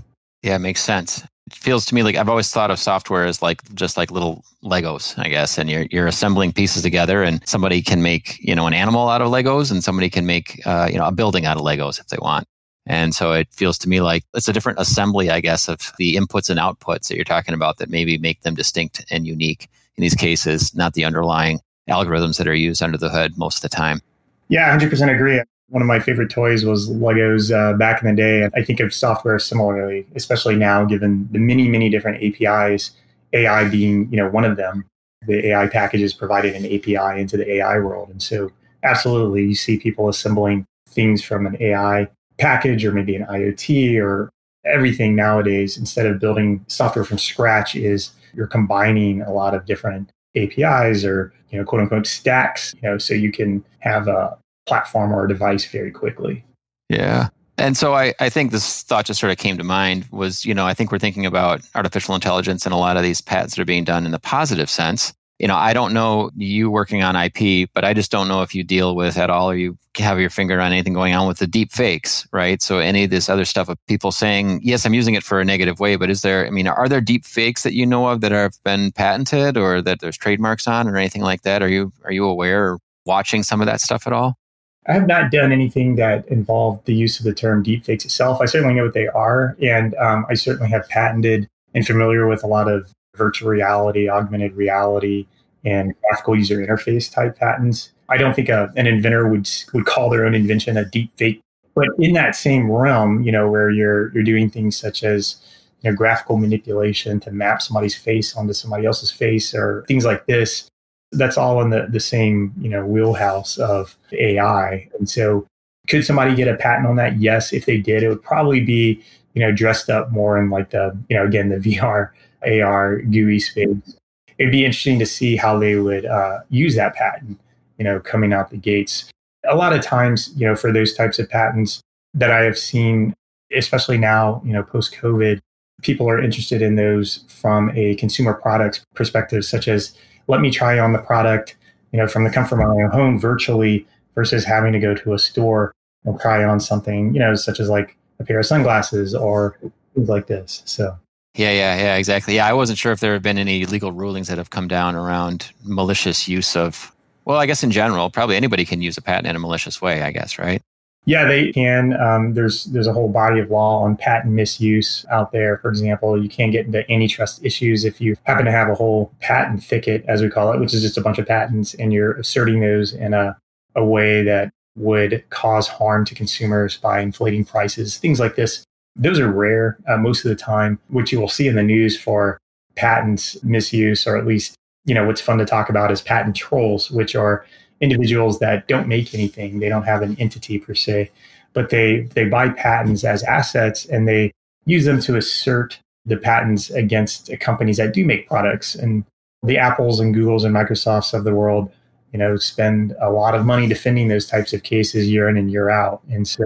yeah 0.44 0.54
it 0.54 0.60
makes 0.60 0.80
sense 0.80 1.24
it 1.46 1.54
feels 1.54 1.84
to 1.86 1.94
me 1.94 2.02
like 2.02 2.16
I've 2.16 2.28
always 2.28 2.50
thought 2.50 2.70
of 2.70 2.78
software 2.78 3.26
as 3.26 3.42
like 3.42 3.62
just 3.74 3.96
like 3.96 4.10
little 4.10 4.44
Legos, 4.64 5.18
I 5.18 5.28
guess, 5.28 5.58
and 5.58 5.68
you're 5.68 5.86
you're 5.90 6.06
assembling 6.06 6.52
pieces 6.52 6.82
together, 6.82 7.22
and 7.22 7.46
somebody 7.46 7.82
can 7.82 8.02
make 8.02 8.38
you 8.40 8.54
know 8.54 8.66
an 8.66 8.72
animal 8.72 9.10
out 9.10 9.20
of 9.20 9.28
Legos, 9.28 9.70
and 9.70 9.84
somebody 9.84 10.08
can 10.08 10.24
make 10.24 10.66
uh, 10.66 10.88
you 10.90 10.96
know 10.96 11.06
a 11.06 11.12
building 11.12 11.44
out 11.44 11.58
of 11.58 11.62
Legos 11.62 12.00
if 12.00 12.06
they 12.06 12.16
want. 12.20 12.48
And 12.86 13.14
so 13.14 13.32
it 13.32 13.48
feels 13.52 13.78
to 13.78 13.88
me 13.88 14.00
like 14.00 14.24
it's 14.34 14.48
a 14.48 14.52
different 14.52 14.78
assembly, 14.78 15.30
I 15.30 15.40
guess, 15.40 15.68
of 15.68 15.92
the 15.98 16.16
inputs 16.16 16.50
and 16.50 16.58
outputs 16.58 17.08
that 17.08 17.16
you're 17.16 17.24
talking 17.24 17.54
about 17.54 17.78
that 17.78 17.90
maybe 17.90 18.18
make 18.18 18.42
them 18.42 18.54
distinct 18.54 19.04
and 19.10 19.26
unique 19.26 19.68
in 19.96 20.02
these 20.02 20.14
cases, 20.14 20.74
not 20.74 20.94
the 20.94 21.04
underlying 21.04 21.60
algorithms 21.88 22.38
that 22.38 22.48
are 22.48 22.54
used 22.54 22.82
under 22.82 22.98
the 22.98 23.10
hood 23.10 23.38
most 23.38 23.56
of 23.56 23.62
the 23.62 23.74
time. 23.74 24.00
Yeah, 24.48 24.76
100% 24.76 25.14
agree. 25.14 25.42
One 25.74 25.82
of 25.82 25.88
my 25.88 25.98
favorite 25.98 26.30
toys 26.30 26.64
was 26.64 26.88
Legos 26.88 27.52
uh, 27.52 27.76
back 27.76 28.00
in 28.00 28.08
the 28.08 28.14
day. 28.14 28.48
I 28.54 28.62
think 28.62 28.78
of 28.78 28.94
software 28.94 29.40
similarly, 29.40 30.06
especially 30.14 30.54
now, 30.54 30.84
given 30.84 31.28
the 31.32 31.40
many, 31.40 31.66
many 31.66 31.90
different 31.90 32.22
APIs, 32.22 32.92
AI 33.32 33.68
being 33.68 34.08
you 34.08 34.16
know 34.16 34.30
one 34.30 34.44
of 34.44 34.56
them. 34.56 34.84
The 35.26 35.48
AI 35.48 35.66
packages 35.66 36.14
provided 36.14 36.54
an 36.54 36.64
API 36.64 37.20
into 37.20 37.36
the 37.36 37.54
AI 37.54 37.80
world, 37.80 38.08
and 38.10 38.22
so 38.22 38.52
absolutely, 38.84 39.46
you 39.46 39.56
see 39.56 39.76
people 39.76 40.08
assembling 40.08 40.64
things 40.90 41.24
from 41.24 41.44
an 41.44 41.56
AI 41.58 42.06
package 42.38 42.84
or 42.84 42.92
maybe 42.92 43.16
an 43.16 43.26
IoT 43.26 44.00
or 44.00 44.30
everything 44.64 45.16
nowadays, 45.16 45.76
instead 45.76 46.06
of 46.06 46.20
building 46.20 46.64
software 46.68 47.04
from 47.04 47.18
scratch, 47.18 47.74
is 47.74 48.12
you're 48.32 48.46
combining 48.46 49.22
a 49.22 49.32
lot 49.32 49.56
of 49.56 49.66
different 49.66 50.12
APIs 50.36 51.04
or 51.04 51.32
you 51.50 51.58
know 51.58 51.64
quote 51.64 51.82
unquote 51.82 52.06
stacks, 52.06 52.72
you 52.80 52.88
know, 52.88 52.96
so 52.96 53.12
you 53.12 53.32
can 53.32 53.64
have 53.80 54.06
a 54.06 54.38
platform 54.66 55.12
or 55.12 55.24
a 55.24 55.28
device 55.28 55.64
very 55.66 55.90
quickly. 55.90 56.44
Yeah. 56.88 57.28
And 57.56 57.76
so 57.76 57.94
I, 57.94 58.14
I 58.18 58.28
think 58.28 58.50
this 58.50 58.82
thought 58.82 59.06
just 59.06 59.20
sort 59.20 59.30
of 59.30 59.38
came 59.38 59.56
to 59.58 59.64
mind 59.64 60.06
was, 60.10 60.44
you 60.44 60.54
know, 60.54 60.66
I 60.66 60.74
think 60.74 60.90
we're 60.90 60.98
thinking 60.98 61.24
about 61.24 61.60
artificial 61.74 62.14
intelligence 62.14 62.66
and 62.66 62.72
a 62.72 62.78
lot 62.78 62.96
of 62.96 63.02
these 63.02 63.20
patents 63.20 63.54
that 63.54 63.62
are 63.62 63.66
being 63.66 63.84
done 63.84 64.04
in 64.04 64.12
the 64.12 64.18
positive 64.18 64.68
sense 64.68 65.12
you 65.38 65.48
know, 65.48 65.56
I 65.56 65.72
don't 65.72 65.92
know 65.92 66.30
you 66.36 66.70
working 66.70 67.02
on 67.02 67.16
IP, 67.16 67.68
but 67.74 67.84
I 67.84 67.92
just 67.92 68.10
don't 68.10 68.28
know 68.28 68.42
if 68.42 68.54
you 68.54 68.62
deal 68.62 68.94
with 68.94 69.18
at 69.18 69.30
all 69.30 69.50
or 69.50 69.56
you 69.56 69.76
have 69.96 70.20
your 70.20 70.30
finger 70.30 70.60
on 70.60 70.72
anything 70.72 70.92
going 70.92 71.12
on 71.14 71.26
with 71.26 71.38
the 71.38 71.46
deep 71.46 71.72
fakes, 71.72 72.26
right? 72.32 72.62
So 72.62 72.78
any 72.78 73.04
of 73.04 73.10
this 73.10 73.28
other 73.28 73.44
stuff 73.44 73.68
of 73.68 73.76
people 73.86 74.12
saying, 74.12 74.60
yes, 74.62 74.86
I'm 74.86 74.94
using 74.94 75.14
it 75.14 75.24
for 75.24 75.40
a 75.40 75.44
negative 75.44 75.80
way, 75.80 75.96
but 75.96 76.08
is 76.08 76.22
there, 76.22 76.46
I 76.46 76.50
mean, 76.50 76.68
are 76.68 76.88
there 76.88 77.00
deep 77.00 77.24
fakes 77.24 77.64
that 77.64 77.74
you 77.74 77.84
know 77.84 78.08
of 78.08 78.20
that 78.20 78.30
have 78.30 78.62
been 78.64 78.92
patented 78.92 79.56
or 79.56 79.82
that 79.82 80.00
there's 80.00 80.16
trademarks 80.16 80.68
on 80.68 80.88
or 80.88 80.96
anything 80.96 81.22
like 81.22 81.42
that? 81.42 81.62
Are 81.62 81.68
you, 81.68 81.92
are 82.04 82.12
you 82.12 82.26
aware 82.26 82.72
or 82.72 82.78
watching 83.04 83.42
some 83.42 83.60
of 83.60 83.66
that 83.66 83.80
stuff 83.80 84.06
at 84.06 84.12
all? 84.12 84.38
I 84.86 84.92
have 84.92 85.06
not 85.06 85.30
done 85.30 85.50
anything 85.50 85.96
that 85.96 86.28
involved 86.28 86.84
the 86.84 86.94
use 86.94 87.18
of 87.18 87.24
the 87.24 87.32
term 87.32 87.64
deepfakes 87.64 88.04
itself. 88.04 88.40
I 88.40 88.44
certainly 88.44 88.74
know 88.74 88.84
what 88.84 88.94
they 88.94 89.08
are, 89.08 89.56
and 89.62 89.94
um, 89.94 90.26
I 90.28 90.34
certainly 90.34 90.68
have 90.70 90.88
patented 90.88 91.48
and 91.74 91.86
familiar 91.86 92.28
with 92.28 92.44
a 92.44 92.46
lot 92.46 92.68
of 92.68 92.92
virtual 93.16 93.48
reality, 93.48 94.08
augmented 94.08 94.54
reality, 94.54 95.26
and 95.64 95.94
graphical 96.02 96.36
user 96.36 96.58
interface 96.58 97.10
type 97.10 97.38
patents. 97.38 97.92
I 98.08 98.18
don't 98.18 98.34
think 98.34 98.50
a, 98.50 98.70
an 98.76 98.86
inventor 98.86 99.26
would 99.28 99.48
would 99.72 99.86
call 99.86 100.10
their 100.10 100.26
own 100.26 100.34
invention 100.34 100.76
a 100.76 100.84
deep 100.84 101.10
fake. 101.16 101.40
But 101.74 101.88
in 101.98 102.12
that 102.12 102.36
same 102.36 102.70
realm, 102.70 103.22
you 103.22 103.32
know, 103.32 103.50
where 103.50 103.70
you're 103.70 104.12
you're 104.12 104.22
doing 104.22 104.50
things 104.50 104.76
such 104.76 105.02
as 105.02 105.36
you 105.80 105.90
know, 105.90 105.96
graphical 105.96 106.36
manipulation 106.36 107.20
to 107.20 107.30
map 107.30 107.62
somebody's 107.62 107.96
face 107.96 108.36
onto 108.36 108.52
somebody 108.52 108.86
else's 108.86 109.10
face 109.10 109.54
or 109.54 109.84
things 109.88 110.04
like 110.04 110.26
this, 110.26 110.68
that's 111.16 111.36
all 111.36 111.60
in 111.62 111.70
the, 111.70 111.86
the 111.88 112.00
same, 112.00 112.52
you 112.58 112.68
know, 112.68 112.84
wheelhouse 112.84 113.58
of 113.58 113.96
AI. 114.12 114.88
And 114.98 115.08
so 115.08 115.46
could 115.88 116.04
somebody 116.04 116.34
get 116.34 116.48
a 116.48 116.56
patent 116.56 116.86
on 116.86 116.96
that? 116.96 117.20
Yes. 117.20 117.52
If 117.52 117.66
they 117.66 117.78
did, 117.78 118.02
it 118.02 118.08
would 118.08 118.22
probably 118.22 118.60
be, 118.60 119.02
you 119.34 119.40
know, 119.40 119.52
dressed 119.52 119.90
up 119.90 120.10
more 120.10 120.38
in 120.38 120.50
like 120.50 120.70
the, 120.70 120.96
you 121.08 121.16
know, 121.16 121.24
again, 121.24 121.48
the 121.48 121.56
VR, 121.80 122.10
AR, 122.46 122.98
GUI 123.02 123.40
space. 123.40 123.96
It'd 124.38 124.52
be 124.52 124.64
interesting 124.64 124.98
to 124.98 125.06
see 125.06 125.36
how 125.36 125.58
they 125.58 125.76
would 125.76 126.06
uh, 126.06 126.40
use 126.50 126.74
that 126.76 126.94
patent, 126.94 127.38
you 127.78 127.84
know, 127.84 128.00
coming 128.00 128.32
out 128.32 128.50
the 128.50 128.56
gates. 128.56 129.10
A 129.48 129.54
lot 129.54 129.72
of 129.72 129.82
times, 129.82 130.32
you 130.36 130.46
know, 130.46 130.56
for 130.56 130.72
those 130.72 130.94
types 130.94 131.18
of 131.18 131.28
patents 131.28 131.80
that 132.14 132.30
I 132.30 132.42
have 132.42 132.58
seen, 132.58 133.14
especially 133.54 133.98
now, 133.98 134.42
you 134.44 134.52
know, 134.52 134.62
post 134.62 134.94
COVID, 134.94 135.40
people 135.82 136.08
are 136.08 136.20
interested 136.20 136.62
in 136.62 136.76
those 136.76 137.24
from 137.28 137.70
a 137.74 137.94
consumer 137.96 138.34
products 138.34 138.82
perspective, 138.94 139.44
such 139.44 139.68
as 139.68 139.96
let 140.28 140.40
me 140.40 140.50
try 140.50 140.78
on 140.78 140.92
the 140.92 140.98
product, 140.98 141.56
you 141.92 141.98
know, 141.98 142.08
from 142.08 142.24
the 142.24 142.30
comfort 142.30 142.60
of 142.60 142.68
my 142.68 142.88
home 142.94 143.18
virtually 143.18 143.86
versus 144.14 144.44
having 144.44 144.72
to 144.72 144.78
go 144.78 144.94
to 144.94 145.14
a 145.14 145.18
store 145.18 145.72
and 146.04 146.18
try 146.20 146.44
on 146.44 146.60
something, 146.60 147.14
you 147.14 147.20
know, 147.20 147.34
such 147.34 147.60
as 147.60 147.68
like 147.68 147.96
a 148.18 148.24
pair 148.24 148.38
of 148.38 148.46
sunglasses 148.46 149.14
or 149.14 149.58
things 149.94 150.08
like 150.08 150.26
this. 150.26 150.62
So 150.64 150.96
yeah, 151.34 151.50
yeah, 151.50 151.76
yeah, 151.76 151.96
exactly. 151.96 152.36
Yeah, 152.36 152.46
I 152.46 152.52
wasn't 152.52 152.78
sure 152.78 152.92
if 152.92 153.00
there 153.00 153.12
have 153.12 153.22
been 153.22 153.38
any 153.38 153.66
legal 153.66 153.90
rulings 153.90 154.28
that 154.28 154.38
have 154.38 154.50
come 154.50 154.68
down 154.68 154.94
around 154.94 155.50
malicious 155.64 156.28
use 156.28 156.54
of, 156.54 156.94
well, 157.24 157.38
I 157.38 157.46
guess 157.46 157.64
in 157.64 157.72
general, 157.72 158.08
probably 158.08 158.36
anybody 158.36 158.64
can 158.64 158.80
use 158.82 158.96
a 158.96 159.02
patent 159.02 159.26
in 159.26 159.34
a 159.34 159.40
malicious 159.40 159.82
way, 159.82 160.02
I 160.02 160.12
guess, 160.12 160.38
right? 160.38 160.62
Yeah, 161.06 161.26
they 161.26 161.52
can. 161.52 161.92
Um, 162.00 162.32
there's 162.32 162.64
there's 162.64 162.86
a 162.86 162.92
whole 162.92 163.08
body 163.08 163.38
of 163.38 163.50
law 163.50 163.82
on 163.82 163.96
patent 163.96 164.32
misuse 164.32 165.04
out 165.10 165.32
there. 165.32 165.58
For 165.58 165.68
example, 165.68 166.20
you 166.20 166.30
can 166.30 166.50
get 166.50 166.64
into 166.64 166.90
antitrust 166.90 167.44
issues 167.44 167.84
if 167.84 168.00
you 168.00 168.16
happen 168.24 168.46
to 168.46 168.50
have 168.50 168.70
a 168.70 168.74
whole 168.74 169.12
patent 169.20 169.62
thicket, 169.62 170.02
as 170.08 170.22
we 170.22 170.30
call 170.30 170.52
it, 170.52 170.60
which 170.60 170.72
is 170.72 170.80
just 170.80 170.96
a 170.96 171.02
bunch 171.02 171.18
of 171.18 171.26
patents, 171.26 171.74
and 171.74 171.92
you're 171.92 172.14
asserting 172.14 172.60
those 172.60 172.94
in 172.94 173.12
a, 173.12 173.36
a 173.76 173.84
way 173.84 174.22
that 174.22 174.50
would 174.76 175.22
cause 175.28 175.68
harm 175.68 176.04
to 176.06 176.14
consumers 176.14 176.78
by 176.78 177.00
inflating 177.00 177.44
prices, 177.44 177.98
things 177.98 178.18
like 178.18 178.36
this. 178.36 178.64
Those 178.96 179.20
are 179.20 179.30
rare 179.30 179.76
uh, 179.86 179.98
most 179.98 180.24
of 180.24 180.30
the 180.30 180.36
time. 180.36 180.78
What 180.88 181.12
you 181.12 181.20
will 181.20 181.28
see 181.28 181.48
in 181.48 181.54
the 181.54 181.62
news 181.62 182.00
for 182.00 182.38
patents 182.76 183.42
misuse, 183.44 184.06
or 184.06 184.16
at 184.16 184.26
least, 184.26 184.54
you 184.86 184.94
know, 184.94 185.04
what's 185.06 185.20
fun 185.20 185.38
to 185.38 185.44
talk 185.44 185.68
about 185.68 185.90
is 185.90 186.00
patent 186.00 186.34
trolls, 186.34 186.90
which 186.90 187.14
are 187.14 187.44
individuals 187.84 188.38
that 188.40 188.66
don't 188.66 188.88
make 188.88 189.14
anything. 189.14 189.60
They 189.60 189.68
don't 189.68 189.84
have 189.84 190.02
an 190.02 190.16
entity 190.18 190.58
per 190.58 190.74
se, 190.74 191.10
but 191.52 191.70
they 191.70 192.08
they 192.14 192.24
buy 192.24 192.48
patents 192.48 193.04
as 193.04 193.22
assets 193.22 193.84
and 193.86 194.08
they 194.08 194.32
use 194.66 194.84
them 194.84 195.00
to 195.02 195.16
assert 195.16 195.78
the 196.06 196.16
patents 196.16 196.70
against 196.70 197.30
companies 197.40 197.76
that 197.76 197.94
do 197.94 198.04
make 198.04 198.28
products. 198.28 198.74
And 198.74 199.04
the 199.42 199.58
Apples 199.58 200.00
and 200.00 200.14
Googles 200.14 200.44
and 200.44 200.54
Microsofts 200.54 201.14
of 201.14 201.24
the 201.24 201.34
world, 201.34 201.70
you 202.12 202.18
know, 202.18 202.36
spend 202.36 202.96
a 203.00 203.10
lot 203.10 203.34
of 203.34 203.46
money 203.46 203.66
defending 203.66 204.08
those 204.08 204.26
types 204.26 204.52
of 204.52 204.62
cases 204.62 205.08
year 205.08 205.28
in 205.28 205.36
and 205.36 205.50
year 205.50 205.70
out. 205.70 206.02
And 206.10 206.26
so 206.26 206.44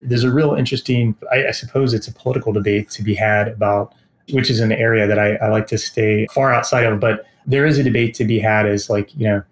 there's 0.00 0.24
a 0.24 0.30
real 0.30 0.54
interesting, 0.54 1.16
I, 1.30 1.48
I 1.48 1.50
suppose 1.52 1.94
it's 1.94 2.08
a 2.08 2.12
political 2.12 2.52
debate 2.52 2.90
to 2.90 3.02
be 3.02 3.14
had 3.14 3.48
about 3.48 3.94
which 4.30 4.50
is 4.50 4.60
an 4.60 4.72
area 4.72 5.06
that 5.06 5.18
I, 5.18 5.34
I 5.36 5.48
like 5.48 5.66
to 5.68 5.78
stay 5.78 6.26
far 6.28 6.52
outside 6.52 6.84
of, 6.84 7.00
but 7.00 7.26
there 7.44 7.66
is 7.66 7.78
a 7.78 7.82
debate 7.82 8.14
to 8.14 8.24
be 8.24 8.38
had 8.38 8.66
as 8.66 8.88
like, 8.88 9.14
you 9.16 9.26
know, 9.26 9.42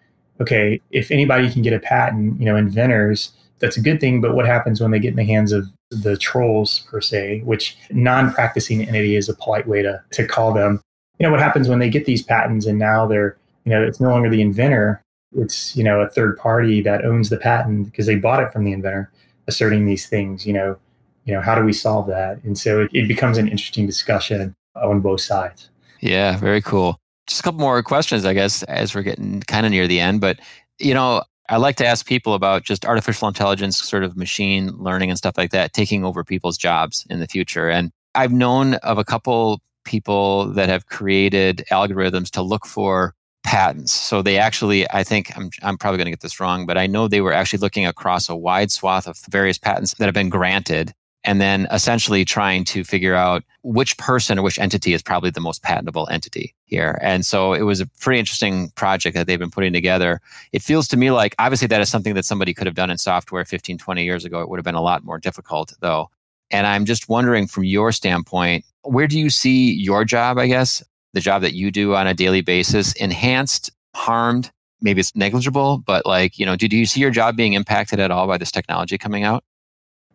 okay, 0.41 0.81
if 0.91 1.11
anybody 1.11 1.51
can 1.51 1.63
get 1.63 1.73
a 1.73 1.79
patent, 1.79 2.39
you 2.41 2.47
know, 2.47 2.57
inventors, 2.57 3.33
that's 3.59 3.77
a 3.77 3.81
good 3.81 4.01
thing. 4.01 4.21
But 4.21 4.35
what 4.35 4.47
happens 4.47 4.81
when 4.81 4.91
they 4.91 4.99
get 4.99 5.11
in 5.11 5.17
the 5.17 5.25
hands 5.25 5.53
of 5.53 5.67
the 5.91 6.17
trolls 6.17 6.81
per 6.91 7.01
se, 7.01 7.43
which 7.45 7.77
non-practicing 7.91 8.87
entity 8.87 9.17
is 9.17 9.29
a 9.29 9.35
polite 9.35 9.67
way 9.69 9.83
to, 9.83 10.03
to 10.13 10.27
call 10.27 10.53
them. 10.53 10.81
You 11.19 11.27
know, 11.27 11.31
what 11.31 11.41
happens 11.41 11.69
when 11.69 11.79
they 11.79 11.91
get 11.91 12.07
these 12.07 12.23
patents 12.23 12.67
and 12.67 12.79
now 12.79 13.07
they're, 13.07 13.37
you 13.65 13.71
know, 13.71 13.83
it's 13.83 14.01
no 14.01 14.09
longer 14.09 14.31
the 14.31 14.41
inventor, 14.41 15.03
it's, 15.37 15.77
you 15.77 15.85
know, 15.85 16.01
a 16.01 16.09
third 16.09 16.39
party 16.39 16.81
that 16.83 17.05
owns 17.05 17.29
the 17.29 17.37
patent 17.37 17.87
because 17.87 18.07
they 18.07 18.15
bought 18.15 18.43
it 18.43 18.53
from 18.53 18.65
the 18.65 18.73
inventor 18.73 19.11
asserting 19.47 19.85
these 19.85 20.09
things, 20.09 20.47
you 20.47 20.53
know, 20.53 20.79
you 21.25 21.35
know, 21.35 21.43
how 21.43 21.55
do 21.55 21.63
we 21.63 21.73
solve 21.73 22.07
that? 22.07 22.43
And 22.45 22.57
so 22.57 22.83
it, 22.83 22.91
it 22.95 23.09
becomes 23.09 23.37
an 23.37 23.49
interesting 23.49 23.87
discussion 23.87 24.55
on 24.77 25.01
both 25.01 25.21
sides. 25.21 25.69
Yeah, 26.01 26.37
very 26.39 26.63
cool 26.63 26.99
just 27.31 27.41
a 27.41 27.43
couple 27.45 27.61
more 27.61 27.83
questions, 27.83 28.25
I 28.25 28.35
guess, 28.35 28.63
as 28.65 28.95
we're 28.95 29.03
getting 29.03 29.41
kind 29.43 29.65
of 29.65 29.73
near 29.73 29.87
the 29.87 30.01
end. 30.01 30.21
But, 30.21 30.41
you 30.79 30.93
know, 30.93 31.23
I 31.49 31.57
like 31.57 31.77
to 31.77 31.87
ask 31.87 32.07
people 32.07 32.35
about 32.35 32.65
just 32.65 32.85
artificial 32.85 33.29
intelligence, 33.29 33.83
sort 33.83 34.05
of 34.05 34.17
machine 34.17 34.71
learning 34.77 35.11
and 35.11 35.19
stuff 35.19 35.39
like 35.39 35.51
that, 35.51 35.73
taking 35.73 36.05
over 36.05 36.23
people's 36.25 36.59
jobs 36.59 37.07
in 37.09 37.21
the 37.21 37.27
future. 37.27 37.71
And 37.71 37.93
I've 38.15 38.33
known 38.33 38.75
of 38.75 38.99
a 38.99 39.05
couple 39.05 39.61
people 39.85 40.47
that 40.53 40.69
have 40.69 40.87
created 40.87 41.65
algorithms 41.71 42.31
to 42.31 42.43
look 42.43 42.67
for 42.67 43.15
patents. 43.43 43.93
So 43.93 44.23
they 44.23 44.37
actually, 44.37 44.89
I 44.91 45.03
think, 45.03 45.37
I'm, 45.37 45.51
I'm 45.63 45.79
probably 45.79 45.99
going 45.99 46.07
to 46.07 46.13
get 46.13 46.21
this 46.21 46.41
wrong, 46.41 46.67
but 46.67 46.77
I 46.77 46.87
know 46.87 47.09
they 47.09 47.21
were 47.21 47.33
actually 47.33 47.61
looking 47.61 47.87
across 47.87 48.29
a 48.29 48.37
wide 48.37 48.71
swath 48.71 49.07
of 49.07 49.19
various 49.31 49.59
patents 49.59 49.95
that 49.95 50.05
have 50.05 50.15
been 50.15 50.29
granted 50.29 50.93
and 51.25 51.41
then 51.41 51.67
essentially 51.71 52.25
trying 52.25 52.65
to 52.65 52.83
figure 52.83 53.15
out 53.15 53.45
which 53.63 53.97
person 53.99 54.39
or 54.39 54.43
which 54.43 54.59
entity 54.59 54.95
is 54.95 55.03
probably 55.03 55.31
the 55.31 55.41
most 55.41 55.63
patentable 55.63 56.09
entity 56.11 56.55
here. 56.65 56.99
And 57.03 57.27
so 57.27 57.53
it 57.53 57.63
was 57.63 57.81
a 57.81 57.87
pretty 57.87 58.19
interesting 58.19 58.71
project 58.71 59.15
that 59.17 59.27
they've 59.27 59.39
been 59.39 59.51
putting 59.51 59.73
together. 59.73 60.21
It 60.53 60.63
feels 60.63 60.89
to 60.89 60.97
me 60.97 61.11
like 61.11 61.35
obviously 61.39 61.69
that 61.69 61.81
is 61.81 61.91
something 61.91 62.15
that 62.15 62.25
somebody 62.25 62.55
could 62.55 62.67
have 62.67 62.75
done 62.75 62.91
in 62.91 62.97
software 62.97 63.45
15, 63.45 63.77
20 63.77 64.05
years 64.05 64.25
ago. 64.25 64.41
It 64.41 64.49
would 64.49 64.59
have 64.59 64.65
been 64.65 64.75
a 64.75 64.83
lot 64.83 65.05
more 65.05 65.19
difficult 65.19 65.75
though. 65.81 66.09
And 66.51 66.67
I'm 66.67 66.85
just 66.85 67.09
wondering 67.09 67.47
from 67.47 67.65
your 67.65 67.93
standpoint, 67.93 68.65
where 68.83 69.07
do 69.07 69.19
you 69.19 69.31
see 69.31 69.73
your 69.73 70.05
job, 70.05 70.39
I 70.39 70.47
guess, 70.47 70.83
the 71.13 71.21
job 71.21 71.43
that 71.43 71.55
you 71.55 71.71
do 71.71 71.95
on 71.95 72.07
a 72.07 72.15
daily 72.15 72.41
basis, 72.41 72.93
enhanced, 72.95 73.71
harmed? 73.95 74.51
Maybe 74.81 75.01
it's 75.01 75.15
negligible, 75.15 75.79
but 75.79 76.07
like, 76.07 76.39
you 76.39 76.47
know, 76.47 76.57
do, 76.57 76.67
do 76.67 76.77
you 76.77 76.87
see 76.87 77.01
your 77.01 77.11
job 77.11 77.37
being 77.37 77.53
impacted 77.53 78.01
at 78.01 78.11
all 78.11 78.27
by 78.27 78.39
this 78.39 78.51
technology 78.51 78.97
coming 78.97 79.23
out? 79.25 79.45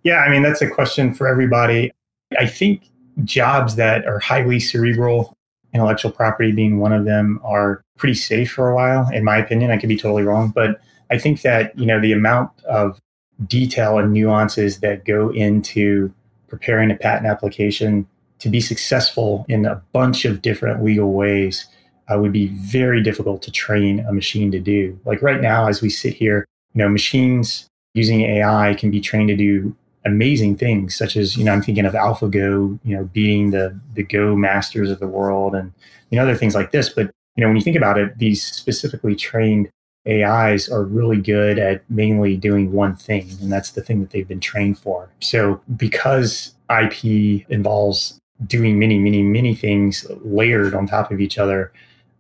Yeah, 0.06 0.20
I 0.20 0.30
mean, 0.30 0.43
that's 0.43 0.62
a 0.62 0.70
question 0.70 1.16
for 1.16 1.28
everybody. 1.28 1.91
I 2.39 2.45
think 2.45 2.84
jobs 3.24 3.76
that 3.76 4.06
are 4.06 4.20
highly 4.20 4.60
cerebral, 4.60 5.36
intellectual 5.74 6.12
property 6.12 6.51
being 6.51 6.78
one 6.80 6.93
of 6.93 7.06
them, 7.06 7.41
are 7.43 7.82
pretty 7.97 8.14
safe 8.14 8.51
for 8.51 8.70
a 8.70 8.76
while, 8.76 9.10
in 9.12 9.24
my 9.24 9.36
opinion. 9.36 9.72
I 9.72 9.78
could 9.78 9.89
be 9.89 9.97
totally 9.97 10.22
wrong, 10.22 10.49
but 10.53 10.80
I 11.10 11.18
think 11.18 11.41
that, 11.41 11.78
you 11.78 11.88
know, 11.88 11.99
the 11.99 12.12
amount 12.12 12.51
of 12.66 13.01
detail 13.47 13.97
and 13.97 14.14
nuances 14.14 14.80
that 14.82 15.06
go 15.06 15.32
into 15.32 16.14
preparing 16.47 16.91
a 16.91 16.95
patent 16.95 17.26
application 17.26 18.08
to 18.38 18.47
be 18.47 18.62
successful 18.62 19.43
in 19.49 19.66
a 19.66 19.82
bunch 19.91 20.24
of 20.24 20.43
different 20.43 20.84
legal 20.84 21.14
ways 21.14 21.66
uh, 22.14 22.20
would 22.20 22.32
be 22.32 22.47
very 22.47 23.01
difficult 23.01 23.41
to 23.41 23.51
train 23.51 24.01
a 24.01 24.14
machine 24.14 24.51
to 24.51 24.60
do. 24.60 24.99
Like 25.03 25.24
right 25.24 25.41
now, 25.41 25.68
as 25.68 25.82
we 25.82 25.89
sit 25.89 26.14
here, 26.14 26.45
you 26.76 26.84
know, 26.84 26.89
machines 26.89 27.68
using 27.95 28.22
AI 28.22 28.76
can 28.76 28.91
be 28.91 29.01
trained 29.01 29.30
to 29.30 29.36
do 29.36 29.76
amazing 30.06 30.56
things, 30.56 30.95
such 30.95 31.18
as 31.18 31.36
you 31.36 31.43
know 31.43 31.51
I'm 31.51 31.62
thinking 31.62 31.86
of 31.86 31.93
AlphaGo, 31.93 32.80
you 32.84 32.95
know, 32.95 33.06
beating 33.06 33.51
the 33.51 33.80
the 33.93 34.03
Go 34.03 34.36
masters 34.36 34.89
of 34.89 34.99
the 34.99 35.08
world, 35.08 35.56
and 35.56 35.74
you 36.10 36.18
know 36.18 36.24
other 36.24 36.36
things 36.36 36.56
like 36.56 36.72
this. 36.72 36.89
But 36.89 37.12
you 37.36 37.41
know 37.41 37.47
when 37.47 37.58
you 37.58 37.64
think 37.64 37.78
about 37.78 37.97
it, 37.97 38.18
these 38.18 38.43
specifically 38.43 39.16
trained 39.16 39.70
AIs 40.08 40.70
are 40.70 40.84
really 40.84 41.20
good 41.20 41.58
at 41.58 41.89
mainly 41.89 42.38
doing 42.38 42.72
one 42.72 42.95
thing, 42.95 43.30
and 43.41 43.51
that's 43.51 43.72
the 43.72 43.82
thing 43.82 44.01
that 44.01 44.12
they've 44.12 44.28
been 44.28 44.39
trained 44.39 44.78
for. 44.78 45.10
So 45.20 45.62
because 45.76 46.56
IP 46.70 47.49
involves 47.49 48.20
doing 48.45 48.78
many, 48.78 48.99
many, 48.99 49.22
many 49.22 49.56
things 49.56 50.06
layered 50.24 50.74
on 50.76 50.88
top 50.88 51.12
of 51.12 51.20
each 51.20 51.38
other, 51.38 51.72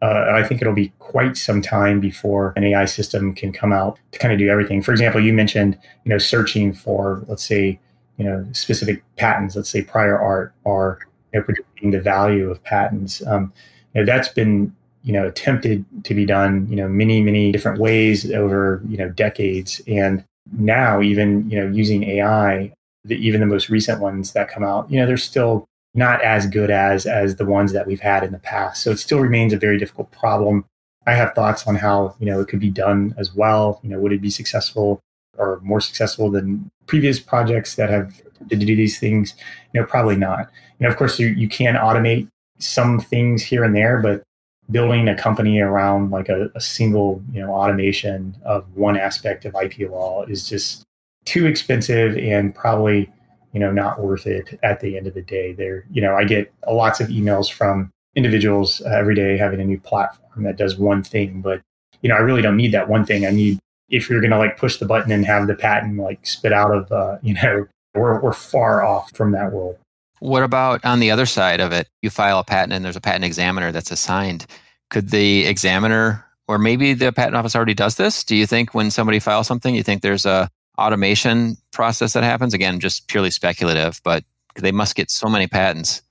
uh, 0.05 0.31
I 0.35 0.43
think 0.43 0.61
it'll 0.61 0.73
be 0.73 0.93
quite 0.99 1.35
some 1.35 1.61
time 1.61 1.99
before 1.99 2.53
an 2.55 2.63
AI 2.63 2.85
system 2.85 3.33
can 3.33 3.51
come 3.51 3.73
out 3.73 3.97
to 4.11 4.19
kind 4.19 4.31
of 4.31 4.37
do 4.37 4.49
everything. 4.49 4.83
For 4.83 4.91
example, 4.91 5.19
you 5.19 5.33
mentioned, 5.33 5.79
you 6.03 6.09
know, 6.09 6.19
searching 6.19 6.73
for, 6.73 7.23
let's 7.27 7.43
say, 7.43 7.79
you 8.17 8.25
know, 8.25 8.45
specific 8.51 9.03
patents, 9.15 9.55
let's 9.55 9.69
say 9.69 9.81
prior 9.81 10.19
art, 10.19 10.53
or 10.63 10.99
you 11.33 11.39
know, 11.39 11.43
predicting 11.45 11.89
the 11.89 11.99
value 11.99 12.51
of 12.51 12.63
patents. 12.63 13.25
Um, 13.25 13.51
you 13.93 14.01
know, 14.01 14.05
that's 14.05 14.27
been, 14.27 14.75
you 15.03 15.11
know, 15.11 15.27
attempted 15.27 15.83
to 16.03 16.13
be 16.13 16.25
done, 16.25 16.67
you 16.69 16.75
know, 16.75 16.87
many, 16.87 17.21
many 17.21 17.51
different 17.51 17.79
ways 17.79 18.31
over, 18.31 18.83
you 18.87 18.97
know, 18.97 19.09
decades. 19.09 19.81
And 19.87 20.23
now, 20.55 21.01
even, 21.01 21.49
you 21.49 21.59
know, 21.59 21.67
using 21.67 22.03
AI, 22.03 22.71
the, 23.05 23.15
even 23.15 23.41
the 23.41 23.47
most 23.47 23.69
recent 23.69 24.01
ones 24.01 24.33
that 24.33 24.49
come 24.49 24.63
out, 24.63 24.89
you 24.91 24.99
know, 24.99 25.07
they're 25.07 25.17
still 25.17 25.67
not 25.95 26.21
as 26.21 26.45
good 26.45 26.69
as 26.69 27.05
as 27.05 27.37
the 27.37 27.45
ones 27.45 27.71
that 27.71 27.87
we've 27.87 28.01
had 28.01 28.23
in 28.23 28.31
the 28.31 28.39
past. 28.39 28.83
So 28.83 28.91
it 28.91 28.99
still 28.99 29.19
remains 29.19 29.53
a 29.53 29.57
very 29.57 29.79
difficult 29.79 30.11
problem. 30.11 30.65
I 31.07 31.13
have 31.13 31.33
thoughts 31.33 31.65
on 31.65 31.75
how 31.75 32.15
you 32.19 32.25
know 32.25 32.41
it 32.41 32.47
could 32.47 32.59
be 32.59 32.69
done 32.69 33.15
as 33.17 33.33
well. 33.33 33.79
You 33.83 33.89
know, 33.89 33.99
would 33.99 34.11
it 34.11 34.21
be 34.21 34.29
successful 34.29 34.99
or 35.37 35.59
more 35.63 35.81
successful 35.81 36.29
than 36.29 36.69
previous 36.85 37.19
projects 37.19 37.75
that 37.75 37.89
have 37.89 38.21
to 38.49 38.55
do 38.55 38.75
these 38.75 38.99
things? 38.99 39.33
You 39.73 39.81
know, 39.81 39.87
probably 39.87 40.17
not. 40.17 40.49
You 40.79 40.85
know, 40.85 40.89
of 40.89 40.97
course, 40.97 41.19
you, 41.19 41.27
you 41.27 41.47
can 41.47 41.75
automate 41.75 42.27
some 42.59 42.99
things 42.99 43.43
here 43.43 43.63
and 43.63 43.75
there, 43.75 44.01
but 44.01 44.23
building 44.71 45.07
a 45.07 45.15
company 45.15 45.59
around 45.59 46.09
like 46.09 46.27
a, 46.29 46.49
a 46.55 46.61
single 46.61 47.21
you 47.31 47.39
know 47.39 47.53
automation 47.53 48.35
of 48.43 48.65
one 48.75 48.97
aspect 48.97 49.45
of 49.45 49.55
IP 49.61 49.89
law 49.89 50.23
is 50.23 50.49
just 50.49 50.83
too 51.25 51.45
expensive 51.45 52.17
and 52.17 52.53
probably 52.53 53.09
you 53.55 53.61
know 53.61 53.71
not 53.71 54.01
worth 54.01 54.27
it 54.27 54.59
at 54.61 54.81
the 54.81 54.97
end 54.97 55.07
of 55.07 55.13
the 55.13 55.21
day 55.21 55.53
there. 55.53 55.85
You 55.89 56.01
know 56.01 56.15
i 56.15 56.25
get 56.25 56.53
lots 56.69 56.99
of 56.99 57.07
emails 57.07 57.51
from 57.51 57.89
individuals 58.13 58.81
uh, 58.81 58.89
every 58.89 59.15
day 59.15 59.37
having 59.37 59.61
a 59.61 59.65
new 59.65 59.79
platform 59.79 60.43
that 60.43 60.57
does 60.57 60.77
one 60.77 61.03
thing 61.03 61.41
but 61.41 61.61
you 62.01 62.09
know 62.09 62.15
i 62.15 62.19
really 62.19 62.41
don't 62.41 62.57
need 62.57 62.73
that 62.73 62.89
one 62.89 63.05
thing. 63.05 63.25
I 63.25 63.31
need 63.31 63.57
if 63.89 64.09
you're 64.09 64.19
going 64.19 64.31
to 64.31 64.37
like 64.37 64.57
push 64.57 64.77
the 64.77 64.85
button 64.85 65.11
and 65.11 65.25
have 65.25 65.47
the 65.47 65.55
patent 65.55 65.97
like 65.97 66.25
spit 66.27 66.51
out 66.51 66.71
of 66.71 66.91
uh, 66.91 67.17
you 67.23 67.33
know 67.35 67.67
we're, 67.95 68.19
we're 68.19 68.33
far 68.33 68.83
off 68.83 69.09
from 69.15 69.31
that 69.31 69.53
world. 69.53 69.77
What 70.19 70.43
about 70.43 70.83
on 70.83 70.99
the 70.99 71.11
other 71.11 71.25
side 71.25 71.61
of 71.61 71.71
it? 71.71 71.87
You 72.01 72.09
file 72.09 72.39
a 72.39 72.43
patent 72.43 72.73
and 72.73 72.83
there's 72.83 72.97
a 72.97 73.01
patent 73.01 73.23
examiner 73.23 73.71
that's 73.71 73.91
assigned. 73.91 74.45
Could 74.89 75.11
the 75.11 75.45
examiner 75.45 76.25
or 76.47 76.57
maybe 76.57 76.93
the 76.93 77.13
patent 77.13 77.35
office 77.35 77.55
already 77.55 77.73
does 77.73 77.95
this? 77.95 78.23
Do 78.23 78.35
you 78.35 78.45
think 78.45 78.73
when 78.73 78.91
somebody 78.91 79.19
files 79.19 79.47
something 79.47 79.73
you 79.73 79.83
think 79.83 80.01
there's 80.01 80.25
a 80.25 80.49
automation 80.77 81.57
process 81.71 82.13
that 82.13 82.23
happens? 82.23 82.53
Again, 82.53 82.79
just 82.79 83.07
purely 83.07 83.31
speculative, 83.31 84.01
but 84.03 84.23
they 84.55 84.71
must 84.71 84.95
get 84.95 85.09
so 85.09 85.27
many 85.27 85.47
patents. 85.47 86.01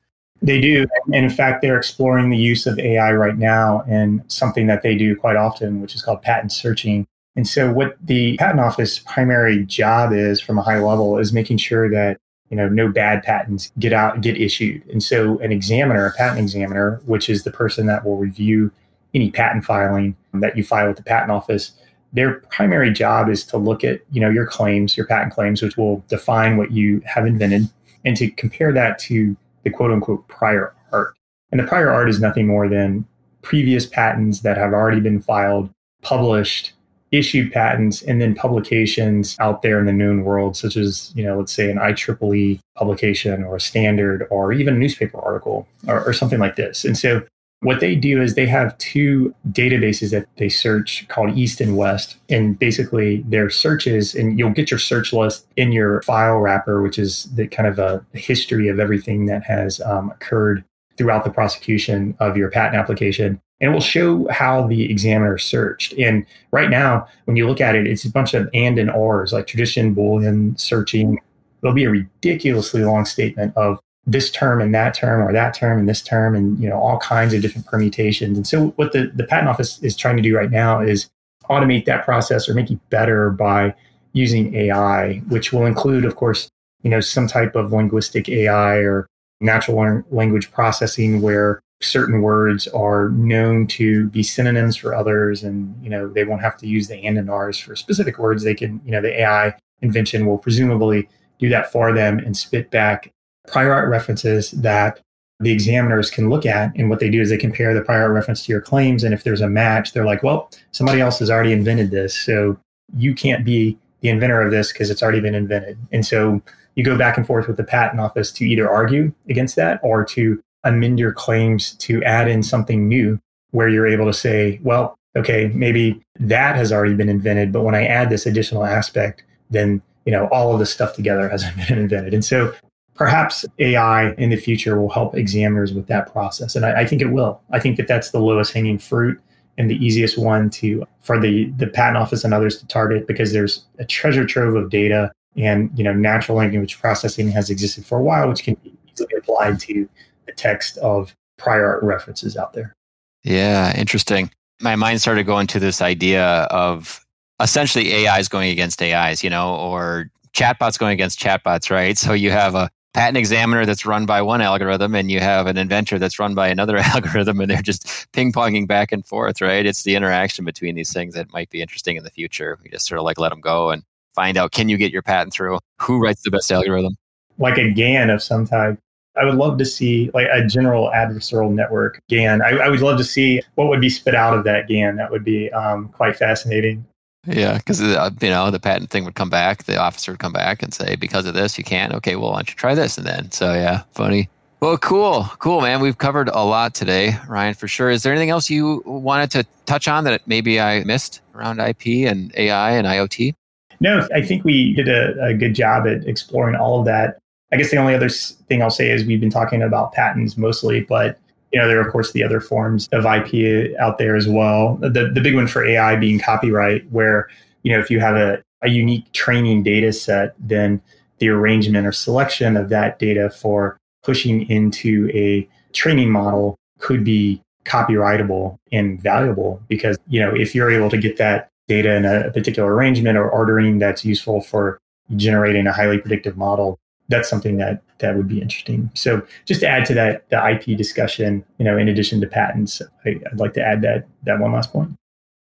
They 0.43 0.61
do. 0.61 0.87
And 1.07 1.25
in 1.25 1.31
fact, 1.31 1.63
they're 1.63 1.79
exploring 1.79 2.31
the 2.31 2.37
use 2.37 2.67
of 2.67 2.79
AI 2.79 3.13
right 3.13 3.39
now 3.39 3.83
in 3.89 4.23
something 4.29 4.67
that 4.67 4.83
they 4.83 4.95
do 4.95 5.17
quite 5.17 5.37
often, 5.37 5.81
which 5.81 5.95
is 5.95 6.03
called 6.03 6.23
patent 6.23 6.53
searching. 6.53 7.07
And 7.37 7.49
so 7.49 7.73
what 7.73 7.97
the 8.01 8.37
patent 8.37 8.61
office 8.61 8.99
primary 8.99 9.65
job 9.65 10.13
is 10.13 10.41
from 10.41 10.59
a 10.59 10.63
high 10.63 10.79
level 10.79 11.19
is 11.19 11.33
making 11.33 11.57
sure 11.57 11.91
that 11.91 12.19
you 12.51 12.57
know 12.57 12.69
no 12.69 12.89
bad 12.89 13.23
patents 13.23 13.73
get 13.79 13.93
out 13.93 14.21
get 14.21 14.37
issued. 14.41 14.87
And 14.89 15.03
so 15.03 15.39
an 15.39 15.51
examiner, 15.51 16.07
a 16.07 16.13
patent 16.13 16.41
examiner, 16.41 17.01
which 17.07 17.31
is 17.31 17.45
the 17.45 17.51
person 17.51 17.87
that 17.87 18.05
will 18.05 18.19
review 18.19 18.71
any 19.15 19.31
patent 19.31 19.65
filing 19.65 20.17
that 20.35 20.57
you 20.57 20.65
file 20.65 20.89
with 20.89 20.97
the 20.97 21.03
patent 21.03 21.31
office, 21.31 21.73
their 22.15 22.35
primary 22.51 22.93
job 22.93 23.29
is 23.29 23.45
to 23.45 23.59
look 23.59 23.85
at 23.85 24.01
you 24.11 24.21
know 24.21 24.31
your 24.31 24.47
claims, 24.47 24.97
your 24.97 25.07
patent 25.07 25.35
claims, 25.35 25.61
which 25.61 25.77
will 25.77 26.05
define 26.09 26.57
what 26.57 26.73
you 26.73 27.03
have 27.05 27.27
invented, 27.27 27.69
and 28.05 28.17
to 28.17 28.31
compare 28.31 28.73
that 28.73 28.99
to 29.01 29.37
the 29.65 29.71
quote 29.71 29.91
unquote 29.91 30.27
prior 30.29 30.75
art. 30.93 31.15
And 31.51 31.61
the 31.61 31.65
prior 31.65 31.91
art 31.91 32.09
is 32.09 32.21
nothing 32.21 32.47
more 32.47 32.69
than 32.69 33.07
previous 33.43 33.85
patents 33.85 34.41
that 34.41 34.57
have 34.57 34.73
already 34.73 35.01
been 35.01 35.21
filed, 35.21 35.71
published, 36.03 36.73
issued 37.13 37.53
patents, 37.53 38.03
and 38.03 38.21
then 38.21 38.35
publications 38.35 39.37
out 39.39 39.63
there 39.63 39.79
in 39.79 39.87
the 39.87 39.93
known 39.93 40.25
world, 40.25 40.57
such 40.57 40.77
as, 40.77 41.13
you 41.15 41.23
know, 41.23 41.39
let's 41.39 41.53
say 41.53 41.71
an 41.71 41.79
IEEE 41.79 42.59
publication 42.77 43.45
or 43.45 43.57
a 43.57 43.61
standard 43.61 44.27
or 44.31 44.53
even 44.53 44.75
a 44.75 44.79
newspaper 44.79 45.21
article 45.21 45.69
or, 45.87 46.05
or 46.05 46.13
something 46.13 46.39
like 46.41 46.57
this. 46.57 46.85
And 46.85 46.97
so 46.97 47.23
what 47.61 47.81
they 47.81 47.95
do 47.95 48.21
is 48.21 48.35
they 48.35 48.47
have 48.47 48.77
two 48.77 49.35
databases 49.49 50.11
that 50.11 50.27
they 50.37 50.51
search 50.51 51.09
called 51.09 51.37
East 51.37 51.63
and 51.63 51.77
West. 51.77 52.17
And 52.29 52.59
basically 52.59 53.25
their 53.27 53.49
searches, 53.49 54.15
and 54.15 54.39
you'll 54.39 54.51
get 54.51 54.71
your 54.71 54.79
search 54.79 55.13
list 55.15 55.47
in 55.57 55.73
your 55.73 56.03
file 56.03 56.37
wrapper, 56.37 56.83
which 56.83 56.99
is 56.99 57.25
the 57.35 57.47
kind 57.49 57.67
of 57.67 57.79
a 57.79 58.05
history 58.13 58.69
of 58.69 58.79
everything 58.79 59.27
that 59.27 59.45
has 59.45 59.81
um, 59.81 60.11
occurred 60.11 60.63
throughout 60.99 61.25
the 61.25 61.31
prosecution 61.31 62.15
of 62.21 62.37
your 62.37 62.51
patent 62.51 62.77
application. 62.77 63.41
And 63.61 63.71
it 63.71 63.73
will 63.73 63.81
show 63.81 64.29
how 64.31 64.67
the 64.67 64.91
examiner 64.91 65.39
searched. 65.39 65.95
And 65.95 66.27
right 66.51 66.69
now, 66.69 67.09
when 67.25 67.37
you 67.37 67.49
look 67.49 67.63
at 67.63 67.75
it, 67.75 67.87
it's 67.87 68.05
a 68.05 68.11
bunch 68.11 68.35
of 68.35 68.49
and 68.53 68.79
and 68.79 68.91
ors, 68.91 69.33
like 69.33 69.47
tradition, 69.47 69.95
Boolean, 69.95 70.61
searching. 70.61 71.19
There'll 71.63 71.75
be 71.75 71.85
a 71.85 71.91
ridiculously 71.91 72.83
long 72.83 73.07
statement 73.07 73.57
of 73.57 73.81
this 74.07 74.31
term 74.31 74.61
and 74.61 74.75
that 74.75 74.95
term 74.95 75.23
or 75.23 75.33
that 75.33 75.55
term 75.55 75.79
and 75.79 75.89
this 75.89 76.03
term 76.03 76.35
and 76.35 76.59
you 76.59 76.69
know 76.69 76.79
all 76.79 76.99
kinds 76.99 77.33
of 77.33 77.43
different 77.43 77.67
permutations. 77.67 78.37
And 78.37 78.47
so 78.47 78.69
what 78.77 78.93
the, 78.93 79.11
the 79.15 79.25
patent 79.25 79.49
office 79.49 79.83
is 79.83 79.97
trying 79.97 80.17
to 80.17 80.23
do 80.23 80.37
right 80.37 80.51
now 80.51 80.81
is 80.81 81.09
automate 81.49 81.85
that 81.87 82.05
process 82.05 82.49
or 82.49 82.55
make 82.55 82.71
it 82.71 82.79
better 82.91 83.31
by 83.31 83.75
using 84.13 84.55
AI, 84.55 85.17
which 85.29 85.53
will 85.53 85.67
include, 85.67 86.05
of 86.05 86.17
course, 86.17 86.49
you 86.83 86.91
know, 86.91 87.01
some 87.01 87.27
type 87.27 87.55
of 87.55 87.73
linguistic 87.73 88.29
AI 88.29 88.77
or 88.77 89.07
natural 89.41 90.03
language 90.11 90.51
processing 90.53 91.21
where 91.21 91.61
certain 91.83 92.23
words 92.23 92.67
are 92.69 93.11
known 93.11 93.67
to 93.67 94.09
be 94.09 94.23
synonyms 94.23 94.77
for 94.77 94.95
others 94.95 95.43
and 95.43 95.75
you 95.83 95.91
know 95.91 96.09
they 96.09 96.25
won't 96.25 96.41
have 96.41 96.57
to 96.57 96.67
use 96.67 96.89
the 96.89 96.97
and 97.05 97.19
and 97.19 97.29
r's 97.29 97.59
for 97.59 97.77
specific 97.77 98.19
words 98.19 98.43
they 98.43 98.55
can 98.55 98.81
you 98.87 98.93
know 98.93 99.03
the 99.03 99.21
ai 99.21 99.55
invention 99.83 100.25
will 100.25 100.39
presumably 100.39 101.07
do 101.39 101.49
that 101.49 101.71
for 101.71 101.93
them 101.93 102.19
and 102.19 102.37
spit 102.37 102.71
back 102.71 103.13
prior 103.47 103.73
art 103.73 103.89
references 103.89 104.51
that 104.53 105.01
the 105.41 105.53
examiners 105.53 106.11
can 106.11 106.31
look 106.31 106.47
at 106.47 106.73
and 106.77 106.89
what 106.89 107.01
they 107.01 107.11
do 107.11 107.21
is 107.21 107.29
they 107.29 107.37
compare 107.37 107.75
the 107.75 107.83
prior 107.83 108.05
art 108.05 108.13
reference 108.13 108.45
to 108.45 108.53
your 108.53 108.61
claims 108.61 109.03
and 109.03 109.13
if 109.13 109.25
there's 109.25 109.41
a 109.41 109.49
match 109.49 109.93
they're 109.93 110.07
like 110.07 110.23
well 110.23 110.51
somebody 110.71 111.01
else 111.01 111.19
has 111.19 111.31
already 111.31 111.53
invented 111.53 111.91
this 111.91 112.17
so 112.17 112.57
you 112.97 113.15
can't 113.15 113.45
be 113.45 113.77
the 114.01 114.09
inventor 114.09 114.41
of 114.41 114.51
this 114.51 114.73
because 114.73 114.91
it's 114.91 115.03
already 115.03 115.21
been 115.21 115.35
invented 115.35 115.77
and 115.93 116.07
so 116.07 116.41
you 116.75 116.85
go 116.85 116.97
back 116.97 117.17
and 117.17 117.27
forth 117.27 117.47
with 117.47 117.57
the 117.57 117.65
patent 117.65 118.01
office 118.01 118.31
to 118.33 118.45
either 118.45 118.69
argue 118.69 119.13
against 119.29 119.57
that 119.57 119.81
or 119.83 120.05
to 120.05 120.41
amend 120.65 120.99
your 120.99 121.13
claims 121.13 121.75
to 121.75 122.03
add 122.05 122.29
in 122.29 122.43
something 122.43 122.89
new 122.89 123.21
where 123.51 123.69
you're 123.69 123.87
able 123.87 124.07
to 124.07 124.13
say, 124.13 124.59
well, 124.63 124.97
okay, 125.17 125.49
maybe 125.55 126.03
that 126.19 126.57
has 126.57 126.73
already 126.73 126.95
been 126.95 127.09
invented, 127.09 127.53
but 127.53 127.63
when 127.63 127.75
I 127.75 127.87
add 127.87 128.11
this 128.11 128.27
additional 128.27 128.65
aspect, 128.65 129.23
then 129.51 129.81
you 130.05 130.13
know 130.13 130.27
all 130.27 130.53
of 130.53 130.59
this 130.59 130.73
stuff 130.73 130.95
together 130.95 131.29
hasn't 131.29 131.57
been 131.69 131.79
invented. 131.79 132.15
And 132.15 132.25
so 132.25 132.53
perhaps 132.95 133.45
AI 133.59 134.13
in 134.13 134.31
the 134.31 134.37
future 134.37 134.81
will 134.81 134.91
help 134.91 135.17
examiners 135.17 135.73
with 135.73 135.87
that 135.89 136.13
process. 136.13 136.55
And 136.55 136.65
I, 136.65 136.83
I 136.83 136.87
think 136.87 137.03
it 137.03 137.09
will. 137.09 137.41
I 137.51 137.61
think 137.61 137.77
that 137.77 137.89
that's 137.89 138.11
the 138.11 138.21
lowest 138.21 138.53
hanging 138.53 138.79
fruit 138.79 139.21
and 139.59 139.71
the 139.71 139.85
easiest 139.85 140.19
one 140.19 140.51
to 140.51 140.85
for 141.01 141.19
the 141.19 141.47
the 141.57 141.67
patent 141.67 141.97
office 141.97 142.25
and 142.25 142.35
others 142.35 142.59
to 142.59 142.67
target 142.67 143.07
because 143.07 143.33
there's 143.33 143.65
a 143.79 143.85
treasure 143.85 144.25
trove 144.25 144.57
of 144.57 144.71
data 144.71 145.13
and 145.37 145.71
you 145.77 145.85
know 145.85 145.93
natural 145.93 146.37
language 146.39 146.79
processing 146.81 147.31
has 147.31 147.51
existed 147.51 147.85
for 147.85 147.99
a 147.99 148.03
while 148.03 148.29
which 148.29 148.43
can 148.43 148.55
be 148.65 148.75
easily 148.91 149.15
applied 149.17 149.59
to 149.61 149.89
the 150.27 150.33
text 150.33 150.77
of 150.79 151.15
prior 151.37 151.67
art 151.67 151.83
references 151.83 152.37
out 152.37 152.53
there 152.53 152.75
yeah 153.23 153.77
interesting 153.77 154.31
my 154.61 154.77
mind 154.77 155.01
started 155.01 155.25
going 155.25 155.47
to 155.47 155.61
this 155.61 155.81
idea 155.81 156.25
of 156.51 157.05
essentially 157.41 158.07
ais 158.07 158.29
going 158.29 158.51
against 158.51 158.83
ais 158.83 159.23
you 159.23 159.31
know 159.31 159.55
or 159.57 160.11
chatbots 160.33 160.79
going 160.79 160.93
against 160.93 161.19
chatbots 161.21 161.71
right 161.71 161.97
so 161.99 162.13
you 162.13 162.31
have 162.31 162.55
a 162.55 162.71
patent 162.95 163.19
examiner 163.19 163.67
that's 163.67 163.85
run 163.85 164.07
by 164.07 164.23
one 164.23 164.41
algorithm 164.41 164.95
and 164.95 165.11
you 165.11 165.21
have 165.21 165.47
an 165.47 165.59
inventor 165.59 165.99
that's 165.99 166.19
run 166.19 166.35
by 166.35 166.49
another 166.49 166.77
algorithm 166.95 167.41
and 167.41 167.51
they're 167.51 167.61
just 167.61 168.07
ping-ponging 168.13 168.67
back 168.67 168.93
and 168.93 169.05
forth 169.05 169.41
right 169.41 169.67
it's 169.67 169.83
the 169.83 169.97
interaction 169.97 170.45
between 170.45 170.77
these 170.77 170.93
things 170.93 171.15
that 171.15 171.33
might 171.33 171.51
be 171.51 171.61
interesting 171.61 171.97
in 171.97 172.05
the 172.05 172.11
future 172.11 172.59
we 172.63 172.71
just 172.71 172.87
sort 172.87 172.99
of 172.99 173.05
like 173.05 173.19
let 173.19 173.31
them 173.31 173.41
go 173.41 173.71
and 173.71 173.83
find 174.15 174.37
out 174.37 174.53
can 174.53 174.69
you 174.69 174.77
get 174.77 174.93
your 174.93 175.03
patent 175.03 175.33
through? 175.33 175.59
Who 175.83 175.99
writes 175.99 176.23
the 176.23 176.31
best 176.31 176.51
algorithm? 176.51 176.97
Like 177.39 177.59
a 177.59 177.71
GAN 177.71 178.11
of 178.11 178.23
some 178.23 178.47
type. 178.47 178.79
I 179.17 179.25
would 179.25 179.35
love 179.35 179.59
to 179.59 179.65
see 179.65 180.11
like 180.15 180.27
a 180.33 180.45
general 180.45 180.91
adversarial 180.95 181.53
network 181.53 182.01
GAN. 182.09 182.43
I, 182.43 182.51
I 182.51 182.69
would 182.69 182.81
love 182.81 182.99
to 182.99 183.05
see 183.05 183.43
what 183.55 183.69
would 183.69 183.81
be 183.81 183.91
spit 183.91 184.15
out 184.15 184.37
of 184.37 184.45
that 184.45 184.67
GAN. 184.69 184.97
That 184.97 185.11
would 185.11 185.25
be 185.25 185.53
um, 185.53 185.89
quite 185.89 186.17
fascinating. 186.17 186.85
Yeah, 187.27 187.57
because 187.59 187.81
uh, 187.81 188.11
you 188.21 188.31
know 188.31 188.51
the 188.51 188.61
patent 188.61 188.91
thing 188.91 189.05
would 189.05 189.15
come 189.15 189.31
back, 189.31 189.65
the 189.65 189.79
officer 189.79 190.13
would 190.13 190.19
come 190.19 190.33
back 190.33 190.63
and 190.63 190.75
say, 190.75 190.97
because 190.97 191.27
of 191.27 191.35
this, 191.35 191.57
you 191.57 191.65
can't. 191.65 191.95
Okay, 191.95 192.17
well, 192.17 192.31
why 192.31 192.39
don't 192.39 192.51
you 192.51 192.57
try 192.57 192.75
this? 192.75 192.99
And 192.99 193.07
then, 193.07 193.31
so 193.31 193.55
yeah, 193.55 193.83
funny. 193.93 194.29
Well, 194.61 194.79
cool, 194.79 195.25
cool, 195.41 195.61
man. 195.61 195.81
We've 195.81 195.99
covered 195.99 196.29
a 196.29 196.43
lot 196.43 196.75
today, 196.75 197.19
Ryan, 197.29 197.55
for 197.55 197.69
sure. 197.69 197.91
Is 197.91 198.03
there 198.03 198.13
anything 198.13 198.31
else 198.31 198.49
you 198.49 198.83
wanted 198.87 199.31
to 199.33 199.47
touch 199.67 199.89
on 199.89 200.05
that 200.05 200.27
maybe 200.27 200.61
I 200.61 200.85
missed 200.85 201.21
around 201.35 201.61
IP 201.61 202.09
and 202.09 202.33
AI 202.37 202.71
and 202.71 202.87
IoT? 202.87 203.35
No, 203.81 204.09
I 204.15 204.23
think 204.23 204.45
we 204.45 204.73
did 204.73 204.89
a, 204.89 205.23
a 205.23 205.35
good 205.35 205.55
job 205.55 205.87
at 205.87 206.07
exploring 206.07 206.57
all 206.57 206.79
of 206.79 206.87
that. 206.87 207.19
I 207.53 207.57
guess 207.57 207.71
the 207.71 207.77
only 207.77 207.95
other 207.95 208.09
thing 208.09 208.63
I'll 208.63 208.71
say 208.71 208.91
is 208.91 209.05
we've 209.05 209.21
been 209.21 209.31
talking 209.31 209.63
about 209.63 209.93
patents 209.93 210.39
mostly, 210.39 210.81
but 210.81 211.19
you 211.55 211.61
know 211.61 211.69
there 211.69 211.79
are 211.79 211.87
of 211.87 211.93
course 211.93 212.11
the 212.11 212.25
other 212.25 212.41
forms 212.41 212.89
of 212.91 213.07
IP 213.07 213.79
out 213.79 213.99
there 213.99 214.17
as 214.17 214.27
well. 214.27 214.77
The 214.81 215.11
the 215.15 215.21
big 215.21 215.37
one 215.37 215.47
for 215.47 215.65
AI 215.65 215.95
being 215.95 216.19
copyright, 216.19 216.91
where 216.91 217.29
you 217.63 217.73
know 217.73 217.79
if 217.79 217.91
you 217.91 218.01
have 218.01 218.17
a, 218.17 218.43
a 218.63 218.71
unique 218.71 219.11
training 219.13 219.63
data 219.63 219.93
set, 219.93 220.35
then 220.41 220.83
the 221.19 221.29
arrangement 221.29 221.87
or 221.87 221.93
selection 221.93 222.57
of 222.57 222.71
that 222.71 222.99
data 222.99 223.31
for 223.31 223.79
pushing 224.03 224.51
into 224.51 225.09
a 225.15 225.49
training 225.73 226.11
model 226.11 226.57
could 226.81 227.05
be 227.05 227.41
copyrightable 227.65 228.57
and 228.73 229.01
valuable 229.01 229.63
because 229.69 229.97
you 230.09 230.19
know 230.19 230.35
if 230.35 230.57
you're 230.57 230.73
able 230.73 230.91
to 230.91 230.99
get 230.99 231.17
that 231.19 231.49
data 231.69 231.95
in 231.95 232.05
a 232.05 232.31
particular 232.33 232.75
arrangement 232.75 233.17
or 233.17 233.31
ordering 233.31 233.79
that's 233.79 234.05
useful 234.05 234.41
for 234.41 234.79
generating 235.17 235.67
a 235.67 235.73
highly 235.73 235.99
predictive 235.99 236.37
model 236.37 236.79
that's 237.09 237.29
something 237.29 237.57
that 237.57 237.81
that 237.99 238.17
would 238.17 238.29
be 238.29 238.41
interesting 238.41 238.91
so 238.95 239.23
just 239.45 239.61
to 239.61 239.69
add 239.69 239.85
to 239.85 239.95
that 239.95 240.29
the 240.31 240.51
ip 240.51 240.65
discussion 240.77 241.45
you 241.59 241.65
know 241.65 241.77
in 241.77 241.89
addition 241.89 242.21
to 242.21 242.27
patents 242.27 242.83
I, 243.05 243.21
i'd 243.31 243.39
like 243.39 243.55
to 243.55 243.63
add 243.63 243.83
that 243.83 244.07
that 244.25 244.39
one 244.41 244.53
last 244.53 244.73
point 244.73 244.91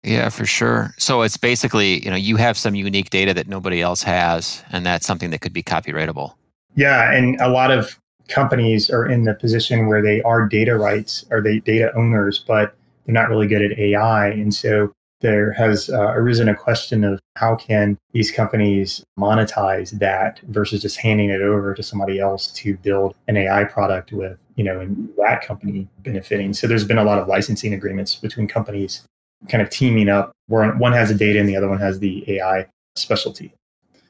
yeah, 0.04 0.28
for 0.30 0.46
sure. 0.46 0.94
So 0.98 1.22
it's 1.22 1.38
basically, 1.38 2.04
you 2.04 2.10
know, 2.10 2.18
you 2.18 2.36
have 2.36 2.58
some 2.58 2.76
unique 2.76 3.10
data 3.10 3.34
that 3.36 3.48
nobody 3.48 3.82
else 3.82 4.04
has, 4.04 4.62
and 4.72 4.86
that's 4.86 5.08
something 5.08 5.30
that 5.30 5.40
could 5.40 5.54
be 5.54 5.64
copyrightable. 5.64 6.34
Yeah, 6.76 7.12
and 7.14 7.40
a 7.40 7.48
lot 7.48 7.72
of 7.72 8.00
companies 8.28 8.90
are 8.90 9.06
in 9.06 9.24
the 9.24 9.34
position 9.34 9.88
where 9.88 10.02
they 10.02 10.22
are 10.24 10.48
data 10.48 10.78
rights 10.78 11.26
or 11.32 11.42
they 11.42 11.60
data 11.60 11.96
owners, 11.96 12.40
but 12.40 12.76
they're 13.06 13.14
not 13.14 13.30
really 13.30 13.48
good 13.48 13.62
at 13.62 13.80
AI, 13.80 14.28
and 14.28 14.54
so 14.54 14.92
there 15.24 15.54
has 15.54 15.90
uh, 15.90 16.12
arisen 16.12 16.50
a 16.50 16.56
question 16.56 17.04
of 17.04 17.20
how 17.38 17.56
can 17.56 17.98
these 18.12 18.30
companies 18.30 19.04
monetize 19.18 19.98
that 19.98 20.40
versus 20.50 20.82
just 20.82 20.98
handing 20.98 21.30
it 21.30 21.42
over 21.42 21.74
to 21.74 21.82
somebody 21.82 22.20
else 22.20 22.48
to 22.52 22.76
build 22.78 23.16
an 23.30 23.38
AI 23.38 23.64
product 23.64 24.12
with, 24.12 24.38
you 24.56 24.64
know, 24.64 24.82
and 24.82 25.10
that 25.18 25.42
company 25.42 25.88
benefiting. 26.00 26.54
So 26.54 26.68
there's 26.68 26.84
been 26.84 26.98
a 26.98 27.06
lot 27.06 27.20
of 27.20 27.28
licensing 27.28 27.74
agreements 27.74 28.16
between 28.16 28.48
companies 28.50 29.08
kind 29.48 29.62
of 29.62 29.70
teaming 29.70 30.10
up 30.10 30.34
where 30.48 30.70
one 30.74 30.92
has 30.92 31.10
the 31.10 31.16
data 31.16 31.40
and 31.40 31.48
the 31.48 31.56
other 31.56 31.70
one 31.70 31.80
has 31.80 32.00
the 32.00 32.24
AI 32.28 32.68
specialty. 32.96 33.54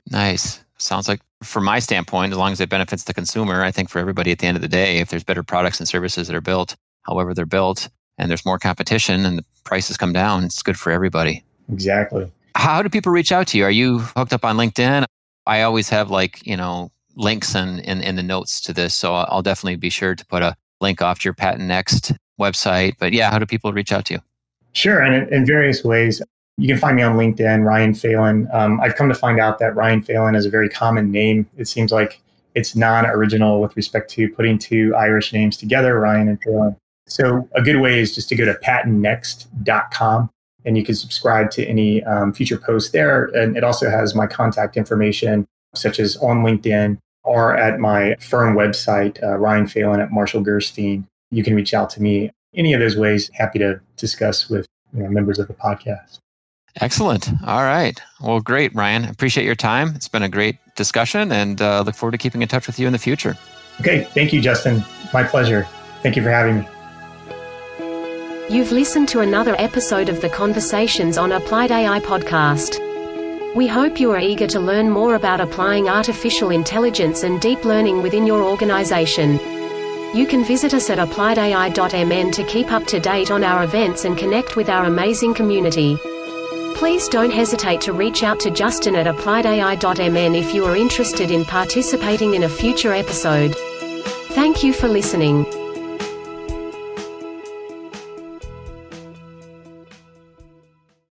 Nice. 0.10 0.64
Sounds 0.80 1.08
like 1.08 1.22
from 1.44 1.64
my 1.64 1.78
standpoint, 1.78 2.34
as 2.34 2.40
long 2.40 2.52
as 2.52 2.60
it 2.60 2.70
benefits 2.70 3.04
the 3.04 3.14
consumer, 3.14 3.64
I 3.64 3.72
think 3.72 3.90
for 3.90 4.00
everybody 4.00 4.32
at 4.32 4.40
the 4.40 4.48
end 4.48 4.58
of 4.58 4.62
the 4.62 4.68
day, 4.68 4.98
if 4.98 5.10
there's 5.10 5.24
better 5.24 5.44
products 5.44 5.80
and 5.80 5.88
services 5.88 6.28
that 6.28 6.36
are 6.36 6.42
built, 6.42 6.76
however 7.04 7.36
they're 7.36 7.46
built, 7.46 7.90
and 8.18 8.30
there's 8.30 8.46
more 8.46 8.60
competition 8.60 9.26
and 9.26 9.38
the 9.38 9.46
prices 9.64 9.98
come 9.98 10.14
down, 10.14 10.44
it's 10.44 10.62
good 10.62 10.78
for 10.78 10.92
everybody. 10.92 11.44
Exactly. 11.72 12.32
How 12.56 12.82
do 12.82 12.90
people 12.90 13.12
reach 13.12 13.32
out 13.32 13.48
to 13.48 13.58
you? 13.58 13.64
Are 13.66 13.72
you 13.72 14.00
hooked 14.00 14.34
up 14.34 14.46
on 14.46 14.58
LinkedIn? 14.58 15.06
I 15.46 15.62
always 15.64 15.90
have 15.90 16.10
like, 16.10 16.46
you 16.46 16.56
know, 16.56 16.92
links 17.16 17.56
in, 17.56 17.80
in, 17.80 18.02
in 18.02 18.16
the 18.16 18.24
notes 18.24 18.62
to 18.62 18.74
this. 18.74 18.94
So 18.94 19.14
I'll 19.14 19.42
definitely 19.42 19.76
be 19.76 19.90
sure 19.90 20.16
to 20.16 20.26
put 20.26 20.42
a 20.42 20.56
link 20.82 21.02
off 21.02 21.20
to 21.20 21.26
your 21.26 21.34
Patent 21.34 21.64
Next 21.64 22.14
website. 22.40 22.94
But 23.00 23.14
yeah, 23.14 23.32
how 23.32 23.40
do 23.40 23.46
people 23.46 23.74
reach 23.74 23.92
out 23.92 24.06
to 24.06 24.16
you? 24.16 24.20
Sure. 24.74 25.02
And 25.02 25.16
in, 25.16 25.34
in 25.34 25.46
various 25.46 25.84
ways. 25.84 26.22
You 26.58 26.68
can 26.68 26.78
find 26.78 26.96
me 26.96 27.02
on 27.02 27.18
LinkedIn, 27.18 27.66
Ryan 27.66 27.96
Phelan. 27.96 28.48
Um, 28.54 28.80
I've 28.80 28.96
come 28.96 29.10
to 29.10 29.16
find 29.16 29.40
out 29.40 29.58
that 29.58 29.76
Ryan 29.76 30.04
Phelan 30.04 30.36
is 30.36 30.46
a 30.46 30.52
very 30.52 30.70
common 30.70 31.12
name. 31.12 31.48
It 31.58 31.68
seems 31.68 31.92
like 31.92 32.22
it's 32.54 32.76
non 32.76 33.08
original 33.08 33.60
with 33.60 33.76
respect 33.76 34.12
to 34.12 34.30
putting 34.30 34.60
two 34.60 34.96
Irish 34.96 35.34
names 35.34 35.58
together, 35.58 36.00
Ryan 36.00 36.30
and 36.30 36.40
Phelan. 36.42 36.76
So 37.08 37.48
a 37.54 37.62
good 37.62 37.80
way 37.82 38.00
is 38.00 38.16
just 38.16 38.30
to 38.30 38.36
go 38.36 38.46
to 38.46 38.54
patentnext.com 38.54 40.30
and 40.66 40.78
you 40.78 40.84
can 40.84 40.96
subscribe 40.96 41.52
to 41.52 41.66
any 41.66 42.04
um, 42.04 42.34
future 42.34 42.58
posts 42.58 42.92
there. 42.92 43.26
And 43.26 43.58
it 43.58 43.64
also 43.64 43.90
has 43.90 44.16
my 44.16 44.28
contact 44.28 44.78
information, 44.78 45.46
such 45.76 46.00
as 46.00 46.16
on 46.18 46.44
LinkedIn 46.44 46.98
or 47.24 47.56
at 47.56 47.80
my 47.80 48.16
firm 48.20 48.56
website, 48.56 49.22
uh, 49.24 49.38
Ryan 49.38 49.68
Phelan 49.68 50.00
at 50.00 50.12
Marshall 50.12 50.42
Gerstein. 50.42 51.08
You 51.32 51.44
can 51.44 51.56
reach 51.56 51.74
out 51.74 51.90
to 51.92 52.02
me 52.02 52.32
any 52.56 52.74
of 52.74 52.80
those 52.80 52.98
ways. 52.98 53.30
Happy 53.34 53.60
to 53.60 53.80
discuss 53.98 54.50
with 54.50 54.66
you 54.94 55.04
know, 55.04 55.10
members 55.10 55.40
of 55.40 55.48
the 55.48 55.54
podcast. 55.54 56.20
Excellent. 56.82 57.30
All 57.46 57.64
right. 57.64 58.00
Well, 58.22 58.40
great, 58.40 58.74
Ryan. 58.74 59.06
Appreciate 59.06 59.46
your 59.46 59.56
time. 59.56 59.90
It's 59.96 60.08
been 60.08 60.24
a 60.24 60.30
great 60.30 60.58
discussion 60.76 61.32
and 61.32 61.62
uh, 61.62 61.82
look 61.82 61.96
forward 61.96 62.14
to 62.14 62.18
keeping 62.18 62.42
in 62.42 62.48
touch 62.48 62.66
with 62.68 62.80
you 62.80 62.88
in 62.88 62.94
the 62.94 63.00
future. 63.00 63.38
Okay. 63.80 64.06
Thank 64.14 64.34
you, 64.34 64.42
Justin. 64.42 64.84
My 65.14 65.24
pleasure. 65.24 65.68
Thank 66.02 66.16
you 66.16 66.24
for 66.24 66.30
having 66.30 66.60
me. 66.60 66.73
You've 68.50 68.74
listened 68.74 69.08
to 69.10 69.22
another 69.22 69.56
episode 69.58 70.10
of 70.10 70.20
the 70.20 70.28
Conversations 70.28 71.18
on 71.18 71.32
Applied 71.32 71.72
AI 71.72 72.02
podcast. 72.02 72.78
We 73.56 73.68
hope 73.68 74.02
you 74.02 74.12
are 74.12 74.20
eager 74.20 74.48
to 74.48 74.60
learn 74.60 74.90
more 74.90 75.16
about 75.16 75.40
applying 75.40 75.88
artificial 75.88 76.50
intelligence 76.50 77.24
and 77.24 77.40
deep 77.40 77.64
learning 77.64 78.02
within 78.02 78.28
your 78.28 78.44
organization. 78.44 79.40
You 80.14 80.28
can 80.28 80.44
visit 80.44 80.74
us 80.74 80.90
at 80.90 80.98
appliedai.mn 80.98 82.32
to 82.32 82.44
keep 82.44 82.70
up 82.70 82.86
to 82.88 83.00
date 83.00 83.32
on 83.32 83.46
our 83.46 83.64
events 83.64 84.04
and 84.04 84.18
connect 84.18 84.58
with 84.58 84.68
our 84.68 84.86
amazing 84.86 85.34
community. 85.34 85.98
Please 86.76 87.08
don't 87.08 87.32
hesitate 87.32 87.80
to 87.82 87.94
reach 87.94 88.24
out 88.24 88.42
to 88.42 88.52
Justin 88.52 88.96
at 88.96 89.08
appliedai.mn 89.08 90.36
if 90.36 90.54
you 90.54 90.66
are 90.66 90.76
interested 90.76 91.32
in 91.32 91.46
participating 91.46 92.34
in 92.34 92.44
a 92.44 92.50
future 92.50 92.94
episode. 92.94 93.56
Thank 94.36 94.66
you 94.66 94.74
for 94.74 94.90
listening. 94.90 95.46